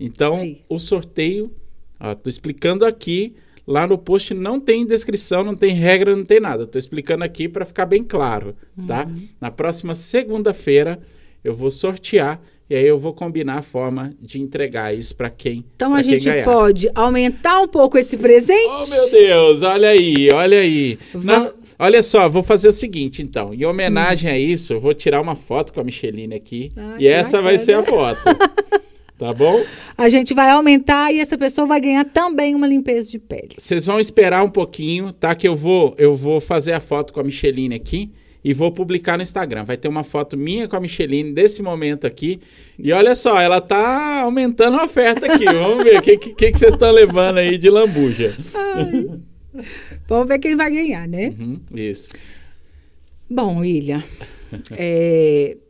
[0.00, 1.50] Então, o sorteio,
[2.00, 3.34] ó, tô explicando aqui.
[3.66, 6.66] Lá no post não tem descrição, não tem regra, não tem nada.
[6.66, 9.04] Tô explicando aqui para ficar bem claro, tá?
[9.06, 9.28] Uhum.
[9.40, 10.98] Na próxima segunda-feira
[11.44, 15.64] eu vou sortear e aí eu vou combinar a forma de entregar isso para quem
[15.76, 18.68] Então a gente pode aumentar um pouco esse presente?
[18.70, 20.98] Oh, meu Deus, olha aí, olha aí.
[21.14, 23.54] Na- Va- olha só, vou fazer o seguinte, então.
[23.54, 26.70] Em homenagem a isso, eu vou tirar uma foto com a Micheline aqui.
[26.76, 28.16] Ah, e essa vai ser a bacana.
[28.16, 28.80] foto.
[29.20, 29.62] tá bom?
[29.98, 33.50] A gente vai aumentar e essa pessoa vai ganhar também uma limpeza de pele.
[33.58, 35.34] Vocês vão esperar um pouquinho, tá?
[35.34, 38.10] Que eu vou, eu vou fazer a foto com a Micheline aqui
[38.42, 39.64] e vou publicar no Instagram.
[39.64, 42.40] Vai ter uma foto minha com a Micheline desse momento aqui.
[42.78, 45.44] E olha só, ela tá aumentando a oferta aqui.
[45.44, 48.34] Vamos ver o que, que, que vocês estão levando aí de lambuja.
[50.08, 51.34] Vamos ver quem vai ganhar, né?
[51.38, 52.08] Uhum, isso.
[53.28, 54.02] Bom, William,
[54.72, 55.58] é,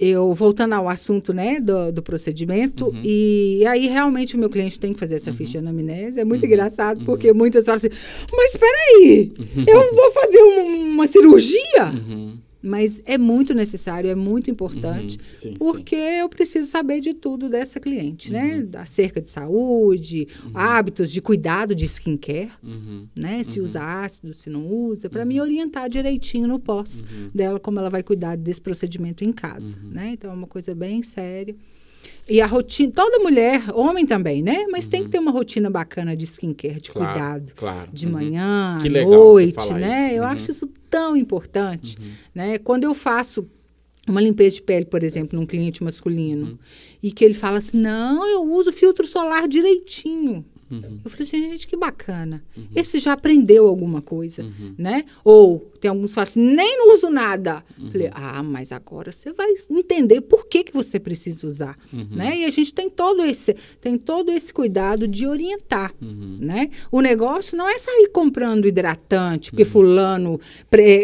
[0.00, 3.00] eu voltando ao assunto né, do, do procedimento, Uhum.
[3.04, 6.20] e aí realmente o meu cliente tem que fazer essa ficha de anamnese.
[6.20, 7.88] É muito engraçado, porque muitas falam assim,
[8.32, 9.32] mas espera aí,
[9.66, 11.92] eu vou fazer um- uma cirurgia?
[12.60, 16.18] Mas é muito necessário, é muito importante, uhum, sim, porque sim.
[16.20, 18.56] eu preciso saber de tudo dessa cliente, né?
[18.56, 18.68] uhum.
[18.70, 18.78] né?
[18.80, 20.50] Acerca de saúde, uhum.
[20.54, 23.06] hábitos de cuidado de skincare, uhum.
[23.16, 23.44] né?
[23.44, 23.64] Se uhum.
[23.64, 25.46] usa ácido, se não usa, para me uhum.
[25.46, 30.10] orientar direitinho no pós dela, como ela vai cuidar desse procedimento em casa, né?
[30.12, 31.54] Então é uma coisa bem séria.
[32.28, 34.66] E a rotina, toda mulher, homem também, né?
[34.70, 34.90] Mas uhum.
[34.90, 35.10] tem que uhum.
[35.12, 37.52] ter uma rotina bacana de skincare, de claro, cuidado.
[37.56, 37.90] Claro.
[37.90, 38.12] De uhum.
[38.12, 40.10] manhã, à noite, né?
[40.12, 40.28] Eu uhum.
[40.28, 42.10] acho isso tão importante, uhum.
[42.34, 42.58] né?
[42.58, 43.48] Quando eu faço
[44.06, 46.58] uma limpeza de pele, por exemplo, num cliente masculino, uhum.
[47.02, 50.44] e que ele fala assim: "Não, eu uso filtro solar direitinho".
[50.70, 51.00] Uhum.
[51.04, 52.42] Eu falei assim, gente, que bacana.
[52.56, 52.68] Uhum.
[52.74, 54.74] Esse já aprendeu alguma coisa, uhum.
[54.76, 55.04] né?
[55.24, 57.64] Ou tem alguns assim, nem não uso nada.
[57.78, 57.90] Uhum.
[57.90, 62.08] Falei, ah, mas agora você vai entender por que, que você precisa usar, uhum.
[62.10, 62.38] né?
[62.38, 66.38] E a gente tem todo esse, tem todo esse cuidado de orientar, uhum.
[66.40, 66.70] né?
[66.90, 70.40] O negócio não é sair comprando hidratante, porque fulano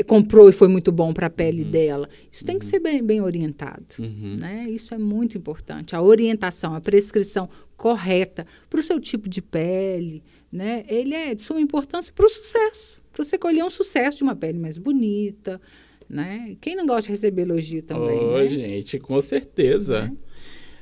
[0.06, 2.08] comprou e foi muito bom para a pele dela.
[2.30, 4.66] Isso tem que ser bem, bem orientado, né?
[4.68, 5.96] Isso é muito importante.
[5.96, 10.84] A orientação, a prescrição correta para o seu tipo de pele, né?
[10.88, 14.36] Ele é de suma importância para o sucesso, para você colher um sucesso de uma
[14.36, 15.60] pele mais bonita,
[16.08, 16.56] né?
[16.60, 18.46] Quem não gosta de receber elogio também, oh, né?
[18.46, 20.02] gente, com certeza.
[20.02, 20.16] Né?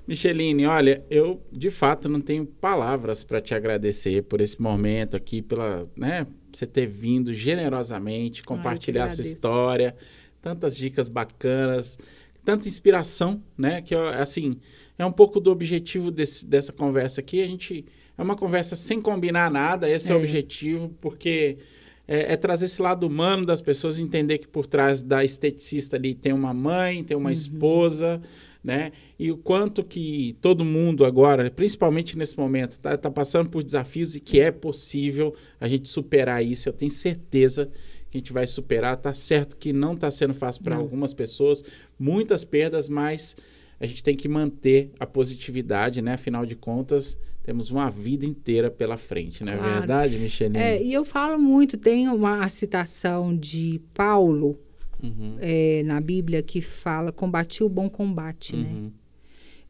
[0.06, 5.40] Micheline, olha, eu de fato não tenho palavras para te agradecer por esse momento aqui,
[5.40, 9.94] pela, né, você ter vindo generosamente compartilhar Ai, sua história,
[10.40, 11.96] tantas dicas bacanas,
[12.44, 14.58] tanta inspiração, né, que assim,
[14.98, 17.42] é um pouco do objetivo desse, dessa conversa aqui.
[17.42, 17.84] A gente
[18.16, 21.58] é uma conversa sem combinar nada, esse é, é o objetivo, porque
[22.06, 26.14] é, é, trazer esse lado humano das pessoas, entender que por trás da esteticista ali
[26.14, 27.32] tem uma mãe, tem uma uhum.
[27.32, 28.20] esposa,
[28.62, 28.92] né?
[29.18, 34.14] E o quanto que todo mundo agora, principalmente nesse momento, está tá passando por desafios
[34.14, 36.68] e que é possível a gente superar isso.
[36.68, 37.70] Eu tenho certeza
[38.10, 38.96] que a gente vai superar.
[38.96, 41.62] Tá certo que não está sendo fácil para algumas pessoas,
[41.98, 43.34] muitas perdas, mas
[43.82, 46.14] a gente tem que manter a positividade, né?
[46.14, 49.72] Afinal de contas, temos uma vida inteira pela frente, não é claro.
[49.72, 50.56] verdade, Micheline?
[50.56, 54.56] É, e eu falo muito, tem uma citação de Paulo
[55.02, 55.36] uhum.
[55.40, 58.68] é, na Bíblia que fala combati o bom combate, né?
[58.68, 58.82] uhum.
[58.82, 58.90] né?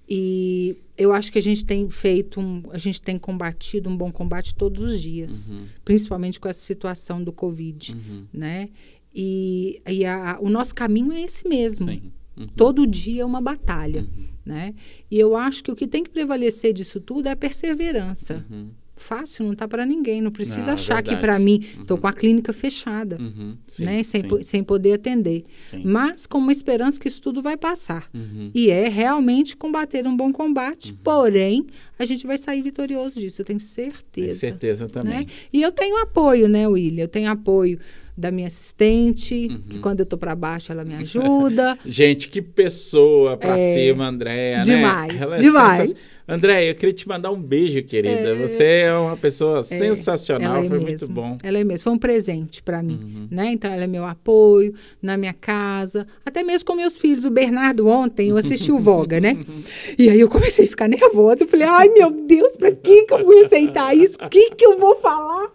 [0.06, 4.12] E eu acho que a gente tem feito, um, a gente tem combatido um bom
[4.12, 5.68] combate todos os dias, uhum.
[5.82, 8.26] principalmente com essa situação do Covid, uhum.
[8.30, 8.68] né?
[9.14, 11.90] E, e a, o nosso caminho é esse mesmo.
[11.90, 12.12] Sim.
[12.36, 12.46] Uhum.
[12.56, 14.24] Todo dia é uma batalha, uhum.
[14.44, 14.74] né?
[15.10, 18.44] E eu acho que o que tem que prevalecer disso tudo é a perseverança.
[18.50, 18.70] Uhum.
[18.94, 22.12] Fácil não tá para ninguém, não precisa é achar que para mim estou com a
[22.12, 23.56] clínica fechada, uhum.
[23.66, 24.02] sim, né?
[24.04, 25.82] Sem, sem poder atender, sim.
[25.84, 28.08] mas com uma esperança que isso tudo vai passar.
[28.14, 28.52] Uhum.
[28.54, 30.98] E é realmente combater um bom combate, uhum.
[31.02, 31.66] porém
[31.98, 34.02] a gente vai sair vitorioso disso, eu tenho certeza.
[34.12, 35.20] Tenho certeza também.
[35.20, 35.26] Né?
[35.52, 37.02] E eu tenho apoio, né, William?
[37.02, 37.80] Eu tenho apoio
[38.16, 39.60] da minha assistente, uhum.
[39.62, 41.78] que quando eu tô para baixo ela me ajuda.
[41.84, 44.64] Gente, que pessoa para é, cima, Andréia, né?
[44.64, 45.36] Demais, né?
[45.36, 46.12] demais.
[46.28, 48.30] Andréia, eu queria te mandar um beijo, querida.
[48.30, 51.36] É, Você é uma pessoa é, sensacional, é foi mesmo, muito bom.
[51.42, 53.28] Ela é mesmo, foi um presente para mim, uhum.
[53.30, 53.52] né?
[53.52, 57.24] Então ela é meu apoio na minha casa, até mesmo com meus filhos.
[57.24, 59.38] O Bernardo ontem, eu assisti o Voga, né?
[59.98, 63.12] E aí eu comecei a ficar nervosa, eu falei: "Ai, meu Deus, para que que
[63.12, 64.14] eu fui aceitar isso?
[64.14, 65.50] O que que eu vou falar?"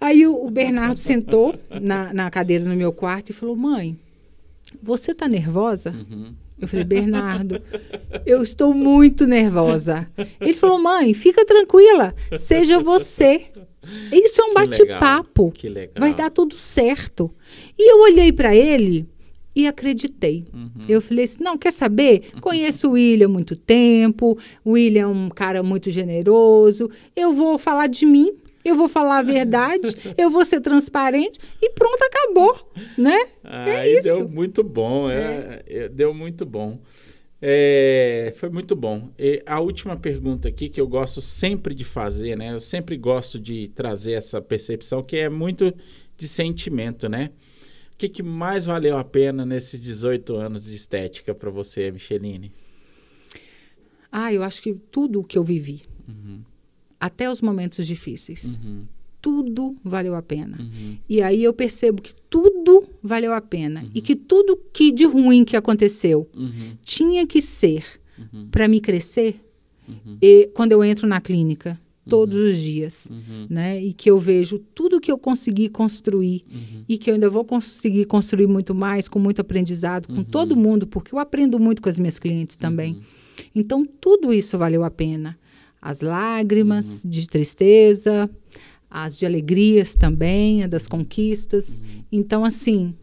[0.00, 3.98] Aí o, o Bernardo sentou na, na cadeira no meu quarto e falou: Mãe,
[4.82, 5.90] você tá nervosa?
[5.90, 6.34] Uhum.
[6.60, 7.60] Eu falei, Bernardo,
[8.26, 10.06] eu estou muito nervosa.
[10.38, 13.46] Ele falou, mãe, fica tranquila, seja você.
[14.12, 15.52] Isso é um bate-papo.
[15.98, 17.30] Vai dar tudo certo.
[17.78, 19.08] E eu olhei para ele
[19.56, 20.44] e acreditei.
[20.52, 20.70] Uhum.
[20.86, 22.30] Eu falei assim: não, quer saber?
[22.40, 24.38] Conheço o William há muito tempo.
[24.62, 26.90] O William é um cara muito generoso.
[27.16, 28.34] Eu vou falar de mim
[28.64, 33.18] eu vou falar a verdade, eu vou ser transparente e pronto, acabou, né?
[33.42, 35.62] Aí é deu muito bom, é.
[35.66, 36.80] É, deu muito bom.
[37.42, 39.10] É, foi muito bom.
[39.18, 42.52] E a última pergunta aqui que eu gosto sempre de fazer, né?
[42.52, 45.72] Eu sempre gosto de trazer essa percepção que é muito
[46.18, 47.30] de sentimento, né?
[47.94, 52.52] O que, que mais valeu a pena nesses 18 anos de estética para você, Micheline?
[54.12, 55.82] Ah, eu acho que tudo o que eu vivi.
[56.06, 56.42] Uhum
[57.00, 58.58] até os momentos difíceis.
[58.62, 58.84] Uhum.
[59.22, 60.58] Tudo valeu a pena.
[60.60, 60.96] Uhum.
[61.08, 63.82] E aí eu percebo que tudo valeu a pena.
[63.82, 63.90] Uhum.
[63.94, 66.76] E que tudo que de ruim que aconteceu uhum.
[66.82, 67.84] tinha que ser
[68.18, 68.48] uhum.
[68.50, 69.40] para me crescer.
[69.88, 70.18] Uhum.
[70.20, 71.78] E quando eu entro na clínica,
[72.08, 73.08] todos os dias,
[73.48, 73.80] né?
[73.80, 76.44] E que eu vejo tudo que eu consegui construir
[76.88, 80.86] e que eu ainda vou conseguir construir muito mais com muito aprendizado com todo mundo,
[80.86, 83.00] porque eu aprendo muito com as minhas clientes também.
[83.54, 85.38] Então tudo isso valeu a pena
[85.80, 87.10] as lágrimas uhum.
[87.10, 88.30] de tristeza,
[88.90, 91.78] as de alegrias também, a das conquistas.
[91.78, 92.04] Uhum.
[92.10, 92.94] Então, assim,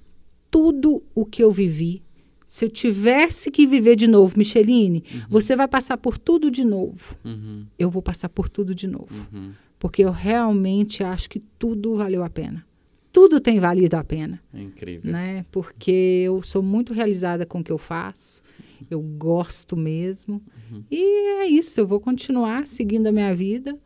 [0.51, 2.03] tudo o que eu vivi,
[2.45, 5.21] se eu tivesse que viver de novo, Micheline, uhum.
[5.29, 7.17] você vai passar por tudo de novo.
[7.23, 7.65] Uhum.
[7.77, 9.27] Eu vou passar por tudo de novo.
[9.31, 9.51] Uhum.
[9.79, 12.65] Porque eu realmente acho que tudo valeu a pena.
[13.11, 14.41] Tudo tem valido a pena.
[14.53, 15.11] É incrível.
[15.11, 15.45] Né?
[15.51, 18.41] Porque eu sou muito realizada com o que eu faço.
[18.89, 20.41] Eu gosto mesmo.
[20.71, 20.83] Uhum.
[20.89, 21.79] E é isso.
[21.79, 23.77] Eu vou continuar seguindo a minha vida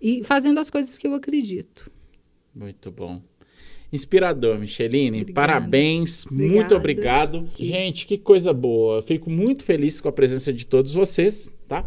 [0.00, 1.90] e fazendo as coisas que eu acredito.
[2.54, 3.22] Muito bom.
[3.92, 5.22] Inspirador, Micheline.
[5.22, 5.46] Obrigada.
[5.46, 6.54] Parabéns, Obrigada.
[6.54, 7.48] muito obrigado.
[7.54, 7.64] Que...
[7.64, 9.00] Gente, que coisa boa.
[9.02, 11.84] Fico muito feliz com a presença de todos vocês, tá?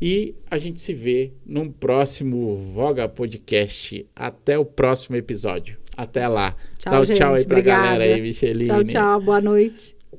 [0.00, 4.06] E a gente se vê no próximo Voga Podcast.
[4.14, 5.78] Até o próximo episódio.
[5.96, 6.56] Até lá.
[6.78, 7.82] Tchau, Dá um tchau aí pra Obrigada.
[7.88, 8.64] galera aí, Micheline.
[8.64, 9.20] Tchau, tchau.
[9.20, 9.99] Boa noite.